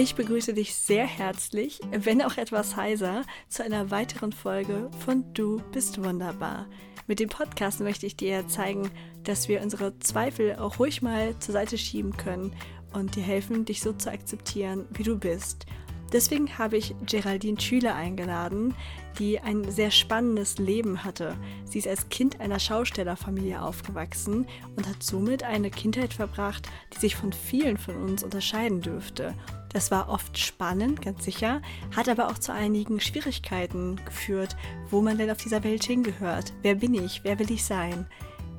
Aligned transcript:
Ich 0.00 0.14
begrüße 0.14 0.54
dich 0.54 0.76
sehr 0.76 1.08
herzlich, 1.08 1.80
wenn 1.90 2.22
auch 2.22 2.36
etwas 2.36 2.76
heiser, 2.76 3.24
zu 3.48 3.64
einer 3.64 3.90
weiteren 3.90 4.30
Folge 4.30 4.92
von 5.04 5.24
Du 5.34 5.60
bist 5.72 6.00
wunderbar. 6.04 6.68
Mit 7.08 7.18
dem 7.18 7.28
Podcast 7.28 7.80
möchte 7.80 8.06
ich 8.06 8.16
dir 8.16 8.46
zeigen, 8.46 8.92
dass 9.24 9.48
wir 9.48 9.60
unsere 9.60 9.98
Zweifel 9.98 10.54
auch 10.54 10.78
ruhig 10.78 11.02
mal 11.02 11.36
zur 11.40 11.54
Seite 11.54 11.76
schieben 11.76 12.16
können 12.16 12.54
und 12.92 13.16
dir 13.16 13.24
helfen, 13.24 13.64
dich 13.64 13.80
so 13.80 13.92
zu 13.92 14.12
akzeptieren, 14.12 14.86
wie 14.90 15.02
du 15.02 15.18
bist. 15.18 15.66
Deswegen 16.12 16.56
habe 16.58 16.76
ich 16.76 16.94
Geraldine 17.04 17.60
Schüler 17.60 17.96
eingeladen, 17.96 18.76
die 19.18 19.40
ein 19.40 19.68
sehr 19.68 19.90
spannendes 19.90 20.58
Leben 20.58 21.02
hatte. 21.02 21.36
Sie 21.64 21.78
ist 21.80 21.88
als 21.88 22.08
Kind 22.08 22.40
einer 22.40 22.60
Schaustellerfamilie 22.60 23.60
aufgewachsen 23.60 24.46
und 24.76 24.88
hat 24.88 25.02
somit 25.02 25.42
eine 25.42 25.70
Kindheit 25.70 26.14
verbracht, 26.14 26.68
die 26.94 27.00
sich 27.00 27.16
von 27.16 27.32
vielen 27.32 27.76
von 27.76 27.96
uns 27.96 28.22
unterscheiden 28.22 28.80
dürfte. 28.80 29.34
Das 29.70 29.90
war 29.90 30.08
oft 30.08 30.38
spannend, 30.38 31.02
ganz 31.02 31.24
sicher, 31.24 31.60
hat 31.94 32.08
aber 32.08 32.28
auch 32.28 32.38
zu 32.38 32.52
einigen 32.52 33.00
Schwierigkeiten 33.00 33.96
geführt, 34.04 34.56
wo 34.90 35.02
man 35.02 35.18
denn 35.18 35.30
auf 35.30 35.38
dieser 35.38 35.62
Welt 35.62 35.84
hingehört. 35.84 36.54
Wer 36.62 36.76
bin 36.76 36.94
ich? 36.94 37.22
Wer 37.22 37.38
will 37.38 37.50
ich 37.50 37.64
sein? 37.64 38.06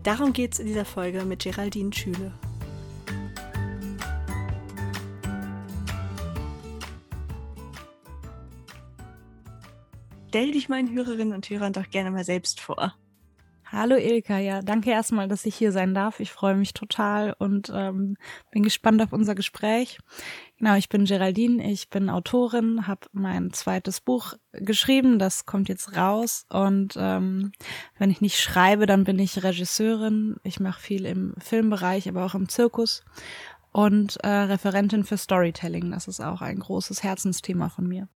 Darum 0.03 0.33
geht 0.33 0.53
es 0.53 0.59
in 0.59 0.67
dieser 0.67 0.85
Folge 0.85 1.25
mit 1.25 1.43
Geraldine 1.43 1.91
Schüle. 1.93 2.31
Stell 10.29 10.51
dich 10.51 10.69
meinen 10.69 10.93
Hörerinnen 10.93 11.33
und 11.33 11.49
Hörern 11.49 11.73
doch 11.73 11.89
gerne 11.89 12.11
mal 12.11 12.23
selbst 12.23 12.61
vor. 12.61 12.93
Hallo 13.71 13.95
Ilka, 13.97 14.39
ja, 14.39 14.61
danke 14.61 14.89
erstmal, 14.89 15.27
dass 15.27 15.45
ich 15.45 15.55
hier 15.55 15.71
sein 15.71 15.93
darf. 15.93 16.19
Ich 16.19 16.31
freue 16.31 16.55
mich 16.55 16.73
total 16.73 17.35
und 17.37 17.71
ähm, 17.73 18.15
bin 18.51 18.63
gespannt 18.63 19.01
auf 19.01 19.11
unser 19.11 19.35
Gespräch. 19.35 19.99
Genau, 20.59 20.75
ich 20.75 20.89
bin 20.89 21.05
Geraldine, 21.05 21.71
ich 21.71 21.89
bin 21.89 22.09
Autorin, 22.09 22.85
habe 22.85 23.07
mein 23.13 23.53
zweites 23.53 24.01
Buch 24.01 24.33
geschrieben, 24.51 25.17
das 25.17 25.45
kommt 25.45 25.69
jetzt 25.69 25.95
raus 25.95 26.45
und 26.49 26.95
ähm, 26.97 27.53
wenn 27.97 28.11
ich 28.11 28.19
nicht 28.19 28.37
schreibe, 28.41 28.85
dann 28.85 29.05
bin 29.05 29.17
ich 29.19 29.41
Regisseurin. 29.41 30.35
Ich 30.43 30.59
mache 30.59 30.81
viel 30.81 31.05
im 31.05 31.33
Filmbereich, 31.39 32.09
aber 32.09 32.25
auch 32.25 32.35
im 32.35 32.49
Zirkus 32.49 33.05
und 33.71 34.17
äh, 34.17 34.27
Referentin 34.27 35.05
für 35.05 35.17
Storytelling. 35.17 35.91
Das 35.91 36.09
ist 36.09 36.19
auch 36.19 36.41
ein 36.41 36.59
großes 36.59 37.03
Herzensthema 37.03 37.69
von 37.69 37.87
mir 37.87 38.09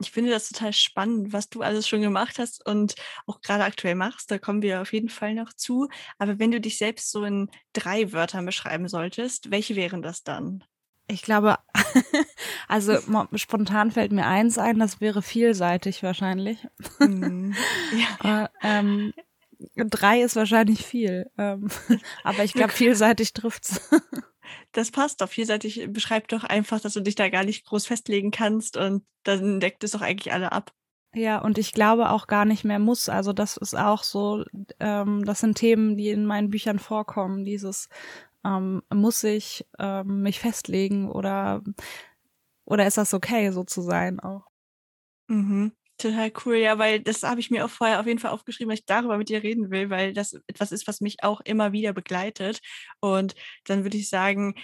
ich 0.00 0.10
finde 0.10 0.30
das 0.30 0.48
total 0.48 0.72
spannend, 0.72 1.32
was 1.32 1.48
du 1.48 1.62
alles 1.62 1.88
schon 1.88 2.02
gemacht 2.02 2.38
hast 2.38 2.66
und 2.66 2.94
auch 3.26 3.40
gerade 3.40 3.64
aktuell 3.64 3.94
machst. 3.94 4.30
Da 4.30 4.38
kommen 4.38 4.62
wir 4.62 4.82
auf 4.82 4.92
jeden 4.92 5.08
Fall 5.08 5.34
noch 5.34 5.52
zu. 5.54 5.88
Aber 6.18 6.38
wenn 6.38 6.50
du 6.50 6.60
dich 6.60 6.78
selbst 6.78 7.10
so 7.10 7.24
in 7.24 7.50
drei 7.72 8.12
Wörtern 8.12 8.44
beschreiben 8.44 8.88
solltest, 8.88 9.50
welche 9.50 9.74
wären 9.74 10.02
das 10.02 10.22
dann? 10.22 10.64
Ich 11.08 11.22
glaube, 11.22 11.58
also 12.68 12.98
spontan 13.34 13.90
fällt 13.90 14.12
mir 14.12 14.26
eins 14.26 14.58
ein, 14.58 14.78
das 14.78 15.00
wäre 15.00 15.22
vielseitig 15.22 16.02
wahrscheinlich. 16.02 16.66
Mm, 16.98 17.52
ja. 18.22 18.44
äh, 18.44 18.48
ähm, 18.62 19.12
drei 19.76 20.22
ist 20.22 20.36
wahrscheinlich 20.36 20.84
viel, 20.84 21.30
ähm, 21.38 21.68
aber 22.24 22.44
ich 22.44 22.52
glaube, 22.52 22.72
vielseitig 22.72 23.32
trifft's. 23.32 23.80
Das 24.72 24.90
passt 24.90 25.20
doch. 25.20 25.28
Vielseitig 25.28 25.88
beschreibt 25.90 26.32
doch 26.32 26.44
einfach, 26.44 26.80
dass 26.80 26.92
du 26.92 27.00
dich 27.00 27.14
da 27.14 27.28
gar 27.28 27.44
nicht 27.44 27.66
groß 27.66 27.86
festlegen 27.86 28.30
kannst 28.30 28.76
und 28.76 29.04
dann 29.24 29.58
deckt 29.58 29.82
es 29.82 29.92
doch 29.92 30.02
eigentlich 30.02 30.32
alle 30.32 30.52
ab. 30.52 30.72
Ja, 31.14 31.38
und 31.38 31.56
ich 31.56 31.72
glaube 31.72 32.10
auch 32.10 32.26
gar 32.26 32.44
nicht 32.44 32.62
mehr 32.64 32.78
muss. 32.78 33.08
Also 33.08 33.32
das 33.32 33.56
ist 33.56 33.74
auch 33.74 34.02
so, 34.02 34.44
ähm, 34.80 35.24
das 35.24 35.40
sind 35.40 35.56
Themen, 35.56 35.96
die 35.96 36.10
in 36.10 36.26
meinen 36.26 36.50
Büchern 36.50 36.78
vorkommen. 36.78 37.44
Dieses 37.44 37.88
ähm, 38.46 38.82
muss 38.94 39.24
ich 39.24 39.66
ähm, 39.80 40.22
mich 40.22 40.40
festlegen 40.40 41.10
oder 41.10 41.62
oder 42.66 42.86
ist 42.86 42.98
das 42.98 43.14
okay, 43.14 43.50
so 43.50 43.64
zu 43.64 43.80
sein 43.82 44.20
auch? 44.20 44.46
Mhm. 45.28 45.72
Total 45.98 46.30
cool, 46.44 46.56
ja, 46.56 46.78
weil 46.78 47.00
das 47.00 47.22
habe 47.22 47.40
ich 47.40 47.50
mir 47.50 47.64
auch 47.64 47.70
vorher 47.70 48.00
auf 48.00 48.06
jeden 48.06 48.18
Fall 48.18 48.30
aufgeschrieben, 48.30 48.68
weil 48.68 48.76
ich 48.78 48.84
darüber 48.84 49.16
mit 49.16 49.30
dir 49.30 49.42
reden 49.42 49.70
will, 49.70 49.88
weil 49.88 50.12
das 50.12 50.34
etwas 50.46 50.70
ist, 50.70 50.86
was 50.86 51.00
mich 51.00 51.22
auch 51.24 51.40
immer 51.40 51.72
wieder 51.72 51.94
begleitet. 51.94 52.60
Und 53.00 53.34
dann 53.64 53.82
würde 53.82 53.96
ich 53.96 54.08
sagen, 54.10 54.54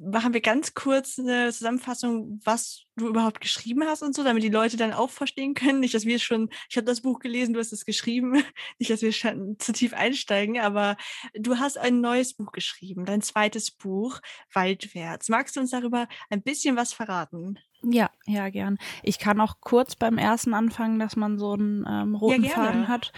machen 0.00 0.32
wir 0.32 0.40
ganz 0.40 0.74
kurz 0.74 1.18
eine 1.18 1.52
Zusammenfassung, 1.52 2.40
was 2.44 2.84
du 2.96 3.08
überhaupt 3.08 3.40
geschrieben 3.40 3.84
hast 3.84 4.02
und 4.02 4.14
so, 4.14 4.24
damit 4.24 4.42
die 4.42 4.48
Leute 4.48 4.76
dann 4.76 4.92
auch 4.92 5.10
verstehen 5.10 5.54
können. 5.54 5.80
Nicht, 5.80 5.94
dass 5.94 6.06
wir 6.06 6.18
schon, 6.18 6.48
ich 6.68 6.76
habe 6.76 6.86
das 6.86 7.02
Buch 7.02 7.18
gelesen, 7.18 7.52
du 7.52 7.60
hast 7.60 7.72
es 7.72 7.84
geschrieben, 7.84 8.32
nicht, 8.78 8.90
dass 8.90 9.02
wir 9.02 9.12
schon 9.12 9.56
zu 9.58 9.72
tief 9.72 9.92
einsteigen, 9.92 10.58
aber 10.58 10.96
du 11.34 11.58
hast 11.58 11.78
ein 11.78 12.00
neues 12.00 12.34
Buch 12.34 12.52
geschrieben, 12.52 13.04
dein 13.04 13.22
zweites 13.22 13.70
Buch, 13.70 14.20
Waldwärts. 14.52 15.28
Magst 15.28 15.56
du 15.56 15.60
uns 15.60 15.70
darüber 15.70 16.08
ein 16.30 16.42
bisschen 16.42 16.76
was 16.76 16.92
verraten? 16.92 17.58
Ja, 17.88 18.10
ja, 18.26 18.48
gern. 18.50 18.78
Ich 19.04 19.18
kann 19.20 19.40
auch 19.40 19.60
kurz 19.60 19.94
beim 19.94 20.18
ersten 20.18 20.54
anfangen, 20.54 20.98
dass 20.98 21.14
man 21.14 21.38
so 21.38 21.52
einen 21.52 21.86
ähm, 21.88 22.16
roten 22.16 22.42
ja, 22.42 22.50
Faden 22.50 22.88
hat. 22.88 23.12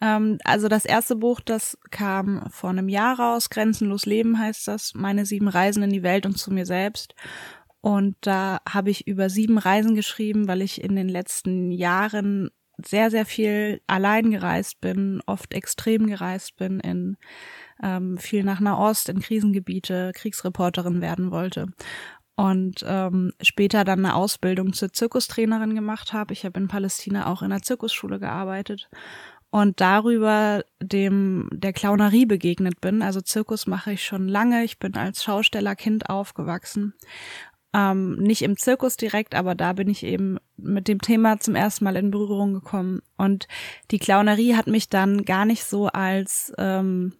Ähm, 0.00 0.38
also 0.44 0.66
das 0.66 0.84
erste 0.84 1.14
Buch, 1.14 1.40
das 1.40 1.78
kam 1.90 2.42
vor 2.50 2.70
einem 2.70 2.88
Jahr 2.88 3.18
raus, 3.18 3.48
Grenzenlos 3.48 4.06
Leben 4.06 4.38
heißt 4.38 4.66
das, 4.66 4.92
meine 4.94 5.24
sieben 5.24 5.46
Reisen 5.46 5.84
in 5.84 5.90
die 5.90 6.02
Welt 6.02 6.26
und 6.26 6.36
zu 6.36 6.52
mir 6.52 6.66
selbst. 6.66 7.14
Und 7.80 8.16
da 8.20 8.58
habe 8.68 8.90
ich 8.90 9.06
über 9.06 9.30
sieben 9.30 9.56
Reisen 9.56 9.94
geschrieben, 9.94 10.48
weil 10.48 10.62
ich 10.62 10.82
in 10.82 10.96
den 10.96 11.08
letzten 11.08 11.70
Jahren 11.70 12.50
sehr, 12.84 13.10
sehr 13.10 13.24
viel 13.24 13.80
allein 13.86 14.30
gereist 14.30 14.80
bin, 14.80 15.20
oft 15.26 15.54
extrem 15.54 16.08
gereist 16.08 16.56
bin, 16.56 16.80
in 16.80 17.16
ähm, 17.82 18.18
viel 18.18 18.42
nach 18.42 18.58
Nahost, 18.58 19.08
in 19.08 19.20
Krisengebiete, 19.20 20.10
Kriegsreporterin 20.14 21.00
werden 21.00 21.30
wollte 21.30 21.66
und 22.38 22.84
ähm, 22.86 23.32
später 23.40 23.82
dann 23.82 24.04
eine 24.04 24.14
Ausbildung 24.14 24.72
zur 24.72 24.92
Zirkustrainerin 24.92 25.74
gemacht 25.74 26.12
habe. 26.12 26.32
Ich 26.32 26.44
habe 26.44 26.60
in 26.60 26.68
Palästina 26.68 27.26
auch 27.26 27.42
in 27.42 27.50
der 27.50 27.62
Zirkusschule 27.62 28.20
gearbeitet 28.20 28.88
und 29.50 29.80
darüber 29.80 30.62
dem 30.80 31.48
der 31.52 31.72
Clownerie 31.72 32.26
begegnet 32.26 32.80
bin. 32.80 33.02
Also 33.02 33.20
Zirkus 33.20 33.66
mache 33.66 33.94
ich 33.94 34.04
schon 34.04 34.28
lange. 34.28 34.62
Ich 34.62 34.78
bin 34.78 34.94
als 34.94 35.24
Schaustellerkind 35.24 36.08
aufgewachsen. 36.10 36.94
Ähm, 37.74 38.14
nicht 38.18 38.42
im 38.42 38.56
Zirkus 38.56 38.96
direkt, 38.96 39.34
aber 39.34 39.56
da 39.56 39.72
bin 39.72 39.88
ich 39.88 40.04
eben 40.04 40.38
mit 40.56 40.86
dem 40.86 41.00
Thema 41.00 41.40
zum 41.40 41.56
ersten 41.56 41.82
Mal 41.82 41.96
in 41.96 42.12
Berührung 42.12 42.54
gekommen. 42.54 43.02
Und 43.16 43.48
die 43.90 43.98
Clownerie 43.98 44.54
hat 44.54 44.68
mich 44.68 44.88
dann 44.88 45.24
gar 45.24 45.44
nicht 45.44 45.64
so 45.64 45.88
als 45.88 46.52
ähm, 46.56 47.14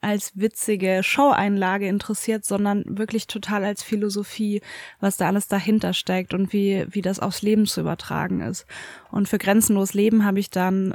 als 0.00 0.32
witzige 0.34 1.02
Show-Einlage 1.02 1.86
interessiert, 1.86 2.44
sondern 2.44 2.84
wirklich 2.86 3.26
total 3.26 3.64
als 3.64 3.82
Philosophie, 3.82 4.62
was 4.98 5.16
da 5.16 5.26
alles 5.26 5.46
dahinter 5.46 5.92
steckt 5.92 6.34
und 6.34 6.52
wie, 6.52 6.86
wie 6.88 7.02
das 7.02 7.20
aufs 7.20 7.42
Leben 7.42 7.66
zu 7.66 7.80
übertragen 7.80 8.40
ist. 8.40 8.66
Und 9.10 9.28
für 9.28 9.38
grenzenlos 9.38 9.94
Leben 9.94 10.24
habe 10.24 10.40
ich 10.40 10.50
dann 10.50 10.94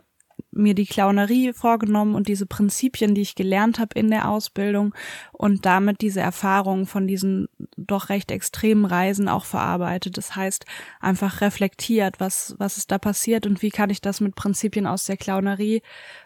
mir 0.52 0.74
die 0.74 0.86
Clownerie 0.86 1.54
vorgenommen 1.54 2.16
und 2.16 2.28
diese 2.28 2.46
Prinzipien, 2.46 3.14
die 3.14 3.22
ich 3.22 3.36
gelernt 3.36 3.78
habe 3.78 3.98
in 4.00 4.10
der 4.10 4.30
Ausbildung 4.30 4.96
und 5.34 5.66
damit 5.66 6.02
diese 6.02 6.22
Erfahrungen 6.22 6.86
von 6.86 7.08
diesen 7.08 7.48
doch 7.78 8.10
recht 8.10 8.32
extremen 8.32 8.86
Reisen 8.86 9.28
auch 9.28 9.46
verarbeitet. 9.46 10.18
Das 10.18 10.36
heißt, 10.36 10.66
einfach 11.00 11.42
reflektiert, 11.42 12.20
was, 12.20 12.56
was 12.58 12.78
ist 12.78 12.92
da 12.92 12.98
passiert 12.98 13.46
und 13.46 13.62
wie 13.62 13.70
kann 13.70 13.90
ich 13.90 14.02
das 14.02 14.22
mit 14.22 14.36
Prinzipien 14.36 14.88
aus 14.88 15.06
der 15.06 15.18
Clownerie 15.18 15.82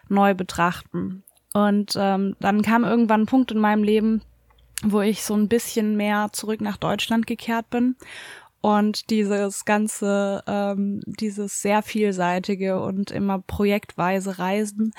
neu 0.08 0.34
betrachten. 0.34 1.24
Und 1.52 1.94
ähm, 1.96 2.36
dann 2.40 2.62
kam 2.62 2.84
irgendwann 2.84 3.22
ein 3.22 3.26
Punkt 3.26 3.50
in 3.50 3.58
meinem 3.58 3.82
Leben, 3.82 4.22
wo 4.82 5.00
ich 5.00 5.24
so 5.24 5.34
ein 5.34 5.48
bisschen 5.48 5.96
mehr 5.96 6.28
zurück 6.32 6.60
nach 6.60 6.76
Deutschland 6.76 7.26
gekehrt 7.26 7.68
bin 7.70 7.96
und 8.60 9.10
dieses 9.10 9.64
ganze, 9.64 10.42
ähm, 10.46 11.00
dieses 11.06 11.62
sehr 11.62 11.82
vielseitige 11.82 12.80
und 12.80 13.10
immer 13.10 13.40
projektweise 13.40 14.38
Reisen 14.38 14.92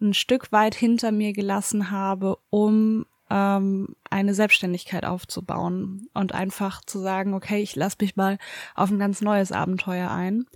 ein 0.00 0.14
Stück 0.14 0.52
weit 0.52 0.74
hinter 0.74 1.10
mir 1.10 1.32
gelassen 1.32 1.90
habe, 1.90 2.38
um 2.50 3.06
ähm, 3.30 3.94
eine 4.10 4.34
Selbstständigkeit 4.34 5.04
aufzubauen 5.04 6.08
und 6.14 6.32
einfach 6.32 6.82
zu 6.84 6.98
sagen, 6.98 7.34
okay, 7.34 7.60
ich 7.60 7.76
lasse 7.76 7.96
mich 8.00 8.16
mal 8.16 8.38
auf 8.74 8.90
ein 8.90 8.98
ganz 8.98 9.20
neues 9.20 9.52
Abenteuer 9.52 10.10
ein. 10.10 10.46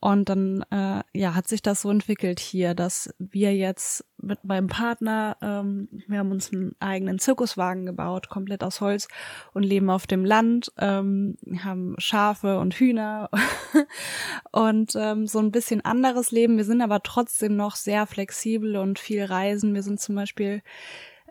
Und 0.00 0.30
dann 0.30 0.64
äh, 0.70 1.02
ja, 1.12 1.34
hat 1.34 1.46
sich 1.46 1.60
das 1.60 1.82
so 1.82 1.90
entwickelt 1.90 2.40
hier, 2.40 2.74
dass 2.74 3.14
wir 3.18 3.54
jetzt 3.54 4.04
mit 4.16 4.44
meinem 4.44 4.66
Partner, 4.66 5.36
ähm, 5.42 5.88
wir 6.08 6.18
haben 6.18 6.30
uns 6.30 6.52
einen 6.52 6.74
eigenen 6.80 7.18
Zirkuswagen 7.18 7.84
gebaut, 7.84 8.30
komplett 8.30 8.64
aus 8.64 8.80
Holz 8.80 9.08
und 9.52 9.62
leben 9.62 9.90
auf 9.90 10.06
dem 10.06 10.24
Land, 10.24 10.72
ähm, 10.78 11.36
haben 11.62 11.96
Schafe 11.98 12.58
und 12.58 12.74
Hühner 12.74 13.28
und 14.52 14.94
ähm, 14.96 15.26
so 15.26 15.38
ein 15.38 15.52
bisschen 15.52 15.84
anderes 15.84 16.30
Leben. 16.30 16.56
Wir 16.56 16.64
sind 16.64 16.80
aber 16.80 17.02
trotzdem 17.02 17.56
noch 17.56 17.76
sehr 17.76 18.06
flexibel 18.06 18.76
und 18.76 18.98
viel 18.98 19.24
reisen. 19.24 19.74
Wir 19.74 19.82
sind 19.82 20.00
zum 20.00 20.14
Beispiel 20.14 20.62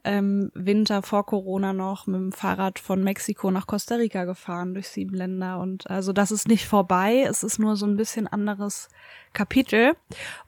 ähm, 0.04 0.52
Winter 0.54 1.02
vor 1.02 1.26
Corona 1.26 1.74
noch 1.74 2.08
mit 2.08 2.16
dem 2.16 2.32
Fahrrad 2.32 2.80
von 2.80 3.04
Mexiko 3.04 3.52
nach 3.52 3.68
Costa 3.68 3.96
Rica 3.96 4.26
gefahren 4.26 4.74
durch 4.74 4.90
sieben 4.90 5.16
Länder. 5.16 5.60
Und 5.60 5.90
also 5.90 6.14
das 6.14 6.32
ist 6.32 6.48
nicht 6.48 6.66
vorbei, 6.66 7.26
es 7.28 7.44
ist 7.44 7.60
nur 7.60 7.76
so 7.76 7.86
ein 7.86 7.98
bisschen 7.98 8.28
anderes 8.28 8.90
Kapitel. 9.34 9.94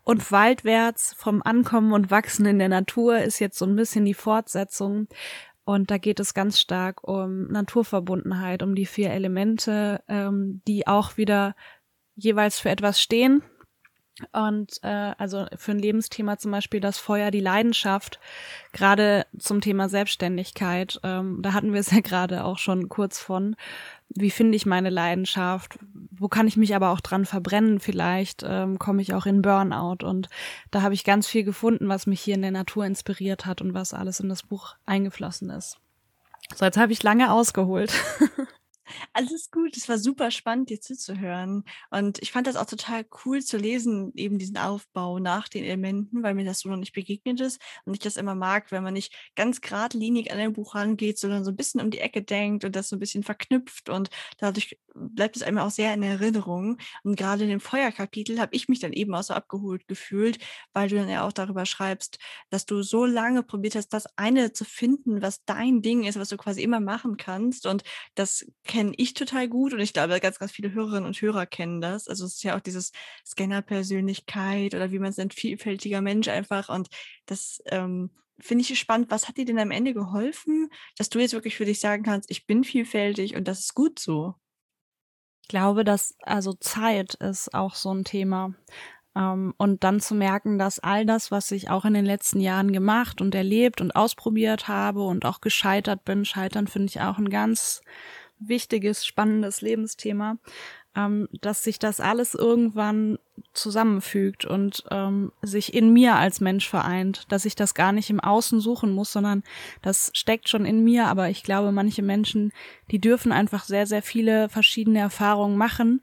Und 0.03 0.31
waldwärts 0.31 1.13
vom 1.18 1.42
Ankommen 1.44 1.94
und 1.94 2.12
Wachsen 2.12 2.45
in 2.45 2.59
der 2.59 2.69
Natur 2.69 3.19
ist 3.19 3.39
jetzt 3.39 3.57
so 3.57 3.65
ein 3.65 3.75
bisschen 3.75 4.06
die 4.06 4.13
Fortsetzung, 4.13 5.07
Und 5.63 5.92
da 5.92 5.97
geht 5.97 6.19
es 6.19 6.33
ganz 6.33 6.59
stark 6.59 7.04
um 7.07 7.47
Naturverbundenheit, 7.47 8.63
um 8.63 8.75
die 8.75 8.86
vier 8.86 9.12
Elemente, 9.12 10.04
ähm, 10.07 10.62
die 10.68 10.88
auch 10.88 11.18
wieder 11.18 11.56
jeweils 12.15 12.59
für 12.59 12.69
etwas 12.69 13.00
stehen. 13.01 13.44
Und 14.34 14.80
äh, 14.84 15.13
also 15.18 15.46
für 15.56 15.72
ein 15.72 15.80
Lebensthema 15.80 16.38
zum 16.38 16.52
Beispiel 16.52 16.80
das 16.80 16.98
Feuer, 16.98 17.31
die 17.31 17.40
Leidenschaft, 17.40 18.19
gerade 18.74 19.25
zum 19.38 19.62
Thema 19.62 19.90
Selbstständigkeit, 19.90 21.00
ähm, 21.04 21.40
da 21.42 21.54
hatten 21.54 21.74
wir 21.74 21.80
es 21.80 21.92
ja 21.92 22.00
gerade 22.04 22.44
auch 22.44 22.58
schon 22.58 22.90
kurz 22.90 23.19
von. 23.19 23.56
Wie 24.10 24.30
finde 24.31 24.58
ich 24.58 24.66
meine 24.66 24.90
Leidenschaft? 24.90 25.80
Wo 26.12 26.28
kann 26.28 26.48
ich 26.48 26.58
mich 26.58 26.75
aber 26.75 26.90
auch 26.90 27.00
dran 27.00 27.25
verbrennen? 27.25 27.80
Vielleicht 27.80 28.44
ähm, 28.46 28.78
komme 28.78 29.02
ich 29.02 29.13
auch 29.13 29.25
in 29.25 29.42
Burnout. 29.42 30.06
Und 30.06 30.28
da 30.69 30.81
habe 30.81 30.94
ich 30.94 31.06
ganz 31.06 31.28
viel 31.28 31.44
gefunden, 31.44 31.88
was 31.88 32.07
mich 32.07 32.19
hier 32.19 32.36
in 32.36 32.42
der 32.42 32.52
Natur 32.52 32.86
inspiriert 32.86 33.46
hat 33.46 33.62
und 33.62 33.74
was 33.74 33.94
alles 33.94 34.19
in 34.19 34.28
das 34.28 34.44
Buch 34.44 34.75
eingeflossen 34.86 35.50
ist. 35.50 35.78
So, 36.54 36.66
jetzt 36.66 36.78
habe 36.78 36.92
ich 36.92 37.02
lange 37.04 37.31
ausgeholt. 37.31 37.94
Alles 39.13 39.51
gut, 39.51 39.78
es 39.78 39.88
war 39.89 39.98
super 39.98 40.31
spannend, 40.31 40.69
dir 40.69 40.81
zuzuhören. 40.81 41.63
Und 41.89 42.19
ich 42.22 42.31
fand 42.31 42.48
das 42.48 42.56
auch 42.56 42.66
total 42.66 43.06
cool 43.25 43.42
zu 43.42 43.57
lesen, 43.57 44.12
eben 44.16 44.38
diesen 44.38 44.57
Aufbau 44.57 45.19
nach 45.19 45.48
den 45.48 45.63
Elementen, 45.63 46.24
weil 46.24 46.33
mir 46.33 46.45
das 46.45 46.60
so 46.60 46.69
noch 46.69 46.78
nicht 46.78 46.94
begegnet 46.94 47.39
ist 47.39 47.62
und 47.86 47.94
ich 47.94 48.00
das 48.00 48.18
immer 48.18 48.36
mag, 48.36 48.72
wenn 48.72 48.83
man 48.83 48.94
nicht 48.94 49.13
ganz 49.36 49.62
geradlinig 49.62 50.31
an 50.31 50.39
ein 50.39 50.54
Buch 50.54 50.75
rangeht, 50.75 51.19
sondern 51.19 51.44
so 51.45 51.51
ein 51.51 51.56
bisschen 51.56 51.81
um 51.81 51.92
die 51.92 52.00
Ecke 52.00 52.22
denkt 52.22 52.66
und 52.66 52.75
das 52.75 52.89
so 52.89 52.95
ein 52.95 53.00
bisschen 53.00 53.24
verknüpft 53.24 53.89
und 53.89 54.10
dadurch 54.38 54.78
bleibt 54.94 55.36
es 55.36 55.44
einem 55.44 55.57
auch 55.60 55.72
sehr 55.72 55.94
in 55.94 56.04
Erinnerung. 56.04 56.78
Und 57.04 57.16
gerade 57.16 57.44
in 57.44 57.50
dem 57.50 57.60
Feuerkapitel 57.60 58.39
habe 58.39 58.56
ich 58.56 58.68
mich 58.68 58.80
dann 58.80 58.94
eben 58.94 59.13
auch 59.16 59.24
so 59.24 59.33
abgeholt 59.33 59.88
gefühlt, 59.88 60.39
weil 60.74 60.89
du 60.89 60.95
dann 60.95 61.10
ja 61.10 61.25
auch 61.25 61.31
darüber 61.31 61.66
schreibst, 61.66 62.18
dass 62.50 62.66
du 62.66 62.81
so 62.83 63.06
lange 63.06 63.44
probiert 63.44 63.75
hast, 63.75 63.89
das 63.89 64.06
eine 64.18 64.51
zu 64.54 64.66
finden, 64.66 65.22
was 65.22 65.44
dein 65.45 65.81
Ding 65.81 66.04
ist, 66.04 66.19
was 66.19 66.30
du 66.30 66.38
quasi 66.38 66.62
immer 66.62 66.80
machen 66.80 67.18
kannst. 67.18 67.66
Und 67.66 67.83
das 68.16 68.45
kenne 68.71 68.94
ich 68.95 69.13
total 69.13 69.50
gut 69.50 69.73
und 69.73 69.81
ich 69.81 69.91
glaube, 69.91 70.18
ganz, 70.21 70.39
ganz 70.39 70.53
viele 70.53 70.71
Hörerinnen 70.71 71.06
und 71.06 71.21
Hörer 71.21 71.45
kennen 71.45 71.81
das. 71.81 72.07
Also 72.07 72.23
es 72.23 72.35
ist 72.35 72.44
ja 72.44 72.56
auch 72.56 72.62
dieses 72.62 72.94
Scanner-Persönlichkeit 73.25 74.73
oder 74.73 74.94
wie 74.94 75.00
man 75.00 75.09
es 75.09 75.18
nennt, 75.18 75.33
vielfältiger 75.33 76.00
Mensch 76.00 76.29
einfach. 76.29 76.69
Und 76.69 76.88
das 77.25 77.62
ähm, 77.65 78.12
finde 78.39 78.62
ich 78.62 78.79
spannend. 78.79 79.12
Was 79.12 79.27
hat 79.27 79.35
dir 79.35 79.44
denn 79.44 79.59
am 79.59 79.71
Ende 79.71 79.94
geholfen, 79.94 80.69
dass 80.97 81.09
du 81.09 81.19
jetzt 81.19 81.33
wirklich 81.33 81.57
für 81.57 81.65
dich 81.65 81.81
sagen 81.81 82.03
kannst, 82.03 82.31
ich 82.31 82.47
bin 82.47 82.63
vielfältig 82.63 83.35
und 83.35 83.50
das 83.50 83.59
ist 83.59 83.75
gut 83.75 84.00
so? 84.00 84.35
Ich 85.41 85.50
glaube, 85.50 85.83
dass 85.83 86.15
also 86.21 86.53
Zeit 86.53 87.15
ist 87.15 87.53
auch 87.53 87.75
so 87.75 87.94
ein 87.94 88.06
Thema. 88.06 88.53
Ähm, 89.18 89.53
und 89.57 89.83
dann 89.83 90.00
zu 90.00 90.15
merken, 90.15 90.57
dass 90.57 90.79
all 90.79 91.06
das, 91.06 91.29
was 91.29 91.51
ich 91.51 91.69
auch 91.69 91.83
in 91.83 91.94
den 91.94 92.06
letzten 92.06 92.39
Jahren 92.39 92.71
gemacht 92.71 93.19
und 93.19 93.35
erlebt 93.35 93.81
und 93.81 93.97
ausprobiert 93.97 94.69
habe 94.69 95.03
und 95.03 95.25
auch 95.25 95.41
gescheitert 95.41 96.06
bin, 96.06 96.23
scheitern 96.23 96.68
finde 96.68 96.88
ich 96.88 97.01
auch 97.01 97.18
ein 97.18 97.29
ganz 97.29 97.81
wichtiges, 98.42 99.06
spannendes 99.06 99.62
Lebensthema, 99.62 100.38
ähm, 100.96 101.30
dass 101.42 101.64
sich 101.64 101.80
das 101.80 102.00
alles 102.00 102.34
irgendwann 102.34 103.18
zusammenfügt 103.54 104.46
und 104.46 104.84
ähm, 104.92 105.32
sich 105.42 105.74
in 105.74 105.94
mir 105.94 106.16
als 106.16 106.42
Mensch 106.42 106.68
vereint, 106.68 107.32
dass 107.32 107.46
ich 107.46 107.56
das 107.56 107.74
gar 107.74 107.92
nicht 107.92 108.10
im 108.10 108.20
Außen 108.20 108.60
suchen 108.60 108.92
muss, 108.92 109.12
sondern 109.12 109.44
das 109.82 110.12
steckt 110.14 110.50
schon 110.50 110.66
in 110.66 110.84
mir. 110.84 111.08
Aber 111.08 111.30
ich 111.30 111.44
glaube, 111.44 111.72
manche 111.72 112.02
Menschen, 112.02 112.52
die 112.92 113.00
dürfen 113.00 113.32
einfach 113.32 113.64
sehr, 113.64 113.88
sehr 113.88 114.02
viele 114.02 114.50
verschiedene 114.50 115.00
Erfahrungen 115.00 115.58
machen, 115.58 116.02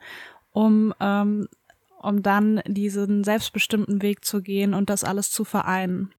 um 0.52 0.94
ähm, 1.00 1.49
um 2.00 2.23
dann 2.23 2.62
diesen 2.64 3.25
selbstbestimmten 3.25 4.02
Weg 4.02 4.25
zu 4.25 4.40
gehen 4.40 4.73
und 4.73 4.88
das 4.88 5.02
alles 5.02 5.32
zu 5.32 5.44
vereinen. 5.44 6.14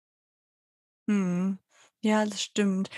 Hm. 1.07 1.57
Ja, 2.01 2.25
das 2.25 2.41
stimmt 2.41 2.89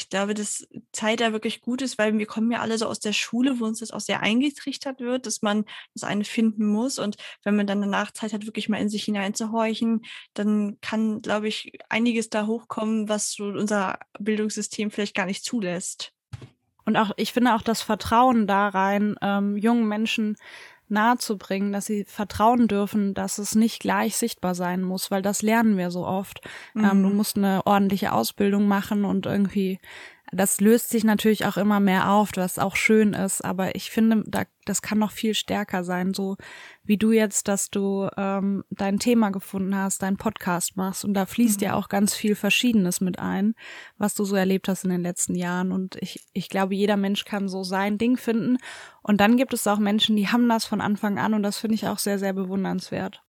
ich 0.00 0.08
glaube, 0.08 0.32
dass 0.34 0.66
Zeit 0.92 1.20
da 1.20 1.32
wirklich 1.32 1.60
gut 1.60 1.82
ist, 1.82 1.98
weil 1.98 2.16
wir 2.16 2.26
kommen 2.26 2.50
ja 2.50 2.60
alle 2.60 2.78
so 2.78 2.86
aus 2.86 3.00
der 3.00 3.12
Schule, 3.12 3.60
wo 3.60 3.66
uns 3.66 3.80
das 3.80 3.90
auch 3.90 4.00
sehr 4.00 4.20
eingetrichtert 4.20 5.00
wird, 5.00 5.26
dass 5.26 5.42
man 5.42 5.64
das 5.94 6.04
eine 6.04 6.24
finden 6.24 6.66
muss. 6.66 6.98
Und 6.98 7.16
wenn 7.44 7.54
man 7.54 7.66
dann 7.66 7.82
danach 7.82 8.10
Zeit 8.12 8.32
hat, 8.32 8.46
wirklich 8.46 8.68
mal 8.68 8.80
in 8.80 8.88
sich 8.88 9.04
hineinzuhorchen, 9.04 10.02
dann 10.32 10.78
kann, 10.80 11.20
glaube 11.20 11.48
ich, 11.48 11.78
einiges 11.90 12.30
da 12.30 12.46
hochkommen, 12.46 13.08
was 13.08 13.32
so 13.32 13.44
unser 13.44 13.98
Bildungssystem 14.18 14.90
vielleicht 14.90 15.14
gar 15.14 15.26
nicht 15.26 15.44
zulässt. 15.44 16.14
Und 16.86 16.96
auch, 16.96 17.10
ich 17.16 17.32
finde 17.32 17.54
auch 17.54 17.62
das 17.62 17.82
Vertrauen 17.82 18.46
da 18.46 18.68
rein, 18.68 19.16
ähm, 19.20 19.56
jungen 19.56 19.86
Menschen 19.86 20.36
nahezubringen, 20.90 21.72
dass 21.72 21.86
sie 21.86 22.04
vertrauen 22.04 22.68
dürfen, 22.68 23.14
dass 23.14 23.38
es 23.38 23.54
nicht 23.54 23.80
gleich 23.80 24.16
sichtbar 24.16 24.54
sein 24.54 24.82
muss, 24.82 25.10
weil 25.10 25.22
das 25.22 25.42
lernen 25.42 25.76
wir 25.76 25.90
so 25.90 26.06
oft. 26.06 26.40
Mhm. 26.74 26.84
Ähm, 26.84 27.02
du 27.02 27.08
mhm. 27.10 27.16
musst 27.16 27.36
eine 27.36 27.66
ordentliche 27.66 28.12
Ausbildung 28.12 28.68
machen 28.68 29.04
und 29.04 29.26
irgendwie 29.26 29.78
das 30.32 30.60
löst 30.60 30.90
sich 30.90 31.04
natürlich 31.04 31.46
auch 31.46 31.56
immer 31.56 31.80
mehr 31.80 32.10
auf, 32.10 32.30
was 32.36 32.58
auch 32.58 32.76
schön 32.76 33.12
ist, 33.12 33.44
aber 33.44 33.74
ich 33.74 33.90
finde, 33.90 34.22
da, 34.26 34.44
das 34.64 34.82
kann 34.82 34.98
noch 34.98 35.10
viel 35.10 35.34
stärker 35.34 35.84
sein, 35.84 36.14
so 36.14 36.36
wie 36.84 36.96
du 36.96 37.12
jetzt, 37.12 37.48
dass 37.48 37.70
du 37.70 38.08
ähm, 38.16 38.64
dein 38.70 38.98
Thema 38.98 39.30
gefunden 39.30 39.74
hast, 39.74 40.02
deinen 40.02 40.16
Podcast 40.16 40.76
machst 40.76 41.04
und 41.04 41.14
da 41.14 41.26
fließt 41.26 41.60
mhm. 41.60 41.64
ja 41.64 41.74
auch 41.74 41.88
ganz 41.88 42.14
viel 42.14 42.34
Verschiedenes 42.34 43.00
mit 43.00 43.18
ein, 43.18 43.54
was 43.98 44.14
du 44.14 44.24
so 44.24 44.36
erlebt 44.36 44.68
hast 44.68 44.84
in 44.84 44.90
den 44.90 45.02
letzten 45.02 45.34
Jahren 45.34 45.72
und 45.72 45.96
ich, 45.96 46.24
ich 46.32 46.48
glaube, 46.48 46.74
jeder 46.74 46.96
Mensch 46.96 47.24
kann 47.24 47.48
so 47.48 47.62
sein 47.64 47.98
Ding 47.98 48.16
finden 48.16 48.58
und 49.02 49.20
dann 49.20 49.36
gibt 49.36 49.52
es 49.52 49.66
auch 49.66 49.78
Menschen, 49.78 50.16
die 50.16 50.28
haben 50.28 50.48
das 50.48 50.64
von 50.64 50.80
Anfang 50.80 51.18
an 51.18 51.34
und 51.34 51.42
das 51.42 51.58
finde 51.58 51.74
ich 51.74 51.86
auch 51.86 51.98
sehr, 51.98 52.18
sehr 52.18 52.32
bewundernswert. 52.32 53.22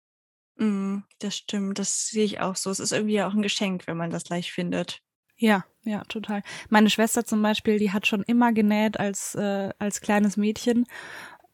Mhm, 0.60 1.04
das 1.19 1.38
stimmt, 1.38 1.80
das 1.80 2.07
sehe 2.07 2.25
ich 2.25 2.42
auch 2.42 2.57
so. 2.57 2.69
Es 2.69 2.81
ist 2.81 2.92
irgendwie 2.92 3.22
auch 3.22 3.34
ein 3.34 3.42
Geschenk, 3.42 3.88
wenn 3.88 3.96
man 3.96 4.10
das 4.10 4.25
gleich 4.25 4.51
findet. 4.51 5.01
Ja, 5.39 5.63
ja, 5.83 6.03
total. 6.09 6.44
Meine 6.69 6.89
Schwester 6.89 7.25
zum 7.25 7.41
Beispiel, 7.41 7.80
die 7.80 7.91
hat 7.91 8.06
schon 8.06 8.24
immer 8.24 8.51
genäht 8.51 9.00
als, 9.00 9.36
äh, 9.36 9.69
als 9.80 10.01
kleines 10.01 10.36
Mädchen 10.36 10.86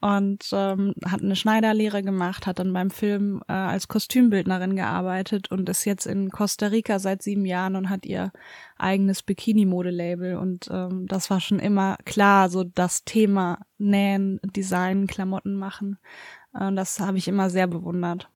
und 0.01 0.49
ähm, 0.51 0.95
hat 1.05 1.21
eine 1.21 1.35
Schneiderlehre 1.35 2.01
gemacht, 2.01 2.47
hat 2.47 2.57
dann 2.57 2.73
beim 2.73 2.89
Film 2.89 3.43
äh, 3.47 3.53
als 3.53 3.87
Kostümbildnerin 3.87 4.75
gearbeitet 4.75 5.51
und 5.51 5.69
ist 5.69 5.85
jetzt 5.85 6.07
in 6.07 6.31
Costa 6.31 6.67
Rica 6.67 6.97
seit 6.97 7.21
sieben 7.21 7.45
Jahren 7.45 7.75
und 7.75 7.89
hat 7.91 8.05
ihr 8.07 8.31
eigenes 8.77 9.21
Bikini-Modelabel 9.21 10.35
und 10.37 10.67
ähm, 10.71 11.05
das 11.07 11.29
war 11.29 11.39
schon 11.39 11.59
immer 11.59 11.97
klar, 12.05 12.49
so 12.49 12.63
das 12.63 13.03
Thema 13.03 13.59
Nähen, 13.77 14.39
Design, 14.43 15.05
Klamotten 15.05 15.55
machen. 15.55 15.99
Äh, 16.53 16.73
das 16.73 16.99
habe 16.99 17.19
ich 17.19 17.27
immer 17.27 17.51
sehr 17.51 17.67
bewundert. 17.67 18.29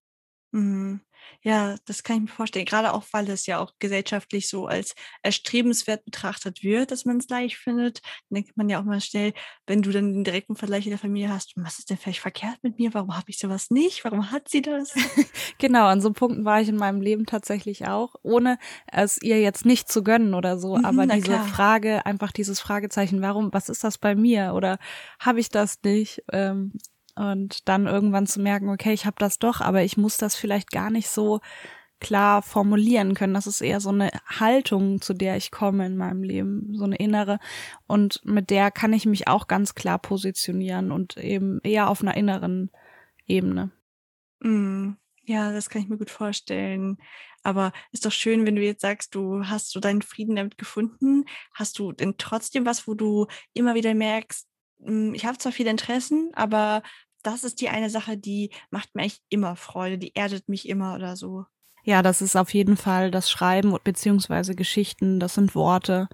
Mhm. 0.51 1.01
Ja, 1.41 1.75
das 1.85 2.03
kann 2.03 2.17
ich 2.17 2.21
mir 2.23 2.27
vorstellen. 2.27 2.65
Gerade 2.65 2.93
auch, 2.93 3.03
weil 3.11 3.29
es 3.29 3.45
ja 3.45 3.59
auch 3.59 3.73
gesellschaftlich 3.79 4.49
so 4.49 4.67
als 4.67 4.95
erstrebenswert 5.23 6.03
betrachtet 6.05 6.63
wird, 6.63 6.91
dass 6.91 7.05
man 7.05 7.17
es 7.17 7.29
leicht 7.29 7.57
findet. 7.57 8.01
Dann 8.29 8.35
denkt 8.35 8.57
man 8.57 8.69
ja 8.69 8.79
auch 8.79 8.83
mal 8.83 9.01
schnell, 9.01 9.33
wenn 9.67 9.81
du 9.81 9.91
dann 9.91 10.13
den 10.13 10.23
direkten 10.23 10.55
Vergleich 10.55 10.85
in 10.85 10.91
der 10.91 10.99
Familie 10.99 11.29
hast, 11.29 11.53
was 11.55 11.79
ist 11.79 11.89
denn 11.89 11.97
vielleicht 11.97 12.19
verkehrt 12.19 12.57
mit 12.61 12.77
mir? 12.77 12.93
Warum 12.93 13.15
habe 13.15 13.29
ich 13.29 13.39
sowas 13.39 13.69
nicht? 13.69 14.03
Warum 14.03 14.31
hat 14.31 14.49
sie 14.49 14.61
das? 14.61 14.93
genau, 15.57 15.85
an 15.85 16.01
so 16.01 16.11
Punkten 16.11 16.45
war 16.45 16.61
ich 16.61 16.69
in 16.69 16.75
meinem 16.75 17.01
Leben 17.01 17.25
tatsächlich 17.25 17.87
auch, 17.87 18.15
ohne 18.21 18.57
es 18.87 19.21
ihr 19.21 19.39
jetzt 19.39 19.65
nicht 19.65 19.91
zu 19.91 20.03
gönnen 20.03 20.33
oder 20.33 20.59
so. 20.59 20.75
Mhm, 20.75 20.85
aber 20.85 21.07
diese 21.07 21.27
klar. 21.27 21.47
Frage, 21.47 22.05
einfach 22.05 22.31
dieses 22.31 22.59
Fragezeichen, 22.59 23.21
warum, 23.21 23.53
was 23.53 23.69
ist 23.69 23.83
das 23.83 23.97
bei 23.97 24.15
mir? 24.15 24.53
Oder 24.55 24.79
habe 25.19 25.39
ich 25.39 25.49
das 25.49 25.79
nicht? 25.83 26.23
Ähm, 26.31 26.73
und 27.19 27.67
dann 27.67 27.85
irgendwann 27.85 28.27
zu 28.27 28.39
merken, 28.39 28.69
okay, 28.69 28.93
ich 28.93 29.05
habe 29.05 29.17
das 29.19 29.39
doch, 29.39 29.59
aber 29.59 29.83
ich 29.83 29.97
muss 29.97 30.15
das 30.15 30.35
vielleicht 30.35 30.71
gar 30.71 30.89
nicht 30.89 31.09
so 31.09 31.41
klar 31.99 32.41
formulieren 32.41 33.13
können. 33.13 33.33
Das 33.33 33.45
ist 33.45 33.59
eher 33.59 33.81
so 33.81 33.89
eine 33.89 34.09
Haltung, 34.25 35.01
zu 35.01 35.13
der 35.13 35.35
ich 35.35 35.51
komme 35.51 35.85
in 35.85 35.97
meinem 35.97 36.23
Leben, 36.23 36.73
so 36.75 36.85
eine 36.85 36.95
innere. 36.95 37.39
Und 37.87 38.21
mit 38.23 38.49
der 38.49 38.71
kann 38.71 38.93
ich 38.93 39.05
mich 39.05 39.27
auch 39.27 39.47
ganz 39.47 39.75
klar 39.75 39.99
positionieren 39.99 40.93
und 40.93 41.17
eben 41.17 41.59
eher 41.61 41.89
auf 41.89 42.01
einer 42.01 42.15
inneren 42.15 42.71
Ebene. 43.27 43.71
Mm, 44.39 44.91
ja, 45.25 45.51
das 45.51 45.69
kann 45.69 45.81
ich 45.81 45.89
mir 45.89 45.97
gut 45.97 46.11
vorstellen. 46.11 46.99
Aber 47.43 47.73
ist 47.91 48.05
doch 48.05 48.13
schön, 48.13 48.45
wenn 48.45 48.55
du 48.55 48.61
jetzt 48.61 48.81
sagst, 48.81 49.13
du 49.13 49.45
hast 49.45 49.71
so 49.71 49.81
deinen 49.81 50.01
Frieden 50.01 50.37
damit 50.37 50.57
gefunden. 50.57 51.25
Hast 51.53 51.79
du 51.79 51.91
denn 51.91 52.15
trotzdem 52.17 52.65
was, 52.65 52.87
wo 52.87 52.93
du 52.93 53.27
immer 53.53 53.75
wieder 53.75 53.93
merkst, 53.93 54.47
hm, 54.81 55.13
ich 55.13 55.25
habe 55.25 55.37
zwar 55.37 55.51
viele 55.51 55.69
Interessen, 55.69 56.31
aber 56.33 56.81
das 57.23 57.43
ist 57.43 57.61
die 57.61 57.69
eine 57.69 57.89
Sache, 57.89 58.17
die 58.17 58.51
macht 58.69 58.95
mir 58.95 59.03
echt 59.03 59.23
immer 59.29 59.55
Freude, 59.55 59.97
die 59.97 60.15
erdet 60.15 60.49
mich 60.49 60.67
immer 60.67 60.95
oder 60.95 61.15
so. 61.15 61.45
Ja, 61.83 62.01
das 62.01 62.21
ist 62.21 62.35
auf 62.35 62.53
jeden 62.53 62.77
Fall 62.77 63.09
das 63.11 63.31
Schreiben 63.31 63.75
beziehungsweise 63.83 64.55
Geschichten, 64.55 65.19
das 65.19 65.35
sind 65.35 65.55
Worte. 65.55 66.07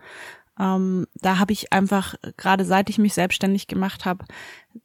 Ähm, 0.58 1.06
da 1.16 1.38
habe 1.38 1.52
ich 1.52 1.74
einfach, 1.74 2.16
gerade 2.38 2.64
seit 2.64 2.90
ich 2.90 2.98
mich 2.98 3.14
selbstständig 3.14 3.68
gemacht 3.68 4.06
habe, 4.06 4.24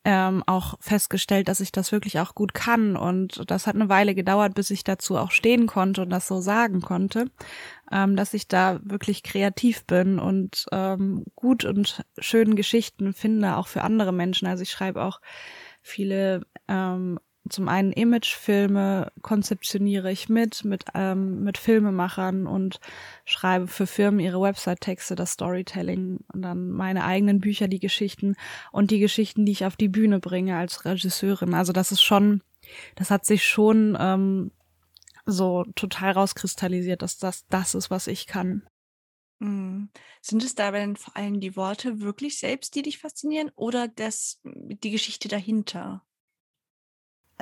ähm, 0.04 0.42
auch 0.46 0.74
festgestellt, 0.80 1.46
dass 1.48 1.60
ich 1.60 1.70
das 1.70 1.92
wirklich 1.92 2.18
auch 2.18 2.34
gut 2.34 2.54
kann. 2.54 2.96
Und 2.96 3.42
das 3.46 3.66
hat 3.66 3.76
eine 3.76 3.88
Weile 3.88 4.16
gedauert, 4.16 4.54
bis 4.54 4.70
ich 4.70 4.82
dazu 4.82 5.16
auch 5.16 5.30
stehen 5.30 5.66
konnte 5.66 6.02
und 6.02 6.10
das 6.10 6.26
so 6.26 6.40
sagen 6.40 6.80
konnte, 6.80 7.26
ähm, 7.92 8.16
dass 8.16 8.34
ich 8.34 8.48
da 8.48 8.80
wirklich 8.82 9.22
kreativ 9.22 9.84
bin 9.86 10.18
und 10.18 10.66
ähm, 10.72 11.24
gut 11.36 11.64
und 11.64 12.04
schöne 12.18 12.56
Geschichten 12.56 13.12
finde, 13.12 13.56
auch 13.56 13.68
für 13.68 13.82
andere 13.82 14.12
Menschen. 14.12 14.48
Also 14.48 14.62
ich 14.64 14.70
schreibe 14.70 15.04
auch 15.04 15.20
viele 15.82 16.42
ähm, 16.68 17.18
zum 17.48 17.68
einen 17.68 17.92
Imagefilme 17.92 19.12
konzeptioniere 19.22 20.12
ich 20.12 20.28
mit, 20.28 20.64
mit, 20.64 20.84
ähm, 20.94 21.42
mit 21.42 21.58
Filmemachern 21.58 22.46
und 22.46 22.80
schreibe 23.24 23.66
für 23.66 23.86
Firmen 23.86 24.20
ihre 24.20 24.40
Website-Texte, 24.40 25.14
das 25.14 25.32
Storytelling 25.32 26.18
und 26.32 26.42
dann 26.42 26.70
meine 26.70 27.04
eigenen 27.04 27.40
Bücher, 27.40 27.66
die 27.66 27.80
Geschichten 27.80 28.36
und 28.72 28.90
die 28.90 29.00
Geschichten, 29.00 29.46
die 29.46 29.52
ich 29.52 29.64
auf 29.64 29.76
die 29.76 29.88
Bühne 29.88 30.20
bringe 30.20 30.56
als 30.56 30.84
Regisseurin. 30.84 31.54
Also 31.54 31.72
das 31.72 31.92
ist 31.92 32.02
schon, 32.02 32.42
das 32.94 33.10
hat 33.10 33.24
sich 33.24 33.44
schon 33.44 33.96
ähm, 33.98 34.50
so 35.24 35.64
total 35.74 36.12
rauskristallisiert, 36.12 37.02
dass 37.02 37.18
das 37.18 37.46
das 37.48 37.74
ist, 37.74 37.90
was 37.90 38.06
ich 38.06 38.26
kann. 38.26 38.62
Mhm. 39.40 39.88
Sind 40.20 40.44
es 40.44 40.54
dabei 40.54 40.80
denn 40.80 40.96
vor 40.96 41.16
allem 41.16 41.40
die 41.40 41.56
Worte 41.56 42.00
wirklich 42.00 42.38
selbst, 42.38 42.74
die 42.74 42.82
dich 42.82 42.98
faszinieren 42.98 43.50
oder 43.56 43.88
das, 43.88 44.38
die 44.44 44.90
Geschichte 44.90 45.28
dahinter? 45.28 46.04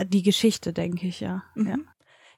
Die 0.01 0.23
Geschichte, 0.23 0.73
denke 0.73 1.09
ich, 1.09 1.21
ja. 1.21 1.43
Mhm. 1.55 1.67
ja. 1.67 1.77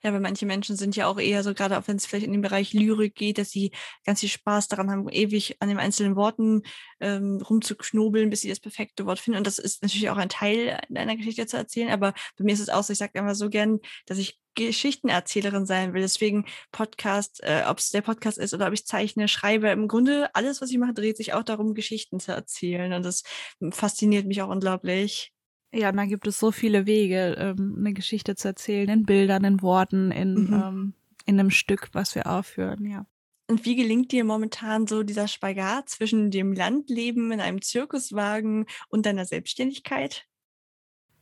Ja, 0.03 0.13
weil 0.13 0.21
manche 0.21 0.47
Menschen 0.47 0.77
sind 0.77 0.97
ja 0.97 1.07
auch 1.07 1.19
eher 1.19 1.43
so, 1.43 1.53
gerade 1.53 1.79
auch 1.79 1.87
wenn 1.87 1.97
es 1.97 2.07
vielleicht 2.07 2.25
in 2.25 2.33
den 2.33 2.41
Bereich 2.41 2.73
Lyrik 2.73 3.15
geht, 3.15 3.37
dass 3.37 3.51
sie 3.51 3.71
ganz 4.05 4.21
viel 4.21 4.31
Spaß 4.31 4.69
daran 4.69 4.91
haben, 4.91 5.09
ewig 5.11 5.57
an 5.61 5.69
den 5.69 5.79
einzelnen 5.79 6.17
Worten 6.17 6.63
ähm, 7.01 7.39
rumzuknobeln, 7.43 8.31
bis 8.31 8.41
sie 8.41 8.49
das 8.49 8.61
perfekte 8.61 9.05
Wort 9.05 9.19
finden. 9.19 9.39
Und 9.39 9.47
das 9.47 9.59
ist 9.59 9.83
natürlich 9.83 10.09
auch 10.09 10.17
ein 10.17 10.31
Teil 10.31 10.81
deiner 10.89 11.17
Geschichte 11.17 11.47
zu 11.47 11.59
erzählen. 11.59 11.91
Aber 11.91 12.15
bei 12.39 12.45
mir 12.45 12.55
ist 12.55 12.61
es 12.61 12.71
auch 12.71 12.83
so, 12.83 12.93
ich 12.93 12.99
sage 12.99 13.19
immer 13.19 13.35
so 13.35 13.51
gern, 13.51 13.81
dass 14.07 14.19
ich 14.19 14.39
Geschichtenerzählerin 14.55 15.67
sein 15.67 15.93
will. 15.93 16.01
Deswegen 16.01 16.47
Podcast, 16.73 17.43
äh, 17.43 17.65
ob 17.67 17.79
es 17.79 17.91
der 17.91 18.03
Podcast 18.03 18.39
ist 18.39 18.55
oder 18.55 18.67
ob 18.69 18.73
ich 18.73 18.87
zeichne, 18.87 19.29
schreibe. 19.29 19.69
Im 19.69 19.87
Grunde 19.87 20.35
alles, 20.35 20.61
was 20.61 20.71
ich 20.71 20.79
mache, 20.79 20.95
dreht 20.95 21.17
sich 21.17 21.35
auch 21.35 21.45
darum, 21.45 21.75
Geschichten 21.75 22.21
zu 22.21 22.33
erzählen. 22.33 22.93
Und 22.93 23.05
das 23.05 23.23
fasziniert 23.71 24.27
mich 24.27 24.43
auch 24.43 24.49
unglaublich. 24.49 25.33
Ja, 25.73 25.93
da 25.93 26.05
gibt 26.05 26.27
es 26.27 26.39
so 26.39 26.51
viele 26.51 26.87
Wege, 26.87 27.37
ähm, 27.39 27.77
eine 27.79 27.93
Geschichte 27.93 28.35
zu 28.35 28.49
erzählen, 28.49 28.89
in 28.89 29.05
Bildern, 29.05 29.45
in 29.45 29.63
Worten, 29.63 30.11
in, 30.11 30.35
mhm. 30.35 30.53
ähm, 30.53 30.95
in 31.27 31.39
einem 31.39 31.51
Stück, 31.51 31.91
was 31.93 32.15
wir 32.15 32.27
aufführen, 32.27 32.85
ja. 32.85 33.07
Und 33.47 33.65
wie 33.65 33.75
gelingt 33.75 34.13
dir 34.13 34.25
momentan 34.25 34.87
so 34.87 35.03
dieser 35.03 35.27
Spagat 35.27 35.89
zwischen 35.89 36.31
dem 36.31 36.53
Landleben 36.53 37.33
in 37.33 37.41
einem 37.41 37.63
Zirkuswagen 37.63 38.67
und 38.89 39.07
deiner 39.07 39.25
Selbstständigkeit? 39.25 40.25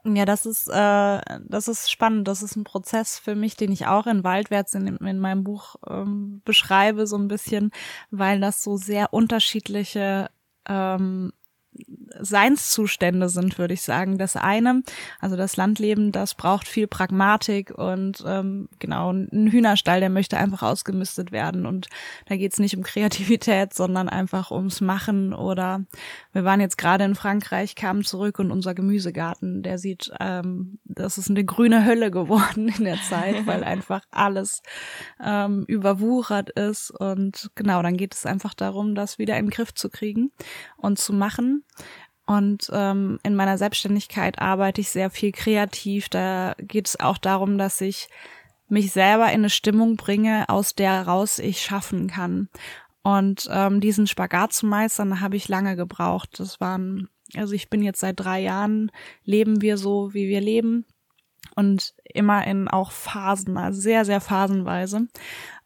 Ja, 0.05 0.25
das 0.25 0.47
ist, 0.47 0.69
äh, 0.69 1.21
das 1.47 1.69
ist 1.69 1.91
spannend. 1.91 2.29
Das 2.29 2.43
ist 2.43 2.55
ein 2.55 2.65
Prozess 2.65 3.19
für 3.19 3.35
mich, 3.35 3.57
den 3.57 3.73
ich 3.73 3.87
auch 3.87 4.07
in 4.07 4.25
Waldwärts 4.25 4.75
in, 4.75 4.87
in 4.87 5.19
meinem 5.19 5.43
Buch 5.43 5.77
ähm, 5.89 6.43
beschreibe, 6.45 7.07
so 7.07 7.17
ein 7.17 7.29
bisschen, 7.29 7.71
weil 8.11 8.41
das 8.41 8.63
so 8.63 8.77
sehr 8.77 9.13
unterschiedliche 9.13 10.31
ähm, 10.69 11.33
Seinszustände 12.21 13.29
sind, 13.29 13.59
würde 13.59 13.75
ich 13.75 13.83
sagen. 13.83 14.19
Das 14.19 14.37
eine, 14.37 14.83
also 15.21 15.37
das 15.37 15.57
Landleben, 15.57 16.13
das 16.13 16.35
braucht 16.35 16.69
viel 16.69 16.87
Pragmatik 16.87 17.71
und 17.71 18.23
ähm, 18.27 18.69
genau, 18.79 19.13
ein 19.13 19.51
Hühnerstall, 19.51 20.01
der 20.01 20.11
möchte 20.11 20.37
einfach 20.37 20.63
ausgemistet 20.63 21.33
werden. 21.33 21.67
Und 21.67 21.89
da 22.27 22.37
geht 22.37 22.53
es 22.53 22.59
nicht 22.59 22.77
um 22.77 22.83
Kreativität, 22.83 23.75
sondern 23.75 24.09
einfach 24.09 24.51
ums 24.51 24.81
Machen. 24.81 25.33
Oder 25.33 25.85
wir 26.33 26.45
waren 26.45 26.61
jetzt 26.61 26.79
gerade 26.79 27.05
in 27.05 27.15
Frankreich, 27.15 27.75
kamen 27.75 28.05
zurück 28.05 28.39
und 28.39 28.51
unser 28.51 28.75
Gemüsegarten, 28.75 29.63
der 29.63 29.79
sieht, 29.79 30.11
ähm, 30.21 30.79
das 30.85 31.19
ist 31.19 31.31
eine 31.31 31.45
grüne 31.45 31.85
Hölle 31.85 32.11
geworden 32.11 32.69
in 32.77 32.85
der 32.85 33.01
Zeit, 33.03 33.35
weil 33.47 33.65
einfach 33.65 34.03
alles 34.11 34.63
ähm, 35.23 35.65
überwuchert 35.67 36.51
ist. 36.51 36.91
Und 36.91 37.51
genau, 37.55 37.83
dann 37.83 37.97
geht 37.97 38.15
es 38.15 38.27
einfach 38.27 38.55
darum, 38.55 38.95
das 38.95 39.19
wieder 39.19 39.37
in 39.37 39.47
den 39.47 39.51
Griff 39.51 39.75
zu 39.75 39.91
kriegen 39.91 40.33
und 40.77 40.99
zu 40.99 41.13
machen. 41.13 41.65
Und 42.29 42.69
ähm, 42.75 43.19
in 43.23 43.35
meiner 43.35 43.57
Selbstständigkeit 43.57 44.39
arbeite 44.39 44.83
ich 44.83 44.91
sehr 44.91 45.09
viel 45.09 45.33
kreativ. 45.33 46.11
Da 46.11 46.55
geht 46.59 46.87
es 46.87 47.01
auch 47.01 47.17
darum, 47.17 47.57
dass 47.57 47.81
ich 47.81 48.11
mich 48.69 48.93
selber 48.93 49.29
in 49.29 49.41
eine 49.41 49.49
Stimmung 49.49 49.97
bringe, 49.97 50.47
aus 50.51 50.75
der 50.75 50.93
heraus 50.93 51.39
ich 51.39 51.63
schaffen 51.63 52.07
kann. 52.07 52.51
Und 53.03 53.49
ähm, 53.51 53.81
diesen 53.81 54.07
Spagat 54.07 54.53
zu 54.53 54.67
meistern, 54.67 55.23
habe 55.23 55.37
ich 55.37 55.49
lange 55.49 55.75
gebraucht. 55.75 56.39
Das 56.39 56.61
waren, 56.61 57.09
also 57.35 57.55
ich 57.55 57.71
bin 57.71 57.81
jetzt 57.81 58.01
seit 58.01 58.21
drei 58.21 58.41
Jahren, 58.41 58.93
leben 59.25 59.63
wir 59.63 59.79
so, 59.79 60.13
wie 60.13 60.29
wir 60.29 60.43
leben. 60.43 60.85
Und 61.55 61.95
immer 62.05 62.47
in 62.47 62.69
auch 62.69 62.91
Phasen, 62.91 63.57
also 63.57 63.81
sehr, 63.81 64.05
sehr 64.05 64.21
phasenweise. 64.21 65.09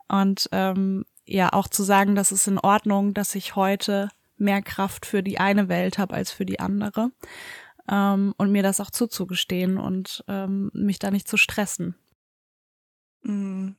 Und 0.06 0.48
ähm, 0.52 1.06
ja, 1.24 1.52
auch 1.52 1.66
zu 1.66 1.82
sagen, 1.82 2.14
das 2.14 2.30
ist 2.30 2.46
in 2.46 2.60
Ordnung, 2.60 3.14
dass 3.14 3.34
ich 3.34 3.56
heute 3.56 4.10
mehr 4.42 4.62
Kraft 4.62 5.06
für 5.06 5.22
die 5.22 5.38
eine 5.40 5.68
Welt 5.68 5.98
habe 5.98 6.14
als 6.14 6.30
für 6.30 6.44
die 6.44 6.60
andere. 6.60 7.10
Ähm, 7.90 8.34
und 8.36 8.52
mir 8.52 8.62
das 8.62 8.80
auch 8.80 8.90
zuzugestehen 8.90 9.78
und 9.78 10.24
ähm, 10.28 10.70
mich 10.72 10.98
da 10.98 11.10
nicht 11.10 11.26
zu 11.26 11.36
stressen. 11.36 11.96
Mhm. 13.22 13.76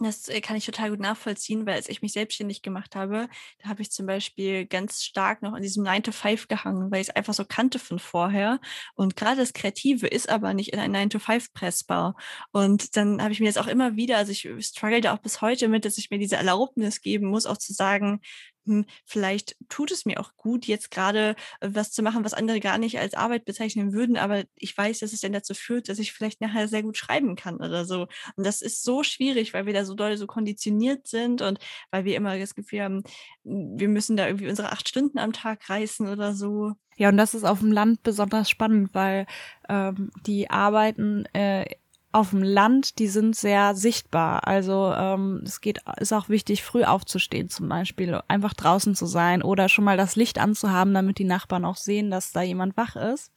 Das 0.00 0.28
äh, 0.28 0.40
kann 0.40 0.56
ich 0.56 0.64
total 0.64 0.90
gut 0.90 1.00
nachvollziehen, 1.00 1.66
weil 1.66 1.74
als 1.74 1.88
ich 1.88 2.02
mich 2.02 2.12
selbstständig 2.12 2.62
gemacht 2.62 2.94
habe, 2.94 3.28
da 3.58 3.68
habe 3.68 3.82
ich 3.82 3.90
zum 3.90 4.06
Beispiel 4.06 4.64
ganz 4.64 5.02
stark 5.02 5.42
noch 5.42 5.56
in 5.56 5.62
diesem 5.62 5.82
9 5.82 6.04
to 6.04 6.12
5 6.12 6.46
gehangen, 6.46 6.90
weil 6.92 7.00
ich 7.00 7.08
es 7.08 7.16
einfach 7.16 7.34
so 7.34 7.44
kannte 7.44 7.80
von 7.80 7.98
vorher. 7.98 8.60
Und 8.94 9.16
gerade 9.16 9.38
das 9.38 9.52
Kreative 9.52 10.06
ist 10.06 10.28
aber 10.28 10.54
nicht 10.54 10.72
in 10.72 10.78
ein 10.78 10.92
9 10.92 11.10
to 11.10 11.18
5 11.18 11.52
pressbar. 11.52 12.14
Und 12.52 12.96
dann 12.96 13.20
habe 13.20 13.32
ich 13.32 13.40
mir 13.40 13.46
jetzt 13.46 13.58
auch 13.58 13.66
immer 13.66 13.96
wieder, 13.96 14.18
also 14.18 14.30
ich 14.30 14.48
struggle 14.60 15.00
da 15.00 15.14
auch 15.14 15.18
bis 15.18 15.40
heute 15.40 15.66
mit, 15.68 15.84
dass 15.84 15.98
ich 15.98 16.10
mir 16.10 16.18
diese 16.18 16.36
Erlaubnis 16.36 17.00
geben 17.00 17.26
muss, 17.26 17.46
auch 17.46 17.58
zu 17.58 17.72
sagen, 17.72 18.20
hm, 18.68 18.84
vielleicht 19.04 19.56
tut 19.68 19.90
es 19.90 20.04
mir 20.04 20.20
auch 20.20 20.36
gut, 20.36 20.66
jetzt 20.66 20.90
gerade 20.90 21.34
äh, 21.60 21.70
was 21.72 21.90
zu 21.90 22.02
machen, 22.02 22.24
was 22.24 22.34
andere 22.34 22.60
gar 22.60 22.78
nicht 22.78 22.98
als 22.98 23.14
Arbeit 23.14 23.44
bezeichnen 23.44 23.92
würden, 23.92 24.16
aber 24.16 24.44
ich 24.54 24.76
weiß, 24.76 25.00
dass 25.00 25.12
es 25.12 25.20
dann 25.20 25.32
dazu 25.32 25.54
führt, 25.54 25.88
dass 25.88 25.98
ich 25.98 26.12
vielleicht 26.12 26.40
nachher 26.40 26.68
sehr 26.68 26.82
gut 26.82 26.96
schreiben 26.96 27.34
kann 27.34 27.56
oder 27.56 27.84
so. 27.84 28.02
Und 28.36 28.46
das 28.46 28.62
ist 28.62 28.84
so 28.84 29.02
schwierig, 29.02 29.54
weil 29.54 29.66
wir 29.66 29.72
da 29.72 29.84
so 29.84 29.94
doll 29.94 30.16
so 30.16 30.26
konditioniert 30.26 31.08
sind 31.08 31.42
und 31.42 31.58
weil 31.90 32.04
wir 32.04 32.16
immer 32.16 32.38
das 32.38 32.54
Gefühl 32.54 32.82
haben, 32.82 33.02
wir 33.44 33.88
müssen 33.88 34.16
da 34.16 34.26
irgendwie 34.26 34.48
unsere 34.48 34.70
acht 34.70 34.88
Stunden 34.88 35.18
am 35.18 35.32
Tag 35.32 35.68
reißen 35.68 36.08
oder 36.08 36.34
so. 36.34 36.74
Ja, 36.96 37.08
und 37.08 37.16
das 37.16 37.34
ist 37.34 37.44
auf 37.44 37.60
dem 37.60 37.72
Land 37.72 38.02
besonders 38.02 38.50
spannend, 38.50 38.90
weil 38.92 39.26
ähm, 39.68 40.10
die 40.26 40.50
arbeiten 40.50 41.26
äh, 41.32 41.64
auf 42.10 42.30
dem 42.30 42.42
Land, 42.42 42.98
die 42.98 43.06
sind 43.06 43.36
sehr 43.36 43.74
sichtbar. 43.74 44.46
Also 44.46 44.92
ähm, 44.96 45.42
es 45.44 45.60
geht, 45.60 45.80
ist 45.98 46.12
auch 46.12 46.28
wichtig, 46.28 46.62
früh 46.62 46.84
aufzustehen 46.84 47.50
zum 47.50 47.68
Beispiel, 47.68 48.20
einfach 48.28 48.54
draußen 48.54 48.94
zu 48.94 49.04
sein 49.04 49.42
oder 49.42 49.68
schon 49.68 49.84
mal 49.84 49.98
das 49.98 50.16
Licht 50.16 50.38
anzuhaben, 50.38 50.94
damit 50.94 51.18
die 51.18 51.24
Nachbarn 51.24 51.66
auch 51.66 51.76
sehen, 51.76 52.10
dass 52.10 52.32
da 52.32 52.40
jemand 52.40 52.76
wach 52.76 52.96
ist. 52.96 53.30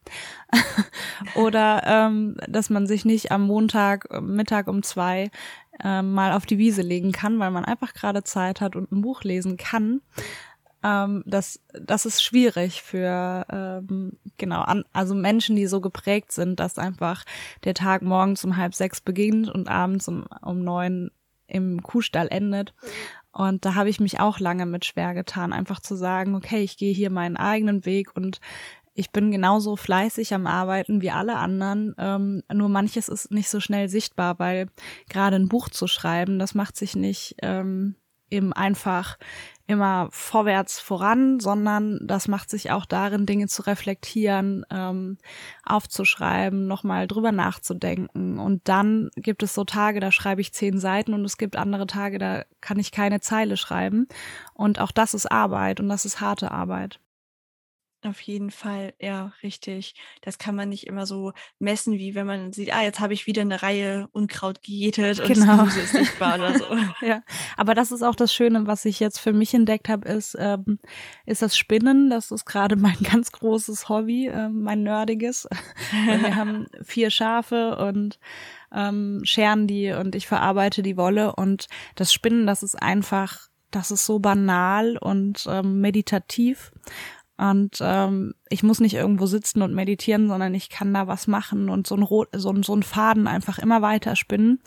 oder 1.36 1.84
ähm, 1.86 2.38
dass 2.48 2.70
man 2.70 2.88
sich 2.88 3.04
nicht 3.04 3.32
am 3.32 3.44
Montag 3.44 4.08
Mittag 4.22 4.68
um 4.68 4.84
zwei 4.84 5.32
äh, 5.84 6.01
mal 6.01 6.32
auf 6.32 6.46
die 6.46 6.58
Wiese 6.58 6.82
legen 6.82 7.12
kann, 7.12 7.40
weil 7.40 7.51
man 7.51 7.66
einfach 7.66 7.94
gerade 7.94 8.24
Zeit 8.24 8.62
hat 8.62 8.78
und 8.78 8.92
ein 8.92 9.01
Buch 9.01 9.24
lesen 9.24 9.58
kann 9.58 10.01
ähm, 10.84 11.24
das, 11.26 11.60
das 11.74 12.06
ist 12.06 12.24
schwierig 12.24 12.82
für 12.82 13.46
ähm, 13.52 14.18
genau 14.38 14.62
an, 14.62 14.84
also 14.94 15.16
Menschen, 15.16 15.56
die 15.56 15.68
so 15.68 15.82
geprägt 15.82 16.32
sind, 16.32 16.60
dass 16.60 16.78
einfach 16.78 17.24
der 17.64 17.74
Tag 17.74 18.02
morgens 18.02 18.44
um 18.44 18.58
halb 18.58 18.74
sechs 18.74 19.02
beginnt 19.02 19.50
und 19.50 19.70
abends 19.70 20.08
um, 20.08 20.26
um 20.42 20.64
neun 20.64 21.12
im 21.48 21.84
Kuhstall 21.84 22.28
endet. 22.30 22.74
Und 23.32 23.66
da 23.66 23.76
habe 23.76 23.90
ich 23.90 24.00
mich 24.00 24.20
auch 24.20 24.40
lange 24.40 24.66
mit 24.66 24.86
schwer 24.86 25.14
getan, 25.14 25.54
einfach 25.54 25.80
zu 25.80 25.96
sagen, 25.96 26.36
okay, 26.36 26.64
ich 26.64 26.78
gehe 26.78 26.94
hier 26.94 27.10
meinen 27.10 27.38
eigenen 27.38 27.86
Weg 27.86 28.16
und 28.16 28.42
ich 28.94 29.12
bin 29.12 29.32
genauso 29.32 29.78
fleißig 29.78 30.34
am 30.34 30.48
Arbeiten 30.48 31.02
wie 31.02 31.12
alle 31.12 31.38
anderen. 31.38 31.96
Ähm, 31.98 32.44
nur 32.52 32.68
manches 32.68 33.08
ist 33.08 33.32
nicht 33.32 33.50
so 33.50 33.62
schnell 33.62 33.88
sichtbar, 33.88 34.38
weil 34.38 34.68
gerade 35.10 35.38
ein 35.38 35.48
Buch 35.48 35.70
zu 35.70 35.88
schreiben, 35.88 36.40
das 36.40 36.56
macht 36.56 36.76
sich 36.76 36.96
nicht 36.96 37.36
ähm, 37.42 37.96
eben 38.32 38.54
einfach 38.54 39.18
immer 39.68 40.10
vorwärts 40.12 40.80
voran, 40.80 41.40
sondern 41.40 42.00
das 42.04 42.28
macht 42.28 42.50
sich 42.50 42.72
auch 42.72 42.86
darin, 42.86 43.26
Dinge 43.26 43.48
zu 43.48 43.62
reflektieren, 43.64 44.66
ähm, 44.70 45.18
aufzuschreiben, 45.64 46.68
nochmal 46.68 47.08
drüber 47.08 47.32
nachzudenken. 47.32 48.38
Und 48.38 48.68
dann 48.68 49.10
gibt 49.16 49.44
es 49.44 49.54
so 49.54 49.64
Tage, 49.64 50.00
da 50.00 50.12
schreibe 50.12 50.42
ich 50.42 50.54
zehn 50.54 50.78
Seiten 50.80 51.14
und 51.14 51.24
es 51.24 51.38
gibt 51.38 51.56
andere 51.56 51.88
Tage, 51.88 52.20
da 52.20 52.44
kann 52.60 52.80
ich 52.80 52.92
keine 52.92 53.22
Zeile 53.22 53.56
schreiben. 53.56 54.08
Und 54.54 54.80
auch 54.80 54.92
das 54.92 55.14
ist 55.14 55.32
Arbeit 55.32 55.80
und 55.80 55.88
das 55.88 56.06
ist 56.06 56.20
harte 56.20 56.52
Arbeit. 56.52 57.00
Auf 58.03 58.20
jeden 58.22 58.50
Fall, 58.50 58.96
ja, 59.00 59.31
richtig. 59.43 59.93
Das 60.22 60.39
kann 60.39 60.55
man 60.55 60.70
nicht 60.70 60.88
immer 60.88 61.05
so 61.05 61.34
messen, 61.60 62.00
wie 62.00 62.15
wenn 62.15 62.25
man 62.25 62.51
sieht, 62.51 62.74
ah, 62.74 62.81
jetzt 62.81 63.00
habe 63.00 63.13
ich 63.13 63.27
wieder 63.27 63.43
eine 63.43 63.62
Reihe 63.62 64.08
Unkraut 64.12 64.63
gejätet 64.63 65.20
und 65.20 65.27
genau. 65.27 65.58
Gemüse 65.58 65.81
ist 65.81 65.91
sichtbar 65.91 66.36
oder 66.39 66.58
so. 66.58 66.65
ja, 67.05 67.22
aber 67.58 67.75
das 67.75 67.91
ist 67.91 68.01
auch 68.01 68.15
das 68.15 68.34
Schöne, 68.34 68.65
was 68.65 68.86
ich 68.86 69.00
jetzt 69.00 69.20
für 69.20 69.34
mich 69.34 69.53
entdeckt 69.53 69.88
habe, 69.88 70.10
ist, 70.10 70.36
ähm, 70.39 70.79
ist 71.27 71.43
das 71.43 71.55
Spinnen. 71.55 72.10
Das 72.10 72.31
ist 72.31 72.46
gerade 72.46 72.75
mein 72.77 72.98
ganz 73.03 73.31
großes 73.31 73.88
Hobby, 73.88 74.25
äh, 74.27 74.50
mein 74.50 74.81
nerdiges. 74.81 75.48
wir 75.91 76.36
haben 76.36 76.65
vier 76.81 77.12
Schafe 77.12 77.77
und 77.77 78.17
ähm, 78.74 79.22
scheren 79.25 79.67
die 79.67 79.91
und 79.91 80.15
ich 80.15 80.25
verarbeite 80.25 80.81
die 80.81 80.98
Wolle 80.98 81.36
und 81.36 81.67
das 81.93 82.12
Spinnen, 82.12 82.48
das 82.48 82.63
ist 82.63 82.81
einfach, 82.81 83.50
das 83.70 83.91
ist 83.91 84.08
so 84.08 84.17
banal 84.17 84.98
und 84.98 85.46
ähm, 85.48 85.81
meditativ 85.81 86.72
Und 87.38 87.80
ähm, 87.82 88.36
ich 88.50 88.62
muss 88.62 88.80
nicht 88.80 88.94
irgendwo 88.94 89.26
sitzen 89.26 89.64
und 89.64 89.74
meditieren, 89.74 90.28
sondern 90.28 90.54
ich 90.54 90.70
kann 90.70 90.94
da 90.94 91.08
was 91.08 91.26
machen 91.26 91.70
und 91.70 91.88
so 91.88 91.96
ein, 91.96 92.04
Rot, 92.04 92.30
so 92.34 92.52
ein, 92.52 92.62
so 92.62 92.76
ein 92.76 92.84
Faden 92.84 93.28
einfach 93.28 93.58
immer 93.58 93.82
weiter 93.82 94.16
spinnen. 94.16 94.60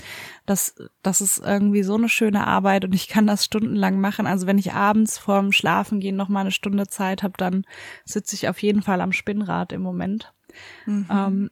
Das, 0.45 0.75
das 1.03 1.21
ist 1.21 1.39
irgendwie 1.39 1.85
so 1.85 1.95
eine 1.95 2.09
schöne 2.09 2.47
Arbeit 2.47 2.85
und 2.85 2.93
ich 2.93 3.07
kann 3.07 3.29
das 3.29 3.45
stundenlang 3.45 4.01
machen. 4.01 4.27
Also 4.27 4.49
wenn 4.49 4.59
ich 4.59 4.73
abends 4.73 5.19
vorm 5.19 5.53
Schlafengehen 5.53 6.17
noch 6.17 6.29
mal 6.29 6.41
eine 6.41 6.51
Stunde 6.51 6.89
Zeit 6.89 7.23
habe, 7.23 7.35
dann 7.37 7.65
sitze 8.05 8.35
ich 8.35 8.49
auf 8.49 8.61
jeden 8.61 8.83
Fall 8.83 9.01
am 9.01 9.13
Spinnrad 9.13 9.73
im 9.73 9.83
Moment. 9.83 10.33
Mhm. 10.87 11.07
Ähm, 11.11 11.51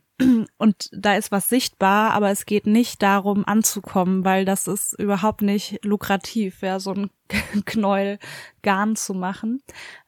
und 0.59 0.89
da 0.93 1.17
ist 1.17 1.33
was 1.33 1.49
sichtbar, 1.49 2.13
aber 2.13 2.31
es 2.31 2.47
geht 2.47 2.67
nicht 2.67 3.03
darum 3.03 3.45
anzukommen, 3.47 4.25
weil 4.25 4.45
das 4.45 4.69
ist 4.69 4.99
überhaupt 4.99 5.43
nicht 5.43 5.85
lukrativ, 5.85 6.63
ja, 6.63 6.81
so 6.81 6.93
ein 6.93 7.11
Knäuel 7.65 8.19
Garn 8.63 8.97
zu 8.97 9.15
machen. 9.15 9.63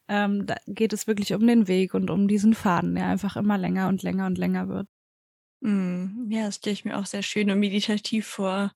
Ähm, 0.08 0.46
da 0.46 0.56
geht 0.66 0.92
es 0.92 1.06
wirklich 1.06 1.32
um 1.34 1.46
den 1.46 1.66
Weg 1.66 1.94
und 1.94 2.10
um 2.10 2.28
diesen 2.28 2.54
Faden, 2.54 2.94
der 2.94 3.06
einfach 3.06 3.36
immer 3.36 3.56
länger 3.56 3.88
und 3.88 4.02
länger 4.02 4.26
und 4.26 4.38
länger 4.38 4.68
wird. 4.68 4.86
Mm, 5.60 6.30
ja, 6.30 6.46
das 6.46 6.56
stelle 6.56 6.74
ich 6.74 6.84
mir 6.84 6.98
auch 6.98 7.06
sehr 7.06 7.22
schön 7.22 7.50
und 7.50 7.58
meditativ 7.58 8.26
vor. 8.26 8.72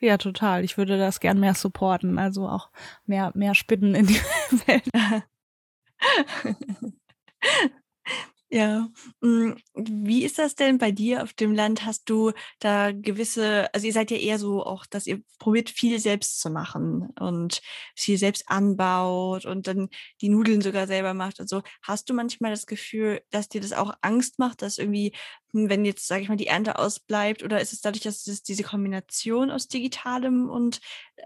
Ja, 0.00 0.18
total. 0.18 0.64
Ich 0.64 0.76
würde 0.76 0.98
das 0.98 1.20
gern 1.20 1.40
mehr 1.40 1.54
supporten, 1.54 2.18
also 2.18 2.48
auch 2.48 2.70
mehr, 3.06 3.32
mehr 3.34 3.54
Spinnen 3.54 3.94
in 3.94 4.06
die 4.06 4.14
Welt. 4.66 4.88
Ja. 8.54 8.90
Hm, 9.22 9.56
wie 9.74 10.24
ist 10.24 10.38
das 10.38 10.54
denn 10.54 10.76
bei 10.76 10.92
dir 10.92 11.22
auf 11.22 11.32
dem 11.32 11.54
Land? 11.54 11.86
Hast 11.86 12.10
du 12.10 12.32
da 12.60 12.92
gewisse, 12.92 13.72
also 13.74 13.86
ihr 13.86 13.94
seid 13.94 14.10
ja 14.10 14.18
eher 14.18 14.38
so 14.38 14.62
auch, 14.66 14.84
dass 14.84 15.06
ihr 15.06 15.22
probiert 15.38 15.70
viel 15.70 15.98
selbst 15.98 16.38
zu 16.38 16.50
machen 16.50 17.08
und 17.18 17.62
viel 17.96 18.18
selbst 18.18 18.50
anbaut 18.50 19.46
und 19.46 19.66
dann 19.68 19.88
die 20.20 20.28
Nudeln 20.28 20.60
sogar 20.60 20.86
selber 20.86 21.14
macht 21.14 21.40
und 21.40 21.48
so. 21.48 21.62
Hast 21.80 22.10
du 22.10 22.14
manchmal 22.14 22.50
das 22.50 22.66
Gefühl, 22.66 23.22
dass 23.30 23.48
dir 23.48 23.62
das 23.62 23.72
auch 23.72 23.94
Angst 24.02 24.38
macht, 24.38 24.60
dass 24.60 24.76
irgendwie, 24.76 25.12
hm, 25.52 25.70
wenn 25.70 25.86
jetzt, 25.86 26.06
sage 26.06 26.20
ich 26.22 26.28
mal, 26.28 26.36
die 26.36 26.46
Ernte 26.48 26.78
ausbleibt 26.78 27.42
oder 27.42 27.58
ist 27.58 27.72
es 27.72 27.80
dadurch, 27.80 28.02
dass 28.02 28.26
es 28.26 28.42
diese 28.42 28.64
Kombination 28.64 29.50
aus 29.50 29.66
digitalem 29.68 30.50
und 30.50 30.80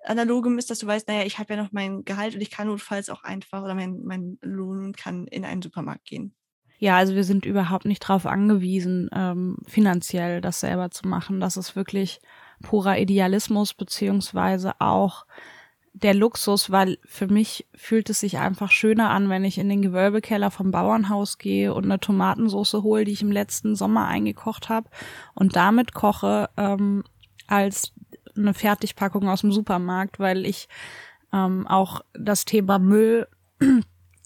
analogem 0.04 0.58
ist, 0.58 0.70
dass 0.70 0.78
du 0.78 0.86
weißt, 0.86 1.08
naja, 1.08 1.24
ich 1.26 1.40
habe 1.40 1.54
ja 1.54 1.60
noch 1.64 1.72
mein 1.72 2.04
Gehalt 2.04 2.36
und 2.36 2.40
ich 2.40 2.50
kann 2.52 2.68
notfalls 2.68 3.10
auch 3.10 3.24
einfach 3.24 3.64
oder 3.64 3.74
mein, 3.74 4.04
mein 4.04 4.38
Lohn 4.42 4.92
kann 4.92 5.26
in 5.26 5.44
einen 5.44 5.60
Supermarkt 5.62 6.04
gehen? 6.04 6.32
Ja, 6.78 6.96
also 6.96 7.14
wir 7.14 7.24
sind 7.24 7.46
überhaupt 7.46 7.86
nicht 7.86 8.02
darauf 8.02 8.26
angewiesen, 8.26 9.08
ähm, 9.14 9.56
finanziell 9.66 10.40
das 10.40 10.60
selber 10.60 10.90
zu 10.90 11.08
machen. 11.08 11.40
Das 11.40 11.56
ist 11.56 11.76
wirklich 11.76 12.20
purer 12.62 12.98
Idealismus 12.98 13.74
beziehungsweise 13.74 14.80
auch 14.80 15.26
der 15.94 16.12
Luxus, 16.12 16.70
weil 16.70 16.98
für 17.06 17.26
mich 17.26 17.66
fühlt 17.74 18.10
es 18.10 18.20
sich 18.20 18.36
einfach 18.36 18.70
schöner 18.70 19.08
an, 19.10 19.30
wenn 19.30 19.44
ich 19.44 19.56
in 19.56 19.70
den 19.70 19.80
Gewölbekeller 19.80 20.50
vom 20.50 20.70
Bauernhaus 20.70 21.38
gehe 21.38 21.72
und 21.72 21.84
eine 21.84 21.98
Tomatensauce 21.98 22.74
hole, 22.74 23.04
die 23.04 23.12
ich 23.12 23.22
im 23.22 23.32
letzten 23.32 23.74
Sommer 23.74 24.06
eingekocht 24.06 24.68
habe 24.68 24.90
und 25.34 25.56
damit 25.56 25.94
koche, 25.94 26.50
ähm, 26.58 27.02
als 27.46 27.94
eine 28.36 28.52
Fertigpackung 28.52 29.26
aus 29.28 29.40
dem 29.40 29.52
Supermarkt, 29.52 30.18
weil 30.18 30.44
ich 30.44 30.68
ähm, 31.32 31.66
auch 31.66 32.02
das 32.12 32.44
Thema 32.44 32.78
Müll 32.78 33.26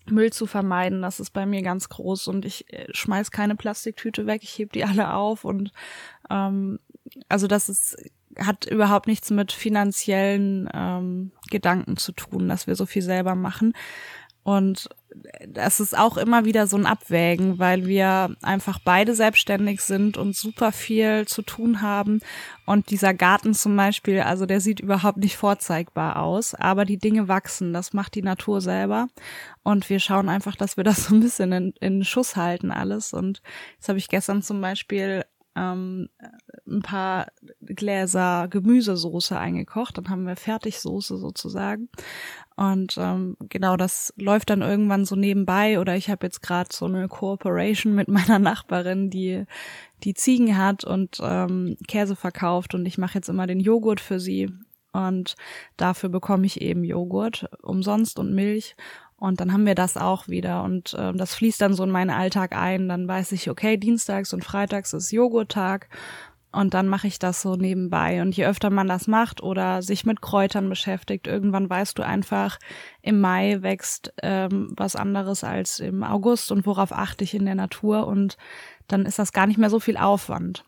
Müll 0.09 0.33
zu 0.33 0.47
vermeiden, 0.47 1.03
das 1.03 1.21
ist 1.21 1.31
bei 1.31 1.47
mir 1.47 1.63
ganz 1.63 1.89
groß 1.89 2.29
und 2.29 2.45
ich 2.45 2.73
äh, 2.73 2.87
schmeiß 2.91 3.31
keine 3.31 3.57
Plastiktüte 3.57 4.27
weg, 4.27 4.43
ich 4.43 4.59
heb 4.59 4.73
die 4.73 4.85
alle 4.85 5.15
auf 5.15 5.45
und 5.45 5.73
ähm, 6.31 6.79
also 7.29 7.47
das 7.47 7.69
ist 7.69 7.97
hat 8.39 8.65
überhaupt 8.67 9.07
nichts 9.07 9.31
mit 9.31 9.53
finanziellen 9.53 10.69
ähm, 10.73 11.33
Gedanken 11.51 11.97
zu 11.97 12.13
tun, 12.13 12.49
dass 12.49 12.67
wir 12.67 12.77
so 12.77 12.87
viel 12.87 13.03
selber 13.03 13.35
machen. 13.35 13.73
Und 14.43 14.89
das 15.47 15.81
ist 15.81 15.97
auch 15.99 16.17
immer 16.17 16.45
wieder 16.45 16.67
so 16.67 16.77
ein 16.77 16.87
Abwägen, 16.87 17.59
weil 17.59 17.87
wir 17.87 18.37
einfach 18.43 18.79
beide 18.79 19.15
selbstständig 19.15 19.81
sind 19.81 20.17
und 20.17 20.37
super 20.37 20.73
viel 20.73 21.27
zu 21.27 21.43
tun 21.43 21.83
haben. 21.83 22.21
Und 22.65 22.91
dieser 22.91 23.13
Garten 23.13 23.53
zum 23.53 23.77
Beispiel, 23.77 24.21
also 24.21 24.47
der 24.47 24.61
sieht 24.61 24.81
überhaupt 24.81 25.19
nicht 25.19 25.37
vorzeigbar 25.37 26.23
aus, 26.23 26.55
aber 26.55 26.85
die 26.85 26.99
Dinge 26.99 27.29
wachsen. 27.29 27.73
Das 27.73 27.93
macht 27.93 28.15
die 28.15 28.23
Natur 28.23 28.61
selber. 28.61 29.09
Und 29.63 29.91
wir 29.91 29.99
schauen 29.99 30.29
einfach, 30.29 30.57
dass 30.57 30.77
wir 30.77 30.85
das 30.91 31.07
so 31.07 31.15
ein 31.15 31.21
bisschen 31.21 31.53
in, 31.53 31.75
in 31.81 32.05
Schuss 32.05 32.37
halten 32.37 32.71
alles. 32.71 33.13
Und 33.13 33.43
jetzt 33.77 33.89
habe 33.89 33.99
ich 33.99 34.09
gestern 34.09 34.43
zum 34.43 34.61
Beispiel 34.61 35.25
ähm, 35.57 36.09
ein 36.67 36.83
paar 36.83 37.27
Gläser 37.61 38.49
Gemüsesoße 38.49 39.37
eingekocht. 39.37 39.99
Dann 39.99 40.09
haben 40.09 40.27
wir 40.27 40.37
Fertigsoße 40.37 41.19
sozusagen. 41.19 41.89
Und 42.57 42.97
ähm, 42.99 43.37
genau, 43.49 43.77
das 43.77 44.13
läuft 44.17 44.51
dann 44.51 44.63
irgendwann 44.63 45.05
so 45.05 45.17
nebenbei. 45.17 45.81
Oder 45.81 45.97
ich 45.97 46.11
habe 46.11 46.27
jetzt 46.27 46.43
gerade 46.43 46.69
so 46.73 46.87
eine 46.87 47.09
Cooperation 47.09 47.95
mit 47.95 48.09
meiner 48.09 48.39
Nachbarin, 48.39 49.11
die 49.11 49.45
die 50.03 50.15
Ziegen 50.15 50.57
hat 50.57 50.85
und 50.85 51.19
ähm, 51.23 51.77
Käse 51.89 52.17
verkauft. 52.17 52.75
Und 52.75 52.87
ich 52.87 52.99
mache 52.99 53.15
jetzt 53.15 53.29
immer 53.29 53.47
den 53.47 53.61
Joghurt 53.61 54.01
für 54.01 54.21
sie. 54.21 54.51
Und 54.93 55.37
dafür 55.77 56.09
bekomme 56.09 56.47
ich 56.47 56.61
eben 56.61 56.85
Joghurt 56.85 57.49
umsonst 57.63 58.19
und 58.19 58.35
Milch. 58.35 58.77
Und 59.21 59.41
dann 59.41 59.53
haben 59.53 59.67
wir 59.67 59.75
das 59.75 59.99
auch 59.99 60.29
wieder 60.29 60.63
und 60.65 60.95
äh, 60.95 61.13
das 61.13 61.35
fließt 61.35 61.61
dann 61.61 61.75
so 61.75 61.85
in 61.85 61.91
meinen 61.91 62.09
Alltag 62.09 62.57
ein. 62.57 62.89
Dann 62.89 63.07
weiß 63.07 63.33
ich, 63.33 63.51
okay, 63.51 63.77
dienstags 63.77 64.33
und 64.33 64.45
freitags 64.45 64.95
ist 64.95 65.13
Joghurttag 65.13 65.91
und 66.53 66.75
dann 66.75 66.89
mache 66.89 67.07
ich 67.07 67.19
das 67.19 67.43
so 67.43 67.57
nebenbei. 67.57 68.23
Und 68.23 68.37
je 68.37 68.47
öfter 68.47 68.71
man 68.71 68.89
das 68.89 69.07
macht 69.07 69.43
oder 69.43 69.83
sich 69.83 70.05
mit 70.05 70.21
Kräutern 70.21 70.69
beschäftigt, 70.69 71.27
irgendwann 71.27 71.71
weißt 71.71 71.99
du 71.99 72.05
einfach, 72.05 72.59
im 73.03 73.21
Mai 73.21 73.59
wächst 73.63 74.13
ähm, 74.23 74.73
was 74.77 74.97
anderes 74.97 75.45
als 75.45 75.81
im 75.81 76.03
August 76.03 76.51
und 76.51 76.67
worauf 76.67 76.93
achte 76.93 77.25
ich 77.25 77.35
in 77.35 77.45
der 77.45 77.55
Natur 77.55 78.07
und 78.07 78.37
dann 78.89 79.07
ist 79.07 79.19
das 79.19 79.33
gar 79.33 79.47
nicht 79.47 79.59
mehr 79.59 79.71
so 79.71 79.81
viel 79.81 79.97
Aufwand. 79.97 80.65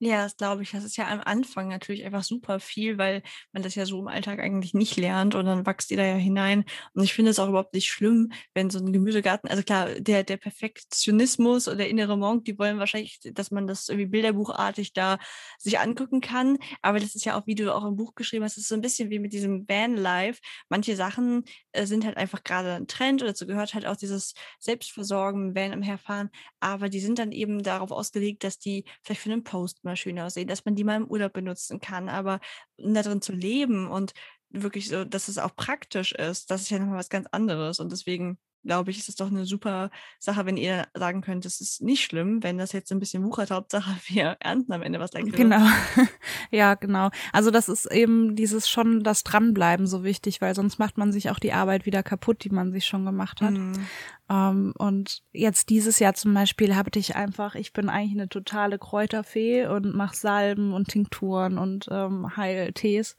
Ja, 0.00 0.24
das 0.24 0.36
glaube 0.36 0.62
ich. 0.62 0.72
Das 0.72 0.84
ist 0.84 0.96
ja 0.96 1.08
am 1.08 1.20
Anfang 1.24 1.68
natürlich 1.68 2.04
einfach 2.04 2.24
super 2.24 2.60
viel, 2.60 2.98
weil 2.98 3.22
man 3.52 3.62
das 3.62 3.74
ja 3.74 3.86
so 3.86 4.00
im 4.00 4.08
Alltag 4.08 4.38
eigentlich 4.40 4.74
nicht 4.74 4.96
lernt 4.96 5.34
und 5.34 5.46
dann 5.46 5.64
wächst 5.66 5.90
ihr 5.90 5.96
da 5.96 6.04
ja 6.04 6.16
hinein. 6.16 6.64
Und 6.92 7.04
ich 7.04 7.14
finde 7.14 7.30
es 7.30 7.38
auch 7.38 7.48
überhaupt 7.48 7.72
nicht 7.74 7.88
schlimm, 7.88 8.32
wenn 8.54 8.70
so 8.70 8.80
ein 8.80 8.92
Gemüsegarten, 8.92 9.48
also 9.48 9.62
klar, 9.62 9.88
der, 10.00 10.24
der 10.24 10.36
Perfektionismus 10.36 11.68
oder 11.68 11.78
der 11.78 11.88
innere 11.88 12.18
Monk, 12.18 12.44
die 12.44 12.58
wollen 12.58 12.78
wahrscheinlich, 12.78 13.20
dass 13.32 13.50
man 13.50 13.66
das 13.66 13.88
irgendwie 13.88 14.06
bilderbuchartig 14.08 14.92
da 14.92 15.18
sich 15.58 15.78
angucken 15.78 16.20
kann. 16.20 16.58
Aber 16.82 16.98
das 17.00 17.14
ist 17.14 17.24
ja 17.24 17.38
auch, 17.38 17.46
wie 17.46 17.54
du 17.54 17.72
auch 17.74 17.84
im 17.84 17.96
Buch 17.96 18.14
geschrieben 18.14 18.44
hast, 18.44 18.58
ist 18.58 18.68
so 18.68 18.74
ein 18.74 18.80
bisschen 18.82 19.10
wie 19.10 19.18
mit 19.20 19.32
diesem 19.32 19.66
Van-Life. 19.68 20.40
Manche 20.68 20.96
Sachen 20.96 21.44
äh, 21.72 21.86
sind 21.86 22.04
halt 22.04 22.16
einfach 22.16 22.42
gerade 22.42 22.74
ein 22.74 22.86
Trend 22.88 23.22
oder 23.22 23.30
dazu 23.30 23.46
gehört 23.46 23.74
halt 23.74 23.86
auch 23.86 23.96
dieses 23.96 24.34
Selbstversorgen, 24.58 25.54
Van 25.54 25.72
am 25.72 25.82
Herfahren. 25.82 26.30
Aber 26.60 26.88
die 26.88 27.00
sind 27.00 27.18
dann 27.18 27.32
eben 27.32 27.62
darauf 27.62 27.90
ausgelegt, 27.90 28.44
dass 28.44 28.58
die 28.58 28.84
vielleicht 29.02 29.22
für 29.22 29.32
einen 29.32 29.44
Post 29.44 29.84
mal 29.84 29.93
schön 29.96 30.18
aussehen, 30.18 30.48
dass 30.48 30.64
man 30.64 30.74
die 30.74 30.84
mal 30.84 30.96
im 30.96 31.06
Urlaub 31.06 31.32
benutzen 31.32 31.80
kann, 31.80 32.08
aber 32.08 32.40
da 32.76 33.02
drin 33.02 33.22
zu 33.22 33.32
leben 33.32 33.88
und 33.88 34.12
wirklich 34.50 34.88
so, 34.88 35.04
dass 35.04 35.28
es 35.28 35.38
auch 35.38 35.54
praktisch 35.56 36.12
ist, 36.12 36.50
das 36.50 36.62
ist 36.62 36.70
ja 36.70 36.78
nochmal 36.78 36.98
was 36.98 37.08
ganz 37.08 37.26
anderes 37.32 37.80
und 37.80 37.90
deswegen 37.92 38.38
glaube 38.64 38.90
ich, 38.90 38.98
ist 38.98 39.08
es 39.08 39.16
doch 39.16 39.30
eine 39.30 39.44
super 39.44 39.90
Sache, 40.18 40.46
wenn 40.46 40.56
ihr 40.56 40.86
sagen 40.94 41.20
könnt, 41.20 41.44
es 41.44 41.60
ist 41.60 41.82
nicht 41.82 42.02
schlimm, 42.02 42.42
wenn 42.42 42.58
das 42.58 42.72
jetzt 42.72 42.90
ein 42.90 42.98
bisschen 42.98 43.22
wuchert. 43.24 43.50
Hauptsache, 43.50 43.90
wir 44.06 44.36
ernten 44.40 44.72
am 44.72 44.82
Ende 44.82 44.98
was 44.98 45.12
Leckeres. 45.12 45.36
Genau. 45.36 45.64
ja, 46.50 46.74
genau. 46.74 47.10
Also 47.32 47.50
das 47.50 47.68
ist 47.68 47.90
eben 47.92 48.34
dieses 48.34 48.68
schon 48.68 49.02
das 49.02 49.22
Dranbleiben 49.22 49.86
so 49.86 50.02
wichtig, 50.02 50.40
weil 50.40 50.54
sonst 50.54 50.78
macht 50.78 50.98
man 50.98 51.12
sich 51.12 51.30
auch 51.30 51.38
die 51.38 51.52
Arbeit 51.52 51.86
wieder 51.86 52.02
kaputt, 52.02 52.42
die 52.44 52.50
man 52.50 52.72
sich 52.72 52.86
schon 52.86 53.04
gemacht 53.04 53.40
hat. 53.40 53.52
Mhm. 53.52 53.86
Ähm, 54.30 54.72
und 54.78 55.22
jetzt 55.32 55.68
dieses 55.68 55.98
Jahr 55.98 56.14
zum 56.14 56.32
Beispiel 56.32 56.74
habe 56.74 56.90
ich 56.94 57.14
einfach, 57.14 57.54
ich 57.54 57.72
bin 57.72 57.88
eigentlich 57.88 58.18
eine 58.18 58.28
totale 58.28 58.78
Kräuterfee 58.78 59.66
und 59.66 59.94
mache 59.94 60.16
Salben 60.16 60.72
und 60.72 60.88
Tinkturen 60.88 61.58
und 61.58 61.88
ähm, 61.90 62.36
Heiltees. 62.36 63.16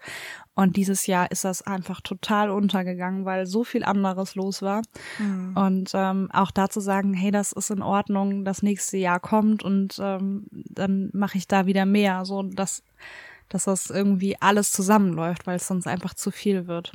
Und 0.55 0.77
dieses 0.77 1.05
Jahr 1.05 1.29
ist 1.31 1.43
das 1.43 1.61
einfach 1.61 2.01
total 2.01 2.49
untergegangen, 2.49 3.25
weil 3.25 3.45
so 3.45 3.63
viel 3.63 3.83
anderes 3.83 4.35
los 4.35 4.61
war. 4.61 4.81
Mhm. 5.19 5.55
Und 5.55 5.91
ähm, 5.93 6.29
auch 6.31 6.51
dazu 6.51 6.79
sagen, 6.79 7.13
hey, 7.13 7.29
das 7.29 7.51
ist 7.51 7.69
in 7.69 7.83
Ordnung, 7.83 8.43
das 8.43 8.63
nächste 8.63 8.97
Jahr 8.97 9.19
kommt 9.19 9.63
und 9.63 9.99
ähm, 10.01 10.47
dann 10.51 11.09
mache 11.13 11.37
ich 11.37 11.47
da 11.47 11.67
wieder 11.67 11.85
mehr, 11.85 12.25
so 12.25 12.41
dass, 12.41 12.83
dass 13.49 13.65
das 13.65 13.89
irgendwie 13.89 14.37
alles 14.39 14.71
zusammenläuft, 14.71 15.45
weil 15.45 15.57
es 15.57 15.67
sonst 15.67 15.87
einfach 15.87 16.15
zu 16.15 16.31
viel 16.31 16.67
wird. 16.67 16.93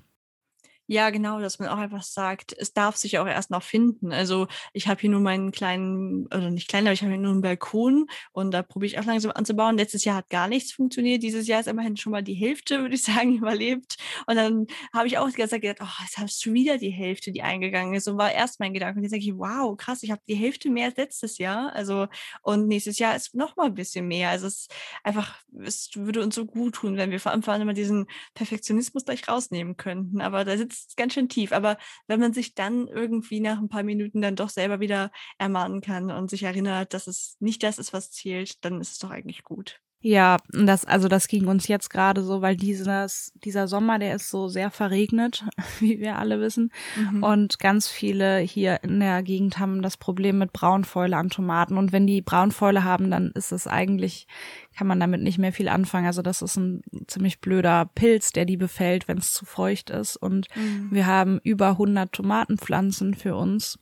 Ja, 0.93 1.11
genau, 1.11 1.39
dass 1.39 1.61
man 1.61 1.69
auch 1.69 1.79
einfach 1.79 2.03
sagt, 2.03 2.53
es 2.59 2.73
darf 2.73 2.97
sich 2.97 3.21
auch 3.21 3.27
erst 3.29 3.53
noch 3.53 3.63
finden. 3.63 4.13
Also 4.13 4.49
ich 4.73 4.89
habe 4.89 5.01
hier 5.01 5.11
nur 5.11 5.21
meinen 5.21 5.53
kleinen, 5.53 6.27
oder 6.27 6.51
nicht 6.51 6.67
kleinen, 6.67 6.89
aber 6.89 6.95
ich 6.95 7.03
habe 7.03 7.13
hier 7.13 7.21
nur 7.21 7.31
einen 7.31 7.43
Balkon 7.43 8.09
und 8.33 8.51
da 8.51 8.65
probiere 8.65 8.87
ich 8.89 8.99
auch 8.99 9.05
langsam 9.05 9.31
anzubauen. 9.31 9.77
Letztes 9.77 10.05
Jahr 10.05 10.17
hat 10.17 10.31
gar 10.31 10.49
nichts 10.49 10.73
funktioniert. 10.73 11.23
Dieses 11.23 11.47
Jahr 11.47 11.61
ist 11.61 11.69
immerhin 11.69 11.97
schon 11.97 12.11
mal 12.11 12.25
die 12.25 12.35
Hälfte, 12.35 12.81
würde 12.81 12.97
ich 12.97 13.03
sagen, 13.05 13.37
überlebt. 13.37 13.99
Und 14.27 14.35
dann 14.35 14.67
habe 14.93 15.07
ich 15.07 15.17
auch 15.17 15.29
die 15.29 15.37
ganze 15.37 15.53
Zeit 15.53 15.63
gedacht, 15.63 15.79
oh, 15.81 16.03
jetzt 16.03 16.19
hast 16.19 16.45
du 16.45 16.53
wieder 16.55 16.77
die 16.77 16.91
Hälfte, 16.91 17.31
die 17.31 17.43
eingegangen 17.43 17.95
ist. 17.95 18.09
Und 18.09 18.19
war 18.19 18.33
erst 18.33 18.59
mein 18.59 18.75
Gedanke. 18.75 18.99
Und 18.99 19.05
jetzt 19.05 19.13
denke 19.13 19.27
ich, 19.27 19.39
wow, 19.39 19.77
krass, 19.77 20.03
ich 20.03 20.11
habe 20.11 20.23
die 20.27 20.35
Hälfte 20.35 20.71
mehr 20.71 20.87
als 20.87 20.97
letztes 20.97 21.39
Jahr. 21.39 21.73
Also, 21.73 22.09
und 22.43 22.67
nächstes 22.67 22.99
Jahr 22.99 23.15
ist 23.15 23.33
noch 23.37 23.55
mal 23.55 23.67
ein 23.67 23.75
bisschen 23.75 24.09
mehr. 24.09 24.31
Also 24.31 24.49
es 24.49 24.63
ist 24.63 24.75
einfach, 25.05 25.37
es 25.65 25.91
würde 25.95 26.21
uns 26.21 26.35
so 26.35 26.47
gut 26.47 26.75
tun, 26.75 26.97
wenn 26.97 27.13
wir 27.13 27.21
vor 27.21 27.31
allem, 27.31 27.45
vor 27.45 27.53
allem 27.55 27.63
immer 27.63 27.75
diesen 27.75 28.07
Perfektionismus 28.35 29.05
gleich 29.05 29.29
rausnehmen 29.29 29.77
könnten. 29.77 30.21
Aber 30.21 30.45
da 30.45 30.57
sitzt 30.57 30.80
ist 30.87 30.97
ganz 30.97 31.15
schön 31.15 31.29
tief. 31.29 31.53
Aber 31.53 31.79
wenn 32.07 32.21
man 32.21 32.33
sich 32.33 32.55
dann 32.55 32.89
irgendwie 32.89 33.41
nach 33.41 33.59
ein 33.59 33.69
paar 33.69 33.83
Minuten 33.83 34.21
dann 34.21 34.37
doch 34.37 34.49
selber 34.51 34.81
wieder 34.81 35.11
ermahnen 35.39 35.81
kann 35.81 36.11
und 36.11 36.31
sich 36.31 36.43
erinnert, 36.43 36.95
dass 36.95 37.07
es 37.07 37.37
nicht 37.41 37.63
das 37.63 37.79
ist, 37.79 37.93
was 37.93 38.11
zählt, 38.11 38.65
dann 38.65 38.81
ist 38.81 38.93
es 38.93 38.99
doch 38.99 39.11
eigentlich 39.11 39.45
gut. 39.45 39.81
Ja, 40.03 40.39
das, 40.49 40.87
also 40.87 41.09
das 41.09 41.29
ging 41.29 41.47
uns 41.47 41.69
jetzt 41.69 41.91
gerade 41.91 42.23
so, 42.23 42.41
weil 42.41 42.57
dieses, 42.57 43.35
dieser 43.45 43.69
Sommer, 43.69 43.99
der 43.99 44.15
ist 44.15 44.31
so 44.31 44.49
sehr 44.49 44.71
verregnet, 44.71 45.45
wie 45.81 46.01
wir 46.01 46.19
alle 46.19 46.41
wissen. 46.41 46.73
Mhm. 46.97 47.23
Und 47.23 47.59
ganz 47.59 47.87
viele 47.87 48.39
hier 48.39 48.83
in 48.83 48.99
der 48.99 49.23
Gegend 49.23 49.59
haben 49.59 49.83
das 49.83 49.99
Problem 49.99 50.39
mit 50.39 50.55
Braunfäule 50.55 51.19
an 51.19 51.29
Tomaten. 51.29 51.77
Und 51.77 51.93
wenn 51.93 52.07
die 52.07 52.23
Braunfäule 52.23 52.83
haben, 52.83 53.11
dann 53.11 53.31
ist 53.33 53.53
es 53.53 53.67
eigentlich, 53.67 54.27
kann 54.75 54.87
man 54.87 55.01
damit 55.01 55.21
nicht 55.21 55.39
mehr 55.39 55.53
viel 55.53 55.69
anfangen. 55.69 56.07
Also 56.07 56.23
das 56.23 56.41
ist 56.41 56.57
ein 56.57 56.83
ziemlich 57.07 57.43
blöder 57.43 57.91
Pilz, 57.95 58.33
der 58.33 58.47
die 58.47 58.57
befällt, 58.57 59.07
wenn 59.07 59.19
es 59.19 59.35
zu 59.35 59.45
feucht 59.45 59.91
ist. 59.91 60.17
Und 60.17 60.47
mhm. 60.57 60.89
wir 60.93 61.07
haben 61.07 61.41
über 61.43 61.71
100 61.71 62.11
Tomatenpflanzen 62.11 63.13
für 63.13 63.37
uns. 63.37 63.79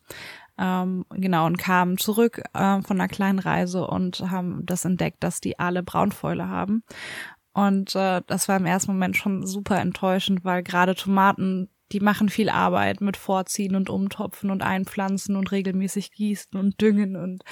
Ähm, 0.58 1.04
genau, 1.10 1.46
und 1.46 1.56
kamen 1.56 1.98
zurück 1.98 2.42
äh, 2.52 2.82
von 2.82 3.00
einer 3.00 3.08
kleinen 3.08 3.38
Reise 3.38 3.86
und 3.86 4.30
haben 4.30 4.66
das 4.66 4.84
entdeckt, 4.84 5.22
dass 5.22 5.40
die 5.40 5.58
alle 5.58 5.82
Braunfäule 5.82 6.48
haben. 6.48 6.82
Und 7.52 7.94
äh, 7.94 8.22
das 8.26 8.48
war 8.48 8.56
im 8.56 8.66
ersten 8.66 8.92
Moment 8.92 9.16
schon 9.16 9.46
super 9.46 9.78
enttäuschend, 9.80 10.44
weil 10.44 10.62
gerade 10.62 10.94
Tomaten, 10.94 11.68
die 11.92 12.00
machen 12.00 12.28
viel 12.28 12.50
Arbeit 12.50 13.00
mit 13.00 13.16
Vorziehen 13.16 13.74
und 13.74 13.88
Umtopfen 13.88 14.50
und 14.50 14.62
Einpflanzen 14.62 15.36
und 15.36 15.50
regelmäßig 15.50 16.12
gießen 16.12 16.58
und 16.58 16.80
düngen 16.80 17.16
und, 17.16 17.42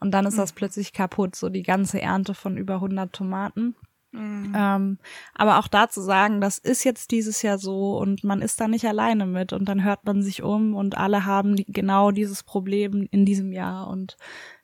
und 0.00 0.12
dann 0.12 0.26
ist 0.26 0.38
das 0.38 0.52
mhm. 0.52 0.56
plötzlich 0.56 0.92
kaputt, 0.92 1.34
so 1.36 1.48
die 1.48 1.62
ganze 1.62 2.00
Ernte 2.00 2.34
von 2.34 2.56
über 2.56 2.74
100 2.74 3.12
Tomaten. 3.12 3.74
Mhm. 4.12 4.52
Ähm, 4.56 4.98
aber 5.34 5.58
auch 5.58 5.68
dazu 5.68 6.00
sagen, 6.02 6.40
das 6.40 6.58
ist 6.58 6.84
jetzt 6.84 7.12
dieses 7.12 7.42
Jahr 7.42 7.58
so 7.58 7.96
und 7.98 8.24
man 8.24 8.42
ist 8.42 8.60
da 8.60 8.66
nicht 8.66 8.84
alleine 8.86 9.26
mit 9.26 9.52
und 9.52 9.66
dann 9.66 9.84
hört 9.84 10.04
man 10.04 10.22
sich 10.22 10.42
um 10.42 10.74
und 10.74 10.96
alle 10.98 11.26
haben 11.26 11.56
die, 11.56 11.66
genau 11.66 12.10
dieses 12.10 12.42
Problem 12.42 13.06
in 13.10 13.24
diesem 13.24 13.52
Jahr 13.52 13.88
und 13.88 14.16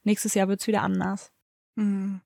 nächstes 0.03 0.35
Jahr 0.35 0.49
wird's 0.49 0.67
wieder 0.67 0.83
anders. 0.83 1.33
Mhm. 1.77 2.21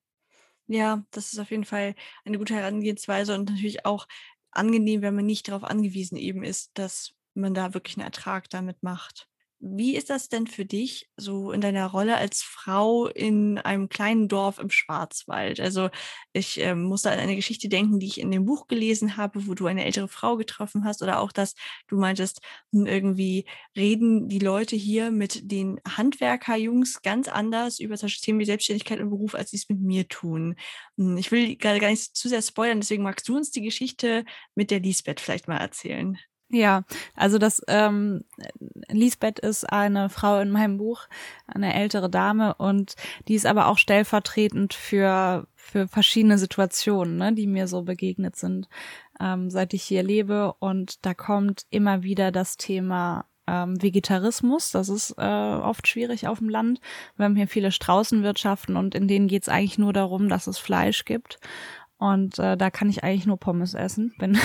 Ja, 0.69 1.05
das 1.11 1.33
ist 1.33 1.39
auf 1.41 1.51
jeden 1.51 1.65
Fall 1.65 1.95
eine 2.25 2.39
gute 2.39 2.55
Herangehensweise 2.55 3.35
und 3.35 3.51
natürlich 3.51 3.87
auch 3.87 4.07
angenehm, 4.53 5.03
wenn 5.03 5.17
man 5.17 5.27
nicht 5.27 5.49
darauf 5.49 5.65
angewiesen 5.65 6.17
eben 6.17 6.45
ist, 6.45 6.73
dass 6.75 7.13
man 7.35 7.55
da 7.55 7.75
wirklich 7.75 7.97
einen 7.97 8.07
Ertrag 8.07 8.51
damit 8.51 8.83
macht. 8.83 9.30
Wie 9.63 9.95
ist 9.95 10.09
das 10.09 10.31
denn 10.31 10.47
für 10.47 10.65
dich 10.65 11.11
so 11.19 11.53
in 11.53 11.61
deiner 11.61 11.87
Rolle 11.89 12.17
als 12.17 12.41
Frau 12.43 13.09
in 13.09 13.59
einem 13.59 13.91
kleinen 13.91 14.27
Dorf 14.27 14.59
im 14.59 14.71
Schwarzwald? 14.71 15.61
Also 15.61 15.91
ich 16.33 16.59
äh, 16.63 16.75
muss 16.75 17.03
da 17.03 17.11
an 17.11 17.19
eine 17.19 17.37
Geschichte 17.37 17.69
denken, 17.69 17.99
die 18.01 18.07
ich 18.07 18.19
in 18.21 18.31
dem 18.31 18.47
Buch 18.47 18.69
gelesen 18.69 19.19
habe, 19.19 19.47
wo 19.47 19.53
du 19.55 19.67
eine 19.67 19.85
ältere 19.85 20.09
Frau 20.09 20.37
getroffen 20.39 20.85
hast 20.87 21.03
oder 21.03 21.21
auch, 21.21 21.31
dass 21.31 21.55
du 21.89 21.97
meintest, 21.99 22.41
hm, 22.73 22.87
irgendwie 22.87 23.45
reden 23.77 24.29
die 24.31 24.39
Leute 24.39 24.77
hier 24.77 25.11
mit 25.11 25.51
den 25.53 25.79
Handwerkerjungs 25.87 27.03
ganz 27.03 27.29
anders 27.29 27.81
über 27.81 27.99
solche 27.99 28.23
Themen 28.23 28.39
wie 28.41 28.47
Selbstständigkeit 28.47 28.99
und 29.01 29.11
Beruf, 29.11 29.35
als 29.35 29.51
sie 29.51 29.59
es 29.59 29.69
mit 29.69 29.81
mir 29.81 30.09
tun. 30.09 30.57
Hm, 30.97 31.19
ich 31.19 31.31
will 31.33 31.57
gerade 31.57 31.81
gar 31.81 31.91
nicht 31.91 32.17
zu 32.17 32.31
sehr 32.31 32.41
spoilern, 32.41 32.81
deswegen 32.81 33.03
magst 33.03 33.29
du 33.29 33.37
uns 33.37 33.51
die 33.51 33.61
Geschichte 33.63 34.25
mit 34.55 34.71
der 34.71 34.81
Lisbeth 34.81 35.21
vielleicht 35.21 35.49
mal 35.49 35.59
erzählen. 35.59 36.17
Ja, 36.53 36.83
also 37.15 37.39
das 37.39 37.63
ähm, 37.69 38.25
Lisbeth 38.89 39.39
ist 39.39 39.71
eine 39.73 40.09
Frau 40.09 40.41
in 40.41 40.51
meinem 40.51 40.79
Buch, 40.79 41.07
eine 41.47 41.75
ältere 41.75 42.11
Dame 42.11 42.55
und 42.55 42.97
die 43.29 43.35
ist 43.35 43.47
aber 43.47 43.69
auch 43.69 43.79
stellvertretend 43.79 44.75
für 44.75 45.47
für 45.55 45.87
verschiedene 45.87 46.39
Situationen, 46.39 47.17
ne, 47.17 47.33
die 47.33 47.47
mir 47.47 47.69
so 47.69 47.83
begegnet 47.83 48.35
sind, 48.35 48.69
ähm, 49.21 49.51
seit 49.51 49.75
ich 49.75 49.85
hier 49.85 50.03
lebe 50.03 50.55
und 50.55 51.07
da 51.07 51.15
kommt 51.15 51.67
immer 51.71 52.03
wieder 52.03 52.33
das 52.33 52.57
Thema 52.57 53.27
ähm, 53.47 53.81
Vegetarismus. 53.81 54.71
Das 54.71 54.89
ist 54.89 55.15
äh, 55.19 55.23
oft 55.23 55.87
schwierig 55.87 56.27
auf 56.27 56.39
dem 56.39 56.49
Land. 56.49 56.81
Wir 57.17 57.27
haben 57.27 57.37
hier 57.37 57.49
viele 57.49 57.73
Straußenwirtschaften 57.73 58.77
und 58.77 58.95
in 58.95 59.07
denen 59.07 59.29
geht 59.29 59.43
es 59.43 59.49
eigentlich 59.49 59.79
nur 59.79 59.93
darum, 59.93 60.29
dass 60.29 60.47
es 60.47 60.59
Fleisch 60.59 61.05
gibt. 61.05 61.39
Und 62.01 62.39
äh, 62.39 62.57
da 62.57 62.71
kann 62.71 62.89
ich 62.89 63.05
eigentlich 63.05 63.27
nur 63.27 63.39
Pommes 63.39 63.75
essen, 63.75 64.15
wenn, 64.19 64.39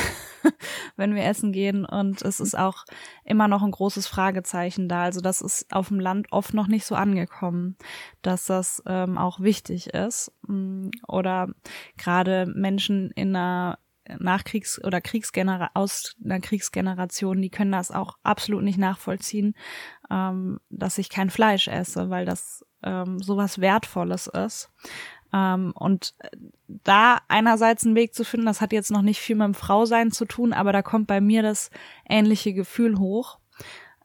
wenn 0.97 1.15
wir 1.15 1.23
essen 1.23 1.53
gehen. 1.53 1.85
Und 1.85 2.21
es 2.21 2.41
ist 2.41 2.57
auch 2.57 2.83
immer 3.23 3.47
noch 3.47 3.63
ein 3.63 3.71
großes 3.71 4.07
Fragezeichen 4.07 4.89
da. 4.89 5.03
Also 5.03 5.21
das 5.21 5.39
ist 5.39 5.73
auf 5.73 5.87
dem 5.87 6.01
Land 6.01 6.27
oft 6.31 6.53
noch 6.53 6.67
nicht 6.67 6.85
so 6.85 6.95
angekommen, 6.95 7.77
dass 8.21 8.45
das 8.45 8.83
ähm, 8.85 9.17
auch 9.17 9.39
wichtig 9.39 9.93
ist. 9.93 10.33
Mm, 10.45 10.89
oder 11.07 11.47
gerade 11.95 12.45
Menschen 12.45 13.11
in 13.11 13.33
einer 13.33 13.79
Nachkriegs- 14.19 14.83
oder 14.83 14.99
Kriegsgenera 14.99 15.71
aus 15.75 16.15
einer 16.23 16.41
Kriegsgeneration, 16.41 17.41
die 17.41 17.49
können 17.49 17.71
das 17.71 17.89
auch 17.89 18.17
absolut 18.21 18.63
nicht 18.63 18.77
nachvollziehen, 18.77 19.55
ähm, 20.11 20.59
dass 20.69 20.97
ich 20.97 21.09
kein 21.09 21.29
Fleisch 21.29 21.69
esse, 21.69 22.09
weil 22.09 22.25
das 22.25 22.65
ähm, 22.83 23.19
sowas 23.19 23.59
Wertvolles 23.59 24.27
ist. 24.27 24.71
Ähm, 25.35 25.73
und 25.75 26.13
äh, 26.19 26.29
da 26.67 27.19
einerseits 27.27 27.85
einen 27.85 27.95
Weg 27.95 28.15
zu 28.15 28.23
finden, 28.23 28.45
das 28.45 28.61
hat 28.61 28.71
jetzt 28.71 28.91
noch 28.91 29.01
nicht 29.01 29.19
viel 29.19 29.35
mit 29.35 29.45
dem 29.45 29.53
Frausein 29.53 30.11
zu 30.11 30.25
tun, 30.25 30.53
aber 30.53 30.71
da 30.71 30.81
kommt 30.81 31.07
bei 31.07 31.19
mir 31.19 31.43
das 31.43 31.71
ähnliche 32.09 32.53
Gefühl 32.53 32.97
hoch, 32.97 33.39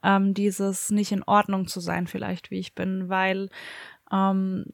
ähm, 0.03 0.33
dieses 0.33 0.91
nicht 0.91 1.13
in 1.13 1.23
Ordnung 1.23 1.67
zu 1.67 1.79
sein 1.79 2.07
vielleicht, 2.07 2.51
wie 2.51 2.59
ich 2.59 2.75
bin, 2.75 3.07
weil 3.07 3.49
ähm, 4.11 4.65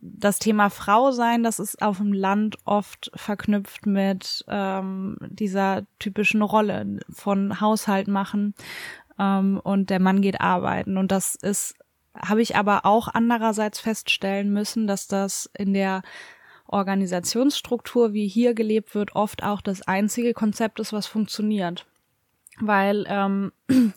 das 0.00 0.40
Thema 0.40 0.68
Frau 0.68 1.12
sein, 1.12 1.44
das 1.44 1.60
ist 1.60 1.80
auf 1.80 1.98
dem 1.98 2.12
Land 2.12 2.58
oft 2.64 3.12
verknüpft 3.14 3.86
mit 3.86 4.44
ähm, 4.48 5.16
dieser 5.20 5.84
typischen 6.00 6.42
Rolle 6.42 6.98
von 7.08 7.60
Haushalt 7.60 8.08
machen 8.08 8.54
ähm, 9.16 9.60
und 9.62 9.90
der 9.90 10.00
Mann 10.00 10.22
geht 10.22 10.40
arbeiten. 10.40 10.96
Und 10.96 11.12
das 11.12 11.36
ist 11.36 11.76
habe 12.14 12.42
ich 12.42 12.56
aber 12.56 12.84
auch 12.84 13.08
andererseits 13.08 13.80
feststellen 13.80 14.52
müssen, 14.52 14.86
dass 14.86 15.06
das 15.06 15.50
in 15.56 15.72
der 15.72 16.02
Organisationsstruktur, 16.66 18.12
wie 18.12 18.28
hier 18.28 18.54
gelebt 18.54 18.94
wird, 18.94 19.16
oft 19.16 19.42
auch 19.42 19.60
das 19.60 19.82
einzige 19.82 20.34
Konzept 20.34 20.80
ist, 20.80 20.92
was 20.92 21.06
funktioniert. 21.06 21.86
Weil 22.60 23.06
ähm, 23.08 23.52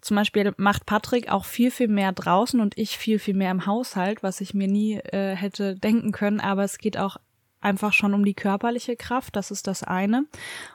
zum 0.00 0.16
Beispiel 0.16 0.54
macht 0.56 0.86
Patrick 0.86 1.30
auch 1.30 1.44
viel, 1.44 1.70
viel 1.70 1.88
mehr 1.88 2.12
draußen 2.12 2.60
und 2.60 2.78
ich 2.78 2.96
viel, 2.96 3.18
viel 3.18 3.34
mehr 3.34 3.50
im 3.50 3.66
Haushalt, 3.66 4.22
was 4.22 4.40
ich 4.40 4.54
mir 4.54 4.68
nie 4.68 4.94
äh, 4.94 5.34
hätte 5.34 5.74
denken 5.74 6.12
können. 6.12 6.40
Aber 6.40 6.64
es 6.64 6.78
geht 6.78 6.96
auch 6.96 7.16
einfach 7.60 7.92
schon 7.92 8.14
um 8.14 8.24
die 8.24 8.34
körperliche 8.34 8.96
Kraft, 8.96 9.36
das 9.36 9.50
ist 9.50 9.66
das 9.66 9.82
eine. 9.82 10.24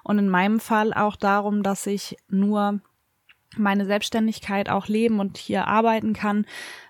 Und 0.03 0.19
in 0.19 0.29
meinem 0.29 0.59
Fall 0.59 0.93
auch 0.93 1.15
darum, 1.15 1.63
dass 1.63 1.87
ich 1.87 2.17
nur 2.27 2.81
meine 3.57 3.85
Selbstständigkeit 3.85 4.69
auch 4.69 4.87
leben 4.87 5.19
und 5.19 5.37
hier 5.37 5.67
arbeiten 5.67 6.13
kann, 6.13 6.45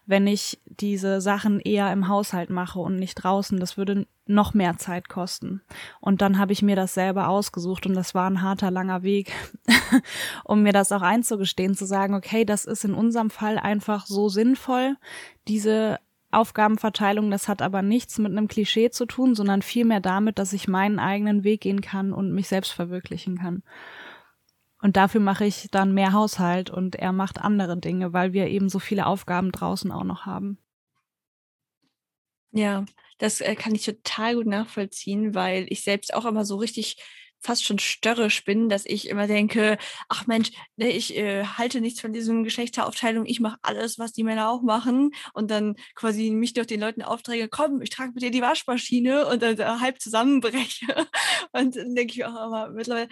wenn 0.06 0.28
ich 0.28 0.60
diese 0.66 1.22
Sachen 1.22 1.60
eher 1.60 1.92
im 1.92 2.08
Haushalt 2.08 2.50
mache 2.50 2.80
und 2.80 2.98
nicht 2.98 3.16
draußen. 3.16 3.60
Das 3.60 3.78
würde 3.78 4.06
noch 4.26 4.54
mehr 4.54 4.78
Zeit 4.78 5.10
kosten. 5.10 5.62
Und 6.00 6.22
dann 6.22 6.38
habe 6.38 6.54
ich 6.54 6.62
mir 6.62 6.76
das 6.76 6.94
selber 6.94 7.28
ausgesucht 7.28 7.86
und 7.86 7.94
das 7.94 8.14
war 8.16 8.30
ein 8.30 8.42
harter, 8.42 8.72
langer 8.72 9.04
Weg, 9.04 9.34
um 10.44 10.64
mir 10.64 10.74
das 10.74 10.92
auch 10.92 11.02
einzugestehen, 11.02 11.76
zu 11.76 11.86
sagen, 11.86 12.14
okay, 12.14 12.46
das 12.46 12.66
ist 12.66 12.86
in 12.86 12.94
unserem 12.94 13.30
Fall 13.30 13.58
einfach 13.58 14.06
so 14.06 14.30
sinnvoll, 14.30 14.96
diese 15.48 16.00
Aufgabenverteilung, 16.32 17.30
das 17.30 17.50
hat 17.50 17.62
aber 17.62 17.82
nichts 17.82 18.18
mit 18.18 18.32
einem 18.32 18.48
Klischee 18.48 18.90
zu 18.90 19.06
tun, 19.06 19.36
sondern 19.36 19.62
vielmehr 19.62 20.00
damit, 20.00 20.40
dass 20.40 20.54
ich 20.54 20.68
meinen 20.68 20.98
eigenen 20.98 21.44
Weg 21.44 21.62
gehen 21.62 21.82
kann 21.82 22.14
und 22.14 22.32
mich 22.32 22.48
selbst 22.48 22.72
verwirklichen 22.72 23.38
kann. 23.38 23.64
Und 24.82 24.98
dafür 24.98 25.22
mache 25.22 25.46
ich 25.46 25.68
dann 25.72 25.94
mehr 25.94 26.12
Haushalt 26.12 26.70
und 26.70 26.96
er 26.96 27.12
macht 27.12 27.40
andere 27.40 27.78
Dinge, 27.78 28.14
weil 28.14 28.34
wir 28.34 28.48
eben 28.48 28.68
so 28.68 28.80
viele 28.80 29.06
Aufgaben 29.06 29.52
draußen 29.52 29.92
auch 29.92 30.04
noch 30.04 30.26
haben. 30.26 30.58
Ja, 32.52 32.86
das 33.18 33.40
äh, 33.42 33.56
kann 33.56 33.76
ich 33.76 33.86
total 33.86 34.36
gut 34.36 34.48
nachvollziehen, 34.48 35.36
weil 35.36 35.68
ich 35.70 35.84
selbst 35.84 36.14
auch 36.14 36.26
immer 36.26 36.44
so 36.44 36.58
richtig 36.58 36.98
fast 37.42 37.66
schon 37.66 37.80
störrisch 37.80 38.44
bin, 38.46 38.70
dass 38.70 38.86
ich 38.86 39.08
immer 39.08 39.28
denke, 39.28 39.78
ach 40.10 40.28
Mensch, 40.28 40.52
ne, 40.76 40.90
ich 40.90 41.18
äh, 41.18 41.44
halte 41.44 41.82
nichts 41.82 42.00
von 42.00 42.14
diesen 42.14 42.44
Geschlechteraufteilung, 42.44 43.26
ich 43.26 43.40
mache 43.40 43.58
alles, 43.64 43.98
was 43.98 44.14
die 44.14 44.24
Männer 44.24 44.50
auch 44.50 44.62
machen 44.62 45.12
und 45.34 45.50
dann 45.50 45.76
quasi 45.96 46.30
mich 46.30 46.54
durch 46.54 46.68
den 46.68 46.80
Leuten 46.80 47.02
Aufträge, 47.02 47.48
komm, 47.50 47.82
ich 47.82 47.90
trage 47.90 48.12
mit 48.14 48.22
dir 48.22 48.32
die 48.32 48.42
Waschmaschine 48.42 49.28
und 49.28 49.42
dann 49.42 49.58
äh, 49.58 49.66
halb 49.66 50.00
zusammenbreche 50.00 50.86
und 51.52 51.76
dann 51.76 51.96
denke 51.96 52.14
ich 52.14 52.26
auch 52.26 52.48
immer 52.48 52.70
mittlerweile, 52.70 53.10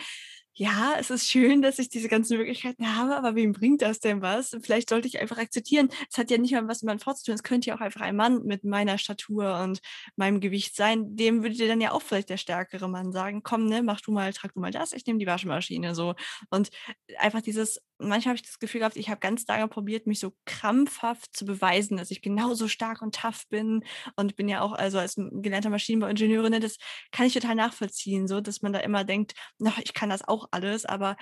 ja, 0.53 0.95
es 0.99 1.09
ist 1.09 1.29
schön, 1.29 1.61
dass 1.61 1.79
ich 1.79 1.87
diese 1.89 2.09
ganzen 2.09 2.37
Möglichkeiten 2.37 2.95
habe, 2.97 3.15
aber 3.15 3.35
wem 3.35 3.53
bringt 3.53 3.81
das 3.81 3.99
denn 4.01 4.21
was? 4.21 4.57
Vielleicht 4.61 4.89
sollte 4.89 5.07
ich 5.07 5.19
einfach 5.19 5.37
akzeptieren, 5.37 5.89
es 6.11 6.17
hat 6.17 6.29
ja 6.31 6.37
nicht 6.37 6.51
mal 6.51 6.67
was 6.67 6.81
mit 6.81 6.87
meinem 6.87 6.99
vorzutun, 6.99 7.35
es 7.35 7.43
könnte 7.43 7.69
ja 7.69 7.75
auch 7.77 7.81
einfach 7.81 8.01
ein 8.01 8.15
Mann 8.17 8.43
mit 8.43 8.65
meiner 8.65 8.97
Statur 8.97 9.61
und 9.63 9.79
meinem 10.17 10.41
Gewicht 10.41 10.75
sein, 10.75 11.15
dem 11.15 11.43
würde 11.43 11.55
dir 11.55 11.67
dann 11.69 11.79
ja 11.79 11.91
auch 11.91 12.01
vielleicht 12.01 12.29
der 12.29 12.37
stärkere 12.37 12.89
Mann 12.89 13.13
sagen, 13.13 13.41
komm, 13.43 13.67
ne, 13.67 13.81
mach 13.83 14.01
du 14.01 14.11
mal, 14.11 14.33
trag 14.33 14.53
du 14.53 14.59
mal 14.59 14.71
das, 14.71 14.91
ich 14.91 15.05
nehme 15.05 15.19
die 15.19 15.27
Waschmaschine, 15.27 15.95
so. 15.95 16.15
Und 16.49 16.69
einfach 17.17 17.41
dieses, 17.41 17.79
manchmal 17.97 18.31
habe 18.33 18.35
ich 18.37 18.43
das 18.43 18.59
Gefühl 18.59 18.79
gehabt, 18.79 18.97
ich 18.97 19.09
habe 19.09 19.19
ganz 19.19 19.45
lange 19.47 19.67
probiert, 19.67 20.07
mich 20.07 20.19
so 20.19 20.33
krampfhaft 20.45 21.35
zu 21.35 21.45
beweisen, 21.45 21.97
dass 21.97 22.11
ich 22.11 22.21
genauso 22.21 22.67
stark 22.67 23.01
und 23.01 23.15
tough 23.15 23.47
bin 23.49 23.83
und 24.15 24.35
bin 24.35 24.49
ja 24.49 24.61
auch, 24.61 24.73
also 24.73 24.99
als 24.99 25.15
gelernter 25.17 25.69
Maschinenbauingenieurin, 25.69 26.51
ne, 26.51 26.59
das 26.59 26.77
kann 27.11 27.25
ich 27.27 27.33
total 27.33 27.55
nachvollziehen, 27.55 28.27
so, 28.27 28.41
dass 28.41 28.61
man 28.61 28.73
da 28.73 28.79
immer 28.79 29.03
denkt, 29.03 29.33
na, 29.57 29.73
ich 29.83 29.93
kann 29.93 30.09
das 30.09 30.27
auch 30.27 30.47
alles, 30.51 30.85
aber 30.85 31.17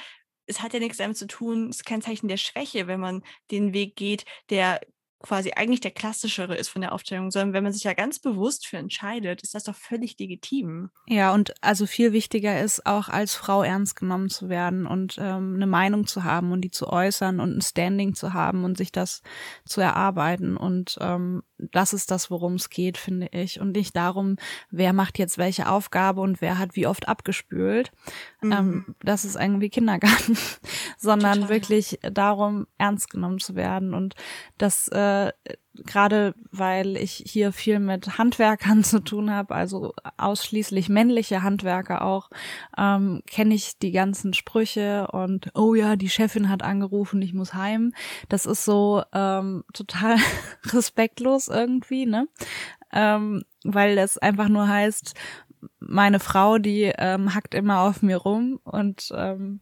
es 0.46 0.62
hat 0.62 0.74
ja 0.74 0.80
nichts 0.80 0.98
damit 0.98 1.18
zu 1.18 1.28
tun, 1.28 1.70
es 1.70 1.78
ist 1.78 1.86
kein 1.86 2.02
Zeichen 2.02 2.28
der 2.28 2.38
Schwäche, 2.38 2.88
wenn 2.88 3.00
man 3.00 3.24
den 3.52 3.74
Weg 3.74 3.96
geht, 3.96 4.26
der 4.50 4.80
quasi 5.22 5.52
eigentlich 5.56 5.82
der 5.82 5.92
klassischere 5.92 6.56
ist 6.56 6.70
von 6.70 6.82
der 6.82 6.94
Aufstellung, 6.94 7.32
sondern 7.32 7.54
wenn 7.54 7.64
man 7.64 7.74
sich 7.74 7.84
ja 7.84 7.94
ganz 7.94 8.20
bewusst 8.20 8.68
für 8.68 8.78
entscheidet, 8.78 9.42
ist 9.42 9.56
das 9.56 9.64
doch 9.64 9.76
völlig 9.76 10.18
legitim. 10.20 10.92
Ja, 11.08 11.34
und 11.34 11.54
also 11.62 11.88
viel 11.88 12.14
wichtiger 12.14 12.62
ist 12.62 12.86
auch 12.86 13.10
als 13.10 13.34
Frau 13.34 13.64
ernst 13.64 13.96
genommen 13.96 14.30
zu 14.30 14.48
werden 14.48 14.86
und 14.86 15.18
ähm, 15.20 15.56
eine 15.56 15.66
Meinung 15.66 16.06
zu 16.06 16.24
haben 16.24 16.52
und 16.52 16.62
die 16.62 16.72
zu 16.72 16.88
äußern 16.88 17.40
und 17.40 17.58
ein 17.58 17.62
Standing 17.62 18.14
zu 18.14 18.34
haben 18.34 18.64
und 18.64 18.78
sich 18.78 18.92
das 18.92 19.24
zu 19.66 19.82
erarbeiten. 19.82 20.56
Und 20.56 20.98
ähm, 21.02 21.42
das 21.58 21.94
ist 21.94 22.12
das, 22.12 22.30
worum 22.30 22.54
es 22.54 22.70
geht, 22.70 22.98
finde 22.98 23.30
ich. 23.32 23.60
Und 23.60 23.72
nicht 23.72 23.96
darum, 23.96 24.36
wer 24.70 24.94
macht 24.94 25.18
jetzt 25.18 25.40
welche 25.40 25.68
Aufgabe 25.68 26.22
und 26.22 26.42
wer 26.42 26.60
hat 26.60 26.76
wie 26.76 26.86
oft 26.86 27.08
abgespült. 27.08 27.92
Ähm, 28.44 28.50
mhm. 28.50 28.54
Ähm, 28.54 28.96
das 29.02 29.26
ist 29.26 29.36
irgendwie 29.36 29.70
Kindergarten, 29.70 30.38
sondern 30.98 31.42
Total. 31.42 31.50
wirklich 31.50 32.00
darum, 32.02 32.68
ernst 32.78 33.10
genommen 33.10 33.40
zu 33.40 33.56
werden. 33.56 33.96
Und 33.96 34.14
das 34.60 34.88
äh, 34.90 35.07
gerade 35.86 36.34
weil 36.52 36.98
ich 36.98 37.24
hier 37.26 37.52
viel 37.52 37.80
mit 37.80 38.18
Handwerkern 38.18 38.84
zu 38.84 39.04
tun 39.04 39.32
habe, 39.32 39.56
also 39.56 39.94
ausschließlich 40.18 40.90
männliche 40.90 41.44
Handwerker 41.44 42.04
auch, 42.04 42.30
ähm, 42.78 43.22
kenne 43.28 43.54
ich 43.54 43.78
die 43.78 43.92
ganzen 43.92 44.34
Sprüche 44.34 45.08
und 45.12 45.52
oh 45.56 45.76
ja, 45.76 45.96
die 45.96 46.10
Chefin 46.10 46.50
hat 46.50 46.64
angerufen, 46.64 47.22
ich 47.22 47.34
muss 47.34 47.54
heim. 47.54 47.94
Das 48.30 48.46
ist 48.46 48.66
so 48.66 49.04
ähm, 49.14 49.64
total 49.74 50.18
respektlos 50.74 51.48
irgendwie, 51.48 52.06
ne? 52.06 52.28
Ähm, 52.92 53.44
weil 53.64 53.96
das 53.96 54.18
einfach 54.18 54.48
nur 54.48 54.68
heißt, 54.68 55.14
meine 55.80 56.20
Frau, 56.20 56.58
die 56.58 56.92
ähm, 56.98 57.34
hackt 57.34 57.54
immer 57.54 57.82
auf 57.82 58.02
mir 58.02 58.18
rum 58.18 58.60
und 58.64 59.12
ähm, 59.16 59.60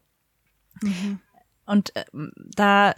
mhm. 0.81 1.19
und 1.65 1.95
äh, 1.95 2.05
da 2.55 2.93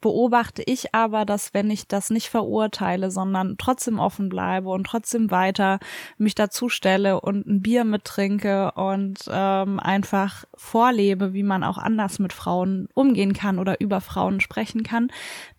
beobachte 0.00 0.62
ich 0.64 0.94
aber, 0.94 1.24
dass 1.24 1.54
wenn 1.54 1.70
ich 1.70 1.88
das 1.88 2.10
nicht 2.10 2.28
verurteile, 2.28 3.10
sondern 3.10 3.56
trotzdem 3.58 3.98
offen 3.98 4.28
bleibe 4.28 4.68
und 4.70 4.84
trotzdem 4.84 5.30
weiter 5.30 5.78
mich 6.18 6.34
dazu 6.34 6.68
stelle 6.68 7.20
und 7.20 7.46
ein 7.46 7.62
Bier 7.62 7.84
mittrinke 7.84 8.72
und 8.72 9.20
ähm, 9.30 9.80
einfach 9.80 10.44
vorlebe, 10.54 11.32
wie 11.32 11.42
man 11.42 11.64
auch 11.64 11.78
anders 11.78 12.18
mit 12.18 12.32
Frauen 12.32 12.88
umgehen 12.94 13.32
kann 13.32 13.58
oder 13.58 13.80
über 13.80 14.00
Frauen 14.00 14.40
sprechen 14.40 14.82
kann, 14.82 15.08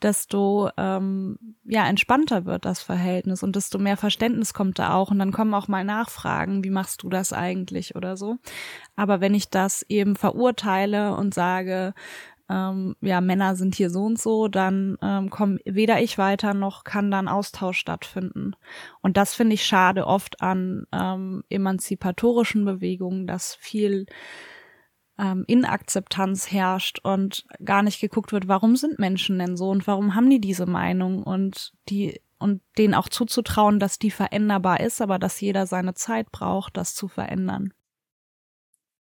desto 0.01 0.69
ähm, 0.77 1.37
ja 1.65 1.87
entspannter 1.87 2.45
wird 2.45 2.65
das 2.65 2.81
Verhältnis 2.81 3.43
und 3.43 3.55
desto 3.55 3.77
mehr 3.79 3.97
Verständnis 3.97 4.53
kommt 4.53 4.79
da 4.79 4.93
auch 4.93 5.11
und 5.11 5.19
dann 5.19 5.31
kommen 5.31 5.53
auch 5.53 5.67
mal 5.67 5.83
Nachfragen, 5.83 6.63
wie 6.63 6.69
machst 6.69 7.03
du 7.03 7.09
das 7.09 7.33
eigentlich 7.33 7.95
oder 7.95 8.17
so. 8.17 8.37
Aber 8.95 9.21
wenn 9.21 9.33
ich 9.33 9.49
das 9.49 9.83
eben 9.89 10.15
verurteile 10.15 11.15
und 11.15 11.33
sage, 11.33 11.93
ähm, 12.49 12.95
ja, 13.01 13.19
Männer 13.21 13.55
sind 13.55 13.75
hier 13.75 13.89
so 13.89 14.03
und 14.03 14.19
so, 14.19 14.47
dann 14.47 14.97
ähm, 15.01 15.29
komme 15.29 15.59
weder 15.65 16.01
ich 16.01 16.17
weiter 16.17 16.53
noch 16.53 16.83
kann 16.83 17.11
dann 17.11 17.27
Austausch 17.27 17.77
stattfinden. 17.77 18.55
Und 19.01 19.17
das 19.17 19.35
finde 19.35 19.55
ich 19.55 19.65
schade 19.65 20.07
oft 20.07 20.41
an 20.41 20.85
ähm, 20.93 21.43
emanzipatorischen 21.49 22.63
Bewegungen, 22.63 23.27
dass 23.27 23.55
viel 23.55 24.05
ähm, 25.17 25.43
Inakzeptanz 25.47 26.51
herrscht 26.51 26.99
und 27.03 27.45
gar 27.63 27.83
nicht 27.83 27.99
geguckt 27.99 28.31
wird, 28.31 28.47
warum 28.47 28.75
sind 28.75 28.99
Menschen 28.99 29.39
denn 29.39 29.57
so 29.57 29.69
und 29.69 29.87
warum 29.87 30.15
haben 30.15 30.29
die 30.29 30.41
diese 30.41 30.65
Meinung 30.65 31.23
und 31.23 31.73
die 31.89 32.21
und 32.39 32.61
denen 32.77 32.93
auch 32.93 33.09
zuzutrauen, 33.09 33.79
dass 33.79 33.97
die 33.97 34.11
veränderbar 34.11 34.79
ist, 34.79 35.01
aber 35.01 35.17
dass 35.17 35.41
jeder 35.41 35.65
seine 35.65 35.95
Zeit 35.95 36.31
braucht, 36.31 36.77
das 36.77 36.93
zu 36.93 37.07
verändern. 37.07 37.73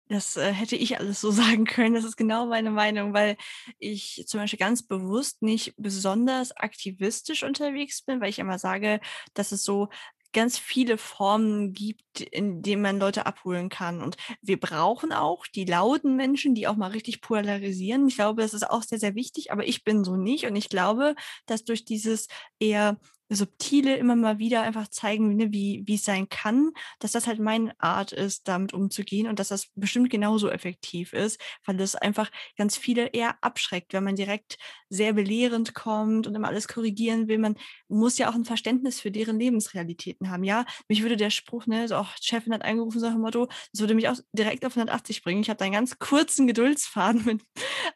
Das 0.09 0.37
äh, 0.37 0.51
hätte 0.51 0.75
ich 0.75 0.99
alles 0.99 1.21
so 1.21 1.31
sagen 1.31 1.65
können. 1.65 1.93
Das 1.95 2.03
ist 2.03 2.17
genau 2.17 2.47
meine 2.47 2.71
Meinung, 2.71 3.13
weil 3.13 3.37
ich 3.77 4.23
zum 4.27 4.39
Beispiel 4.39 4.59
ganz 4.59 4.83
bewusst 4.83 5.41
nicht 5.41 5.73
besonders 5.77 6.51
aktivistisch 6.57 7.43
unterwegs 7.43 8.01
bin, 8.01 8.19
weil 8.19 8.29
ich 8.29 8.39
immer 8.39 8.57
sage, 8.59 8.99
dass 9.33 9.51
es 9.51 9.63
so 9.63 9.89
ganz 10.31 10.59
viele 10.59 10.97
Formen 10.99 11.73
gibt, 11.73 12.21
in 12.21 12.61
denen 12.61 12.83
man 12.83 12.99
Leute 12.99 13.25
abholen 13.25 13.69
kann. 13.69 14.01
Und 14.03 14.15
wir 14.41 14.59
brauchen 14.59 15.11
auch 15.11 15.47
die 15.47 15.65
lauten 15.65 16.15
Menschen, 16.15 16.53
die 16.53 16.67
auch 16.67 16.75
mal 16.75 16.91
richtig 16.91 17.21
polarisieren. 17.21 18.07
Ich 18.07 18.15
glaube, 18.15 18.43
das 18.43 18.53
ist 18.53 18.69
auch 18.69 18.83
sehr, 18.83 18.99
sehr 18.99 19.15
wichtig, 19.15 19.51
aber 19.51 19.65
ich 19.67 19.83
bin 19.83 20.03
so 20.03 20.15
nicht. 20.15 20.45
Und 20.45 20.55
ich 20.55 20.69
glaube, 20.69 21.15
dass 21.47 21.63
durch 21.63 21.83
dieses 21.83 22.27
eher 22.59 22.99
subtile 23.29 23.95
immer 23.97 24.15
mal 24.15 24.39
wieder 24.39 24.61
einfach 24.61 24.87
zeigen, 24.87 25.35
ne, 25.35 25.51
wie, 25.51 25.83
es 25.93 26.03
sein 26.03 26.29
kann, 26.29 26.71
dass 26.99 27.11
das 27.11 27.27
halt 27.27 27.39
meine 27.39 27.79
Art 27.79 28.11
ist, 28.11 28.47
damit 28.47 28.73
umzugehen 28.73 29.27
und 29.27 29.39
dass 29.39 29.49
das 29.49 29.67
bestimmt 29.75 30.09
genauso 30.09 30.49
effektiv 30.49 31.13
ist, 31.13 31.39
weil 31.65 31.79
es 31.79 31.95
einfach 31.95 32.31
ganz 32.57 32.77
viele 32.77 33.07
eher 33.07 33.37
abschreckt, 33.43 33.93
wenn 33.93 34.03
man 34.03 34.15
direkt 34.15 34.57
sehr 34.89 35.13
belehrend 35.13 35.75
kommt 35.75 36.25
und 36.27 36.35
immer 36.35 36.47
alles 36.47 36.67
korrigieren 36.67 37.27
will. 37.27 37.37
Man 37.37 37.55
muss 37.87 38.17
ja 38.17 38.29
auch 38.29 38.35
ein 38.35 38.45
Verständnis 38.45 38.99
für 38.99 39.11
deren 39.11 39.39
Lebensrealitäten 39.39 40.29
haben. 40.29 40.43
Ja, 40.43 40.65
mich 40.87 41.03
würde 41.03 41.17
der 41.17 41.29
Spruch, 41.29 41.67
ne, 41.67 41.87
so, 41.87 41.97
oh, 41.97 42.07
Chefin 42.21 42.53
hat 42.53 42.63
eingerufen, 42.63 42.99
so 42.99 43.09
Motto, 43.09 43.47
das 43.71 43.81
würde 43.81 43.95
mich 43.95 44.09
auch 44.09 44.17
direkt 44.33 44.65
auf 44.65 44.75
180 44.75 45.23
bringen. 45.23 45.41
Ich 45.41 45.49
habe 45.49 45.57
da 45.57 45.65
einen 45.65 45.73
ganz 45.73 45.99
kurzen 45.99 46.47
Geduldsfaden 46.47 47.25
mit, 47.25 47.43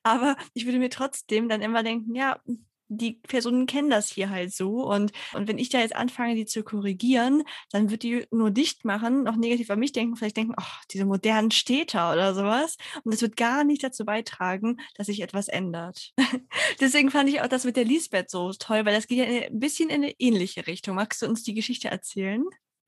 aber 0.03 0.35
ich 0.53 0.65
würde 0.65 0.79
mir 0.79 0.89
trotzdem 0.89 1.49
dann 1.49 1.61
immer 1.61 1.83
denken, 1.83 2.15
ja, 2.15 2.39
die 2.87 3.13
Personen 3.13 3.65
kennen 3.65 3.89
das 3.89 4.09
hier 4.09 4.29
halt 4.29 4.53
so. 4.53 4.83
Und, 4.83 5.11
und 5.33 5.47
wenn 5.47 5.57
ich 5.57 5.69
da 5.69 5.79
jetzt 5.79 5.95
anfange, 5.95 6.35
die 6.35 6.45
zu 6.45 6.63
korrigieren, 6.63 7.43
dann 7.71 7.89
wird 7.89 8.03
die 8.03 8.25
nur 8.31 8.51
dicht 8.51 8.85
machen, 8.85 9.23
noch 9.23 9.35
negativ 9.35 9.69
an 9.69 9.79
mich 9.79 9.91
denken, 9.91 10.15
vielleicht 10.15 10.37
denken, 10.37 10.55
oh, 10.59 10.81
diese 10.91 11.05
modernen 11.05 11.51
Städter 11.51 12.11
oder 12.11 12.33
sowas. 12.33 12.77
Und 13.03 13.13
das 13.13 13.21
wird 13.21 13.37
gar 13.37 13.63
nicht 13.63 13.83
dazu 13.83 14.05
beitragen, 14.05 14.77
dass 14.95 15.07
sich 15.07 15.21
etwas 15.21 15.47
ändert. 15.47 16.13
Deswegen 16.79 17.11
fand 17.11 17.29
ich 17.29 17.41
auch 17.41 17.47
das 17.47 17.65
mit 17.65 17.77
der 17.77 17.85
Lisbeth 17.85 18.29
so 18.29 18.51
toll, 18.53 18.85
weil 18.85 18.95
das 18.95 19.07
geht 19.07 19.17
ja 19.17 19.25
ein 19.25 19.59
bisschen 19.59 19.89
in 19.89 20.03
eine 20.03 20.13
ähnliche 20.19 20.67
Richtung. 20.67 20.95
Magst 20.95 21.21
du 21.21 21.27
uns 21.27 21.43
die 21.43 21.53
Geschichte 21.53 21.89
erzählen? 21.89 22.43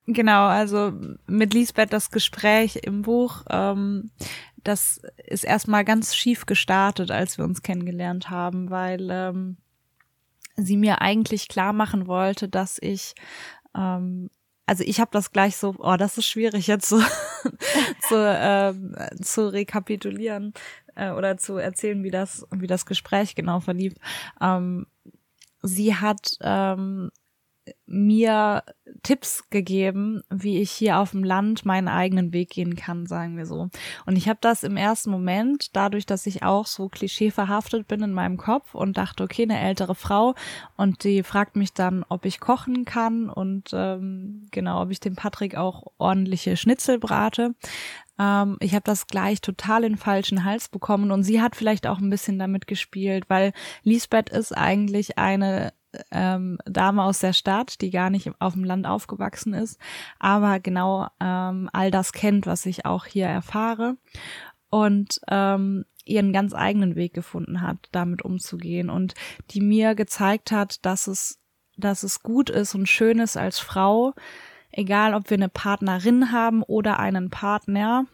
Genau, 0.07 0.45
also 0.45 0.93
mit 1.25 1.53
Lisbeth 1.53 1.91
das 1.91 2.11
Gespräch 2.11 2.75
im 2.83 3.01
Buch, 3.01 3.43
ähm, 3.49 4.11
das 4.57 5.01
ist 5.25 5.43
erstmal 5.43 5.83
ganz 5.83 6.15
schief 6.15 6.45
gestartet, 6.45 7.09
als 7.09 7.37
wir 7.37 7.45
uns 7.45 7.63
kennengelernt 7.63 8.29
haben, 8.29 8.69
weil 8.69 9.07
ähm, 9.09 9.57
sie 10.55 10.77
mir 10.77 11.01
eigentlich 11.01 11.47
klar 11.47 11.73
machen 11.73 12.07
wollte, 12.07 12.47
dass 12.47 12.77
ich 12.81 13.13
ähm, 13.75 14.29
also 14.65 14.83
ich 14.83 14.99
habe 14.99 15.11
das 15.11 15.31
gleich 15.31 15.57
so, 15.57 15.75
oh, 15.77 15.95
das 15.95 16.17
ist 16.17 16.25
schwierig 16.27 16.67
jetzt 16.67 16.89
so 16.89 16.99
zu, 18.07 18.15
ähm, 18.15 18.95
zu 19.21 19.51
rekapitulieren 19.53 20.53
äh, 20.95 21.11
oder 21.11 21.37
zu 21.37 21.57
erzählen, 21.57 22.03
wie 22.03 22.11
das, 22.11 22.47
wie 22.51 22.67
das 22.67 22.85
Gespräch 22.85 23.35
genau 23.35 23.59
verlief. 23.59 23.93
Ähm, 24.41 24.87
sie 25.61 25.95
hat 25.95 26.37
ähm, 26.41 27.11
mir 27.85 28.63
Tipps 29.03 29.49
gegeben, 29.49 30.21
wie 30.29 30.59
ich 30.59 30.71
hier 30.71 30.99
auf 30.99 31.11
dem 31.11 31.23
Land 31.23 31.65
meinen 31.65 31.87
eigenen 31.87 32.33
Weg 32.33 32.49
gehen 32.49 32.75
kann, 32.75 33.05
sagen 33.05 33.37
wir 33.37 33.45
so. 33.45 33.69
Und 34.05 34.15
ich 34.15 34.27
habe 34.27 34.39
das 34.41 34.63
im 34.63 34.77
ersten 34.77 35.11
Moment, 35.11 35.75
dadurch, 35.75 36.05
dass 36.05 36.25
ich 36.25 36.43
auch 36.43 36.65
so 36.65 36.89
klischeeverhaftet 36.89 37.87
bin 37.87 38.01
in 38.01 38.13
meinem 38.13 38.37
Kopf 38.37 38.75
und 38.75 38.97
dachte, 38.97 39.23
okay, 39.23 39.43
eine 39.43 39.59
ältere 39.59 39.95
Frau 39.95 40.35
und 40.77 41.03
die 41.03 41.23
fragt 41.23 41.55
mich 41.55 41.73
dann, 41.73 42.03
ob 42.07 42.25
ich 42.25 42.39
kochen 42.39 42.85
kann 42.85 43.29
und 43.29 43.71
ähm, 43.73 44.47
genau, 44.51 44.81
ob 44.81 44.91
ich 44.91 44.99
dem 44.99 45.15
Patrick 45.15 45.55
auch 45.55 45.83
ordentliche 45.97 46.57
Schnitzel 46.57 46.99
brate. 46.99 47.55
Ähm, 48.19 48.57
ich 48.59 48.73
habe 48.73 48.83
das 48.83 49.07
gleich 49.07 49.41
total 49.41 49.83
in 49.83 49.97
falschen 49.97 50.43
Hals 50.43 50.69
bekommen 50.69 51.11
und 51.11 51.23
sie 51.23 51.41
hat 51.41 51.55
vielleicht 51.55 51.87
auch 51.87 51.99
ein 51.99 52.09
bisschen 52.09 52.39
damit 52.39 52.67
gespielt, 52.67 53.25
weil 53.27 53.53
Lisbeth 53.83 54.29
ist 54.29 54.51
eigentlich 54.55 55.17
eine 55.17 55.73
ähm, 56.11 56.57
Dame 56.65 57.03
aus 57.03 57.19
der 57.19 57.33
Stadt, 57.33 57.81
die 57.81 57.89
gar 57.89 58.09
nicht 58.09 58.31
auf 58.39 58.53
dem 58.53 58.63
Land 58.63 58.87
aufgewachsen 58.87 59.53
ist, 59.53 59.79
aber 60.19 60.59
genau 60.59 61.07
ähm, 61.19 61.69
all 61.73 61.91
das 61.91 62.13
kennt, 62.13 62.45
was 62.45 62.65
ich 62.65 62.85
auch 62.85 63.05
hier 63.05 63.27
erfahre 63.27 63.97
und 64.69 65.19
ähm, 65.29 65.85
ihren 66.05 66.33
ganz 66.33 66.53
eigenen 66.53 66.95
Weg 66.95 67.13
gefunden 67.13 67.61
hat, 67.61 67.77
damit 67.91 68.23
umzugehen 68.23 68.89
und 68.89 69.13
die 69.51 69.61
mir 69.61 69.95
gezeigt 69.95 70.51
hat, 70.51 70.85
dass 70.85 71.07
es, 71.07 71.39
dass 71.77 72.03
es 72.03 72.21
gut 72.21 72.49
ist 72.49 72.75
und 72.75 72.87
schön 72.87 73.19
ist 73.19 73.37
als 73.37 73.59
Frau, 73.59 74.13
egal 74.71 75.13
ob 75.13 75.29
wir 75.29 75.37
eine 75.37 75.49
Partnerin 75.49 76.31
haben 76.31 76.61
oder 76.61 76.99
einen 76.99 77.29
Partner, 77.29 78.05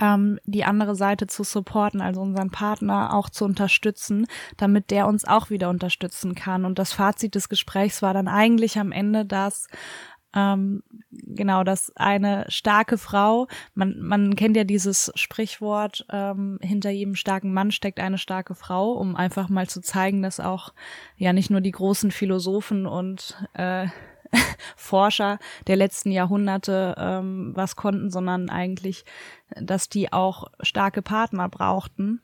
ähm, 0.00 0.38
die 0.44 0.64
andere 0.64 0.94
Seite 0.94 1.26
zu 1.26 1.44
supporten, 1.44 2.00
also 2.00 2.20
unseren 2.20 2.50
Partner 2.50 3.14
auch 3.14 3.30
zu 3.30 3.44
unterstützen, 3.44 4.26
damit 4.56 4.90
der 4.90 5.06
uns 5.06 5.24
auch 5.24 5.50
wieder 5.50 5.70
unterstützen 5.70 6.34
kann. 6.34 6.64
Und 6.64 6.78
das 6.78 6.92
Fazit 6.92 7.34
des 7.34 7.48
Gesprächs 7.48 8.02
war 8.02 8.14
dann 8.14 8.28
eigentlich 8.28 8.78
am 8.78 8.92
Ende, 8.92 9.24
dass 9.24 9.68
ähm, 10.36 10.82
genau, 11.10 11.64
dass 11.64 11.90
eine 11.96 12.44
starke 12.48 12.98
Frau, 12.98 13.48
man, 13.74 13.98
man 14.00 14.36
kennt 14.36 14.56
ja 14.56 14.64
dieses 14.64 15.10
Sprichwort, 15.14 16.04
ähm, 16.10 16.58
hinter 16.60 16.90
jedem 16.90 17.14
starken 17.14 17.54
Mann 17.54 17.70
steckt 17.70 17.98
eine 17.98 18.18
starke 18.18 18.54
Frau, 18.54 18.92
um 18.92 19.16
einfach 19.16 19.48
mal 19.48 19.66
zu 19.66 19.80
zeigen, 19.80 20.20
dass 20.22 20.38
auch 20.38 20.74
ja 21.16 21.32
nicht 21.32 21.50
nur 21.50 21.62
die 21.62 21.70
großen 21.70 22.10
Philosophen 22.10 22.86
und 22.86 23.42
äh, 23.54 23.86
Forscher 24.76 25.38
der 25.66 25.76
letzten 25.76 26.10
Jahrhunderte 26.10 26.94
ähm, 26.98 27.52
was 27.54 27.76
konnten, 27.76 28.10
sondern 28.10 28.50
eigentlich, 28.50 29.04
dass 29.60 29.88
die 29.88 30.12
auch 30.12 30.50
starke 30.60 31.02
Partner 31.02 31.48
brauchten. 31.48 32.20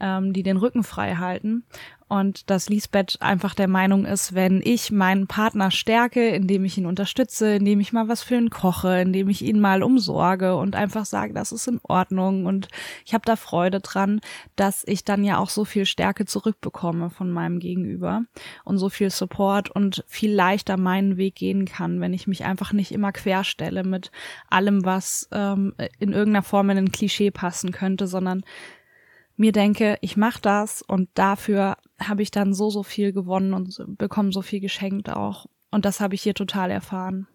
Ähm, 0.00 0.32
die 0.32 0.42
den 0.42 0.56
Rücken 0.56 0.84
frei 0.84 1.16
halten. 1.16 1.64
Und 2.08 2.48
dass 2.48 2.70
Lisbeth 2.70 3.18
einfach 3.20 3.54
der 3.54 3.68
Meinung 3.68 4.06
ist, 4.06 4.34
wenn 4.34 4.62
ich 4.64 4.90
meinen 4.90 5.26
Partner 5.26 5.70
stärke, 5.70 6.26
indem 6.30 6.64
ich 6.64 6.78
ihn 6.78 6.86
unterstütze, 6.86 7.56
indem 7.56 7.80
ich 7.80 7.92
mal 7.92 8.08
was 8.08 8.22
für 8.22 8.36
ihn 8.36 8.48
koche, 8.48 9.00
indem 9.00 9.28
ich 9.28 9.42
ihn 9.42 9.60
mal 9.60 9.82
umsorge 9.82 10.56
und 10.56 10.74
einfach 10.74 11.04
sage, 11.04 11.34
das 11.34 11.52
ist 11.52 11.68
in 11.68 11.80
Ordnung 11.82 12.46
und 12.46 12.68
ich 13.04 13.12
habe 13.12 13.26
da 13.26 13.36
Freude 13.36 13.80
dran, 13.80 14.22
dass 14.56 14.84
ich 14.86 15.04
dann 15.04 15.22
ja 15.22 15.36
auch 15.36 15.50
so 15.50 15.66
viel 15.66 15.84
Stärke 15.84 16.24
zurückbekomme 16.24 17.10
von 17.10 17.30
meinem 17.30 17.58
Gegenüber 17.58 18.22
und 18.64 18.78
so 18.78 18.88
viel 18.88 19.10
Support 19.10 19.70
und 19.70 20.02
viel 20.06 20.32
leichter 20.32 20.78
meinen 20.78 21.18
Weg 21.18 21.34
gehen 21.34 21.66
kann, 21.66 22.00
wenn 22.00 22.14
ich 22.14 22.26
mich 22.26 22.42
einfach 22.42 22.72
nicht 22.72 22.90
immer 22.90 23.12
querstelle 23.12 23.84
mit 23.84 24.10
allem, 24.48 24.86
was 24.86 25.28
ähm, 25.30 25.74
in 25.98 26.14
irgendeiner 26.14 26.42
Form 26.42 26.70
in 26.70 26.78
ein 26.78 26.92
Klischee 26.92 27.30
passen 27.30 27.70
könnte, 27.70 28.06
sondern 28.06 28.44
mir 29.38 29.52
denke, 29.52 29.98
ich 30.00 30.16
mache 30.16 30.40
das 30.40 30.82
und 30.82 31.08
dafür 31.14 31.76
habe 32.00 32.22
ich 32.22 32.30
dann 32.30 32.52
so, 32.52 32.70
so 32.70 32.82
viel 32.82 33.12
gewonnen 33.12 33.54
und 33.54 33.76
bekomme 33.96 34.32
so 34.32 34.42
viel 34.42 34.60
geschenkt 34.60 35.10
auch. 35.10 35.46
Und 35.70 35.84
das 35.84 36.00
habe 36.00 36.14
ich 36.14 36.22
hier 36.22 36.34
total 36.34 36.70
erfahren. 36.70 37.28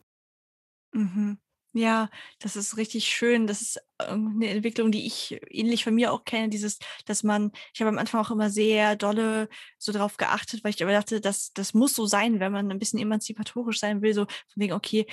Mhm. 0.92 1.38
Ja, 1.76 2.10
das 2.40 2.56
ist 2.56 2.78
richtig 2.78 3.06
schön. 3.06 3.48
Das 3.48 3.62
ist 3.62 3.82
eine 3.98 4.48
Entwicklung, 4.48 4.92
die 4.92 5.08
ich 5.08 5.40
ähnlich 5.50 5.84
von 5.84 5.96
mir 5.96 6.14
auch 6.14 6.24
kenne. 6.24 6.50
Dieses, 6.50 6.78
dass 7.06 7.24
man, 7.24 7.52
ich 7.74 7.82
habe 7.82 7.90
am 7.90 7.98
Anfang 7.98 8.22
auch 8.22 8.30
immer 8.30 8.52
sehr 8.52 8.96
dolle 8.96 9.50
so 9.80 9.92
darauf 9.92 10.18
geachtet, 10.18 10.64
weil 10.64 10.70
ich 10.70 10.84
aber 10.84 10.92
dachte, 10.92 11.20
das, 11.20 11.52
das 11.54 11.74
muss 11.74 11.96
so 11.96 12.06
sein, 12.06 12.40
wenn 12.40 12.52
man 12.52 12.70
ein 12.70 12.78
bisschen 12.78 13.00
emanzipatorisch 13.00 13.80
sein 13.80 14.04
will. 14.04 14.14
So 14.14 14.26
von 14.26 14.62
wegen, 14.62 14.74
okay, 14.74 15.08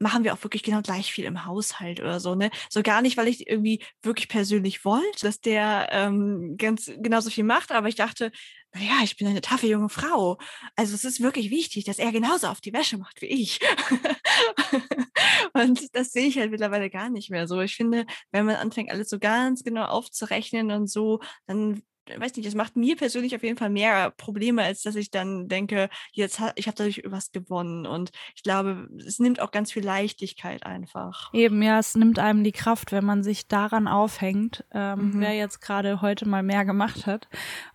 machen 0.00 0.24
wir 0.24 0.32
auch 0.34 0.42
wirklich 0.42 0.62
genau 0.62 0.80
gleich 0.82 1.12
viel 1.12 1.24
im 1.26 1.44
Haushalt 1.44 2.00
oder 2.00 2.20
so, 2.20 2.34
ne? 2.34 2.50
So 2.70 2.82
gar 2.82 3.02
nicht, 3.02 3.16
weil 3.16 3.28
ich 3.28 3.48
irgendwie 3.48 3.84
wirklich 4.02 4.28
persönlich 4.28 4.84
wollte, 4.84 5.20
dass 5.22 5.40
der 5.40 5.88
ähm, 5.92 6.56
ganz 6.56 6.90
genauso 6.98 7.30
viel 7.30 7.44
macht, 7.44 7.70
aber 7.70 7.88
ich 7.88 7.96
dachte, 7.96 8.32
naja, 8.72 9.00
ich 9.02 9.16
bin 9.16 9.26
eine 9.26 9.40
taffe 9.40 9.66
junge 9.66 9.88
Frau. 9.88 10.38
Also 10.76 10.94
es 10.94 11.04
ist 11.04 11.20
wirklich 11.20 11.50
wichtig, 11.50 11.84
dass 11.84 11.98
er 11.98 12.12
genauso 12.12 12.46
auf 12.46 12.60
die 12.60 12.72
Wäsche 12.72 12.98
macht 12.98 13.20
wie 13.20 13.26
ich. 13.26 13.60
und 15.52 15.94
das 15.94 16.12
sehe 16.12 16.26
ich 16.26 16.38
halt 16.38 16.50
mittlerweile 16.50 16.88
gar 16.90 17.10
nicht 17.10 17.30
mehr 17.30 17.46
so. 17.48 17.60
Ich 17.60 17.76
finde, 17.76 18.06
wenn 18.30 18.46
man 18.46 18.56
anfängt, 18.56 18.90
alles 18.90 19.08
so 19.10 19.18
ganz 19.18 19.64
genau 19.64 19.84
aufzurechnen 19.86 20.70
und 20.70 20.88
so, 20.88 21.20
dann 21.46 21.82
weiß 22.18 22.36
nicht, 22.36 22.46
es 22.46 22.54
macht 22.54 22.76
mir 22.76 22.96
persönlich 22.96 23.34
auf 23.34 23.42
jeden 23.42 23.56
Fall 23.56 23.70
mehr 23.70 24.10
Probleme, 24.10 24.62
als 24.62 24.82
dass 24.82 24.96
ich 24.96 25.10
dann 25.10 25.48
denke, 25.48 25.88
jetzt 26.12 26.40
ich 26.56 26.66
habe 26.66 26.76
dadurch 26.76 27.02
was 27.06 27.32
gewonnen. 27.32 27.86
Und 27.86 28.10
ich 28.34 28.42
glaube, 28.42 28.88
es 29.06 29.18
nimmt 29.18 29.40
auch 29.40 29.50
ganz 29.50 29.72
viel 29.72 29.84
Leichtigkeit 29.84 30.64
einfach. 30.64 31.32
Eben, 31.32 31.62
ja, 31.62 31.78
es 31.78 31.94
nimmt 31.94 32.18
einem 32.18 32.44
die 32.44 32.52
Kraft, 32.52 32.92
wenn 32.92 33.04
man 33.04 33.22
sich 33.22 33.48
daran 33.48 33.88
aufhängt, 33.88 34.64
ähm, 34.72 35.12
mhm. 35.12 35.20
wer 35.20 35.34
jetzt 35.34 35.60
gerade 35.60 36.00
heute 36.00 36.26
mal 36.28 36.42
mehr 36.42 36.64
gemacht 36.64 37.06
hat. 37.06 37.28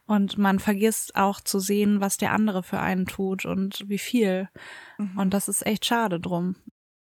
Und 0.07 0.37
man 0.37 0.59
vergisst 0.59 1.15
auch 1.15 1.41
zu 1.41 1.59
sehen, 1.59 1.99
was 2.01 2.17
der 2.17 2.31
andere 2.31 2.63
für 2.63 2.79
einen 2.79 3.05
tut 3.05 3.45
und 3.45 3.83
wie 3.87 3.97
viel. 3.97 4.49
Mhm. 4.97 5.17
Und 5.17 5.33
das 5.33 5.47
ist 5.47 5.65
echt 5.65 5.85
schade 5.85 6.19
drum. 6.19 6.55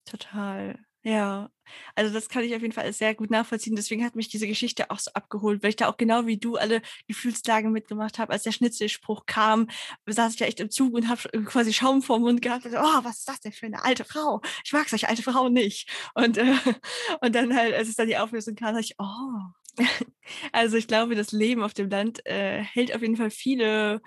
Total. 0.06 0.78
Ja, 1.08 1.50
also 1.94 2.12
das 2.12 2.28
kann 2.28 2.42
ich 2.42 2.52
auf 2.56 2.62
jeden 2.62 2.72
Fall 2.74 2.92
sehr 2.92 3.14
gut 3.14 3.30
nachvollziehen. 3.30 3.76
Deswegen 3.76 4.04
hat 4.04 4.16
mich 4.16 4.26
diese 4.28 4.48
Geschichte 4.48 4.90
auch 4.90 4.98
so 4.98 5.12
abgeholt, 5.12 5.62
weil 5.62 5.70
ich 5.70 5.76
da 5.76 5.88
auch 5.88 5.96
genau 5.96 6.26
wie 6.26 6.36
du 6.36 6.56
alle 6.56 6.82
Gefühlslagen 7.06 7.70
mitgemacht 7.70 8.18
habe. 8.18 8.32
Als 8.32 8.42
der 8.42 8.50
Schnitzelspruch 8.50 9.24
kam, 9.26 9.68
saß 10.06 10.34
ich 10.34 10.40
ja 10.40 10.48
echt 10.48 10.58
im 10.58 10.68
Zug 10.70 10.94
und 10.94 11.08
habe 11.08 11.28
quasi 11.44 11.72
Schaum 11.72 12.02
vor 12.02 12.18
Mund 12.18 12.42
gehabt. 12.42 12.66
Und 12.66 12.74
oh, 12.74 13.04
was 13.04 13.18
ist 13.18 13.28
das 13.28 13.40
denn 13.40 13.52
für 13.52 13.66
eine 13.66 13.84
alte 13.84 14.04
Frau? 14.04 14.40
Ich 14.64 14.72
mag 14.72 14.88
solche 14.88 15.08
alte 15.08 15.22
Frauen 15.22 15.52
nicht. 15.52 15.88
Und, 16.14 16.38
äh, 16.38 16.54
und 17.20 17.34
dann 17.36 17.54
halt, 17.54 17.74
als 17.74 17.88
es 17.88 17.94
dann 17.94 18.08
die 18.08 18.18
Auflösung 18.18 18.56
kam, 18.56 18.74
dachte 18.74 18.80
ich, 18.86 18.96
oh. 18.98 19.04
Also 20.52 20.76
ich 20.76 20.88
glaube, 20.88 21.14
das 21.14 21.30
Leben 21.32 21.62
auf 21.62 21.74
dem 21.74 21.88
Land 21.88 22.24
äh, 22.26 22.58
hält 22.62 22.94
auf 22.94 23.02
jeden 23.02 23.16
Fall 23.16 23.30
viele 23.30 24.00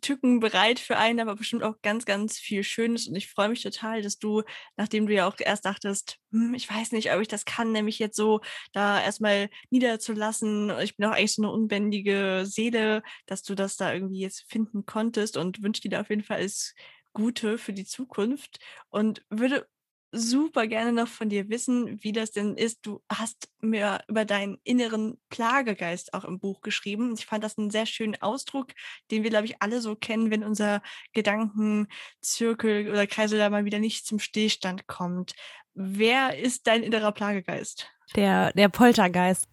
Tücken 0.00 0.40
bereit 0.40 0.78
für 0.78 0.96
einen, 0.96 1.20
aber 1.20 1.36
bestimmt 1.36 1.62
auch 1.62 1.80
ganz, 1.82 2.04
ganz 2.04 2.38
viel 2.38 2.62
Schönes. 2.64 3.08
Und 3.08 3.14
ich 3.16 3.28
freue 3.28 3.48
mich 3.48 3.62
total, 3.62 4.02
dass 4.02 4.18
du, 4.18 4.42
nachdem 4.76 5.06
du 5.06 5.14
ja 5.14 5.26
auch 5.28 5.36
erst 5.38 5.64
dachtest, 5.64 6.18
hm, 6.32 6.54
ich 6.54 6.68
weiß 6.70 6.92
nicht, 6.92 7.12
ob 7.12 7.20
ich 7.20 7.28
das 7.28 7.44
kann, 7.44 7.72
nämlich 7.72 7.98
jetzt 7.98 8.16
so 8.16 8.40
da 8.72 9.00
erstmal 9.02 9.50
niederzulassen. 9.70 10.72
Ich 10.82 10.96
bin 10.96 11.06
auch 11.06 11.12
eigentlich 11.12 11.34
so 11.34 11.42
eine 11.42 11.52
unbändige 11.52 12.42
Seele, 12.46 13.02
dass 13.26 13.42
du 13.42 13.54
das 13.54 13.76
da 13.76 13.92
irgendwie 13.92 14.20
jetzt 14.20 14.44
finden 14.50 14.86
konntest 14.86 15.36
und 15.36 15.62
wünsche 15.62 15.82
dir 15.82 15.90
da 15.90 16.00
auf 16.00 16.10
jeden 16.10 16.24
Fall 16.24 16.38
alles 16.38 16.74
Gute 17.12 17.58
für 17.58 17.72
die 17.72 17.84
Zukunft 17.84 18.58
und 18.90 19.24
würde 19.30 19.68
super 20.14 20.66
gerne 20.66 20.92
noch 20.92 21.08
von 21.08 21.28
dir 21.28 21.48
wissen, 21.48 22.02
wie 22.02 22.12
das 22.12 22.30
denn 22.30 22.56
ist. 22.56 22.86
Du 22.86 23.02
hast 23.10 23.48
mir 23.60 24.00
über 24.08 24.24
deinen 24.24 24.58
inneren 24.64 25.18
Plagegeist 25.28 26.14
auch 26.14 26.24
im 26.24 26.38
Buch 26.38 26.60
geschrieben. 26.60 27.14
Ich 27.18 27.26
fand 27.26 27.44
das 27.44 27.58
einen 27.58 27.70
sehr 27.70 27.86
schönen 27.86 28.20
Ausdruck, 28.22 28.68
den 29.10 29.22
wir, 29.22 29.30
glaube 29.30 29.46
ich, 29.46 29.60
alle 29.60 29.80
so 29.80 29.96
kennen, 29.96 30.30
wenn 30.30 30.44
unser 30.44 30.82
Gedankenzirkel 31.12 32.90
oder 32.90 33.06
Kreisel 33.06 33.38
da 33.38 33.50
mal 33.50 33.64
wieder 33.64 33.78
nicht 33.78 34.06
zum 34.06 34.18
Stillstand 34.18 34.86
kommt. 34.86 35.34
Wer 35.74 36.38
ist 36.38 36.66
dein 36.66 36.82
innerer 36.82 37.12
Plagegeist? 37.12 37.90
Der, 38.14 38.52
der 38.52 38.68
Poltergeist. 38.68 39.48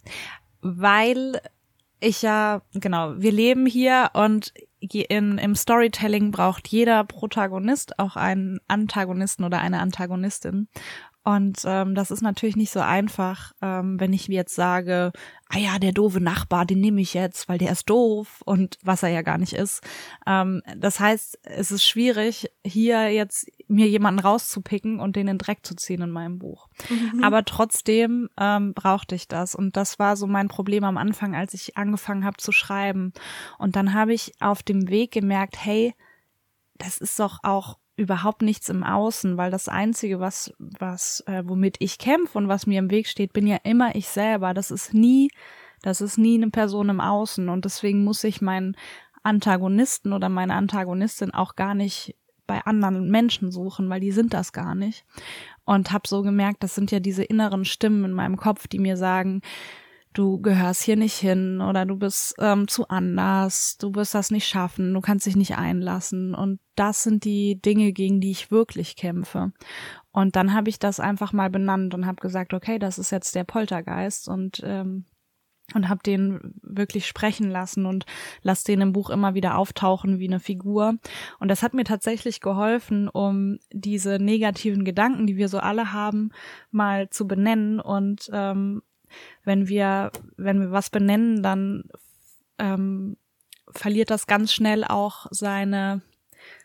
Weil 0.61 1.41
ich 1.99 2.21
ja, 2.21 2.61
genau, 2.73 3.13
wir 3.17 3.31
leben 3.31 3.65
hier 3.65 4.11
und 4.13 4.53
in, 4.81 5.37
im 5.37 5.55
Storytelling 5.55 6.31
braucht 6.31 6.67
jeder 6.67 7.03
Protagonist 7.03 7.99
auch 7.99 8.15
einen 8.15 8.59
Antagonisten 8.67 9.43
oder 9.43 9.59
eine 9.59 9.79
Antagonistin. 9.79 10.67
Und 11.23 11.61
ähm, 11.65 11.93
das 11.93 12.09
ist 12.09 12.21
natürlich 12.21 12.55
nicht 12.55 12.71
so 12.71 12.79
einfach, 12.79 13.53
ähm, 13.61 13.99
wenn 13.99 14.11
ich 14.11 14.27
jetzt 14.27 14.55
sage, 14.55 15.11
ah 15.49 15.59
ja, 15.59 15.77
der 15.77 15.91
doofe 15.91 16.19
Nachbar, 16.19 16.65
den 16.65 16.79
nehme 16.79 16.99
ich 16.99 17.13
jetzt, 17.13 17.47
weil 17.47 17.59
der 17.59 17.71
ist 17.71 17.89
doof 17.89 18.41
und 18.45 18.79
was 18.83 19.03
er 19.03 19.09
ja 19.09 19.21
gar 19.21 19.37
nicht 19.37 19.53
ist. 19.53 19.83
Ähm, 20.25 20.63
das 20.75 20.99
heißt, 20.99 21.39
es 21.43 21.71
ist 21.71 21.85
schwierig, 21.85 22.49
hier 22.65 23.11
jetzt 23.11 23.51
mir 23.67 23.87
jemanden 23.87 24.19
rauszupicken 24.19 24.99
und 24.99 25.15
den 25.15 25.21
in 25.21 25.27
den 25.27 25.37
Dreck 25.37 25.59
zu 25.63 25.75
ziehen 25.75 26.01
in 26.01 26.09
meinem 26.09 26.39
Buch. 26.39 26.67
Mhm. 26.89 27.23
Aber 27.23 27.45
trotzdem 27.45 28.29
ähm, 28.39 28.73
brauchte 28.73 29.13
ich 29.13 29.27
das. 29.27 29.53
Und 29.53 29.77
das 29.77 29.99
war 29.99 30.17
so 30.17 30.25
mein 30.25 30.47
Problem 30.47 30.83
am 30.83 30.97
Anfang, 30.97 31.35
als 31.35 31.53
ich 31.53 31.77
angefangen 31.77 32.25
habe 32.25 32.37
zu 32.37 32.51
schreiben. 32.51 33.13
Und 33.59 33.75
dann 33.75 33.93
habe 33.93 34.13
ich 34.13 34.33
auf 34.39 34.63
dem 34.63 34.89
Weg 34.89 35.11
gemerkt, 35.11 35.63
hey, 35.63 35.93
das 36.79 36.97
ist 36.97 37.19
doch 37.19 37.39
auch 37.43 37.77
überhaupt 38.01 38.41
nichts 38.41 38.69
im 38.69 38.83
Außen, 38.83 39.37
weil 39.37 39.51
das 39.51 39.69
Einzige, 39.69 40.19
was, 40.19 40.53
was, 40.57 41.23
äh, 41.27 41.43
womit 41.45 41.77
ich 41.79 41.97
kämpfe 41.97 42.37
und 42.37 42.47
was 42.47 42.67
mir 42.67 42.79
im 42.79 42.91
Weg 42.91 43.07
steht, 43.07 43.31
bin 43.31 43.47
ja 43.47 43.57
immer 43.63 43.95
ich 43.95 44.07
selber. 44.07 44.53
Das 44.53 44.71
ist 44.71 44.93
nie, 44.93 45.29
das 45.81 46.01
ist 46.01 46.17
nie 46.17 46.35
eine 46.35 46.49
Person 46.49 46.89
im 46.89 46.99
Außen 46.99 47.47
und 47.47 47.65
deswegen 47.65 48.03
muss 48.03 48.23
ich 48.23 48.41
meinen 48.41 48.75
Antagonisten 49.23 50.13
oder 50.13 50.29
meine 50.29 50.55
Antagonistin 50.55 51.33
auch 51.33 51.55
gar 51.55 51.75
nicht 51.75 52.15
bei 52.47 52.65
anderen 52.65 53.09
Menschen 53.09 53.51
suchen, 53.51 53.89
weil 53.89 54.01
die 54.01 54.11
sind 54.11 54.33
das 54.33 54.51
gar 54.51 54.75
nicht. 54.75 55.05
Und 55.63 55.91
habe 55.91 56.07
so 56.07 56.21
gemerkt, 56.23 56.63
das 56.63 56.75
sind 56.75 56.91
ja 56.91 56.99
diese 56.99 57.23
inneren 57.23 57.65
Stimmen 57.65 58.03
in 58.03 58.11
meinem 58.11 58.35
Kopf, 58.35 58.67
die 58.67 58.79
mir 58.79 58.97
sagen, 58.97 59.41
du 60.13 60.41
gehörst 60.41 60.83
hier 60.83 60.95
nicht 60.95 61.17
hin 61.17 61.61
oder 61.61 61.85
du 61.85 61.97
bist 61.97 62.35
ähm, 62.39 62.67
zu 62.67 62.87
anders, 62.87 63.77
du 63.77 63.95
wirst 63.95 64.13
das 64.13 64.31
nicht 64.31 64.47
schaffen, 64.47 64.93
du 64.93 65.01
kannst 65.01 65.25
dich 65.25 65.35
nicht 65.35 65.57
einlassen. 65.57 66.35
Und 66.35 66.59
das 66.75 67.03
sind 67.03 67.23
die 67.23 67.61
Dinge, 67.61 67.93
gegen 67.93 68.19
die 68.19 68.31
ich 68.31 68.51
wirklich 68.51 68.95
kämpfe. 68.95 69.53
Und 70.11 70.35
dann 70.35 70.53
habe 70.53 70.69
ich 70.69 70.79
das 70.79 70.99
einfach 70.99 71.33
mal 71.33 71.49
benannt 71.49 71.93
und 71.93 72.05
habe 72.05 72.21
gesagt, 72.21 72.53
okay, 72.53 72.79
das 72.79 72.97
ist 72.99 73.11
jetzt 73.11 73.35
der 73.35 73.43
Poltergeist 73.43 74.27
und 74.27 74.61
ähm, 74.63 75.05
und 75.73 75.89
habe 75.89 76.01
den 76.03 76.55
wirklich 76.61 77.07
sprechen 77.07 77.49
lassen 77.49 77.85
und 77.85 78.05
lass 78.41 78.63
den 78.65 78.81
im 78.81 78.91
Buch 78.91 79.09
immer 79.09 79.35
wieder 79.35 79.57
auftauchen 79.57 80.19
wie 80.19 80.27
eine 80.27 80.39
Figur. 80.39 80.95
Und 81.39 81.47
das 81.47 81.63
hat 81.63 81.73
mir 81.73 81.83
tatsächlich 81.85 82.41
geholfen, 82.41 83.07
um 83.07 83.57
diese 83.71 84.19
negativen 84.19 84.83
Gedanken, 84.83 85.27
die 85.27 85.37
wir 85.37 85.47
so 85.47 85.59
alle 85.59 85.93
haben, 85.93 86.31
mal 86.71 87.09
zu 87.09 87.27
benennen 87.27 87.79
und 87.79 88.29
ähm, 88.33 88.81
wenn 89.43 89.67
wir, 89.67 90.11
wenn 90.37 90.59
wir 90.59 90.71
was 90.71 90.89
benennen, 90.89 91.43
dann 91.43 91.89
ähm, 92.57 93.17
verliert 93.69 94.09
das 94.09 94.27
ganz 94.27 94.53
schnell 94.53 94.83
auch 94.83 95.27
seine, 95.31 96.01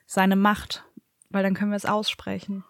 seine 0.07 0.37
Macht, 0.37 0.85
weil 1.31 1.43
dann 1.43 1.55
können 1.55 1.71
wir 1.71 1.77
es 1.77 1.87
aussprechen. 1.87 2.65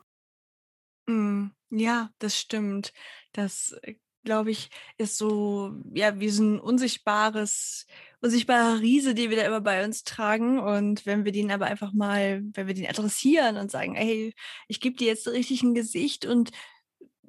Mm, 1.06 1.46
ja, 1.70 2.10
das 2.18 2.38
stimmt. 2.38 2.92
Das, 3.32 3.76
äh, 3.82 3.94
glaube 4.26 4.50
ich, 4.50 4.68
ist 4.98 5.16
so, 5.16 5.72
ja, 5.94 6.20
wie 6.20 6.28
so 6.28 6.42
ein 6.42 6.60
unsichtbares, 6.60 7.86
unsichtbarer 8.20 8.80
Riese, 8.80 9.14
den 9.14 9.30
wir 9.30 9.38
da 9.38 9.44
immer 9.44 9.62
bei 9.62 9.82
uns 9.84 10.04
tragen. 10.04 10.58
Und 10.58 11.06
wenn 11.06 11.24
wir 11.24 11.32
den 11.32 11.50
aber 11.50 11.66
einfach 11.66 11.92
mal, 11.94 12.42
wenn 12.52 12.66
wir 12.66 12.74
den 12.74 12.88
adressieren 12.88 13.56
und 13.56 13.70
sagen, 13.70 13.94
hey, 13.94 14.34
ich 14.68 14.80
gebe 14.80 14.96
dir 14.96 15.06
jetzt 15.06 15.26
richtig 15.28 15.62
ein 15.62 15.74
Gesicht 15.74 16.26
und 16.26 16.50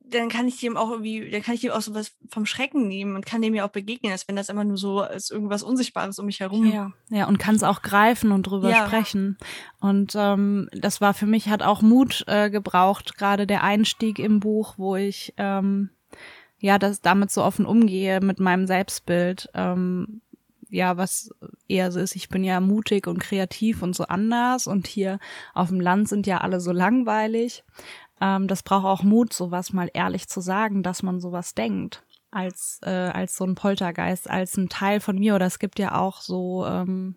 dann 0.09 0.29
kann 0.29 0.47
ich 0.47 0.59
dem 0.59 0.77
auch 0.77 0.91
irgendwie, 0.91 1.29
dann 1.29 1.41
kann 1.41 1.55
ich 1.55 1.61
dem 1.61 1.71
auch 1.71 1.81
sowas 1.81 2.11
vom 2.29 2.45
Schrecken 2.45 2.87
nehmen 2.87 3.15
und 3.15 3.25
kann 3.25 3.41
dem 3.41 3.53
ja 3.53 3.65
auch 3.65 3.71
begegnen, 3.71 4.11
als 4.11 4.27
wenn 4.27 4.35
das 4.35 4.49
immer 4.49 4.63
nur 4.63 4.77
so 4.77 5.03
ist, 5.03 5.31
irgendwas 5.31 5.63
Unsichtbares 5.63 6.19
um 6.19 6.25
mich 6.25 6.39
herum. 6.39 6.71
Ja, 6.71 6.91
ja, 7.09 7.27
und 7.27 7.39
kann 7.39 7.55
es 7.55 7.63
auch 7.63 7.81
greifen 7.81 8.31
und 8.31 8.43
drüber 8.43 8.69
ja. 8.69 8.85
sprechen. 8.85 9.37
Und 9.79 10.13
ähm, 10.15 10.69
das 10.71 11.01
war 11.01 11.13
für 11.13 11.25
mich, 11.25 11.49
hat 11.49 11.63
auch 11.63 11.81
Mut 11.81 12.23
äh, 12.27 12.49
gebraucht, 12.49 13.17
gerade 13.17 13.47
der 13.47 13.63
Einstieg 13.63 14.19
im 14.19 14.39
Buch, 14.39 14.75
wo 14.77 14.95
ich 14.95 15.33
ähm, 15.37 15.89
ja 16.59 16.79
das 16.79 17.01
damit 17.01 17.31
so 17.31 17.43
offen 17.43 17.65
umgehe 17.65 18.21
mit 18.21 18.39
meinem 18.39 18.67
Selbstbild. 18.67 19.49
Ähm, 19.53 20.21
ja, 20.69 20.97
was 20.97 21.31
eher 21.67 21.91
so 21.91 21.99
ist, 21.99 22.15
ich 22.15 22.29
bin 22.29 22.43
ja 22.43 22.59
mutig 22.59 23.07
und 23.07 23.19
kreativ 23.19 23.81
und 23.81 23.95
so 23.95 24.03
anders 24.05 24.67
und 24.67 24.87
hier 24.87 25.19
auf 25.53 25.69
dem 25.69 25.79
Land 25.79 26.09
sind 26.09 26.27
ja 26.27 26.39
alle 26.39 26.59
so 26.59 26.71
langweilig. 26.71 27.63
Ähm, 28.21 28.47
das 28.47 28.63
braucht 28.63 28.85
auch 28.85 29.03
Mut, 29.03 29.33
sowas 29.33 29.73
mal 29.73 29.89
ehrlich 29.93 30.27
zu 30.27 30.41
sagen, 30.41 30.83
dass 30.83 31.03
man 31.03 31.19
sowas 31.19 31.53
denkt 31.53 32.03
als 32.31 32.79
äh, 32.83 32.89
als 32.89 33.35
so 33.35 33.45
ein 33.45 33.55
Poltergeist, 33.55 34.29
als 34.29 34.57
ein 34.57 34.69
Teil 34.69 34.99
von 34.99 35.17
mir. 35.17 35.35
Oder 35.35 35.45
es 35.45 35.59
gibt 35.59 35.79
ja 35.79 35.95
auch 35.95 36.21
so 36.21 36.65
ähm, 36.65 37.15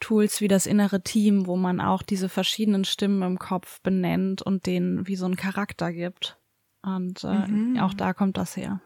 Tools 0.00 0.40
wie 0.40 0.48
das 0.48 0.66
innere 0.66 1.02
Team, 1.02 1.46
wo 1.46 1.56
man 1.56 1.80
auch 1.80 2.02
diese 2.02 2.28
verschiedenen 2.28 2.84
Stimmen 2.84 3.22
im 3.22 3.38
Kopf 3.38 3.80
benennt 3.82 4.42
und 4.42 4.66
denen 4.66 5.06
wie 5.06 5.16
so 5.16 5.26
einen 5.26 5.36
Charakter 5.36 5.92
gibt. 5.92 6.38
Und 6.82 7.24
äh, 7.24 7.48
mhm. 7.48 7.78
auch 7.80 7.94
da 7.94 8.14
kommt 8.14 8.36
das 8.36 8.56
her. 8.56 8.80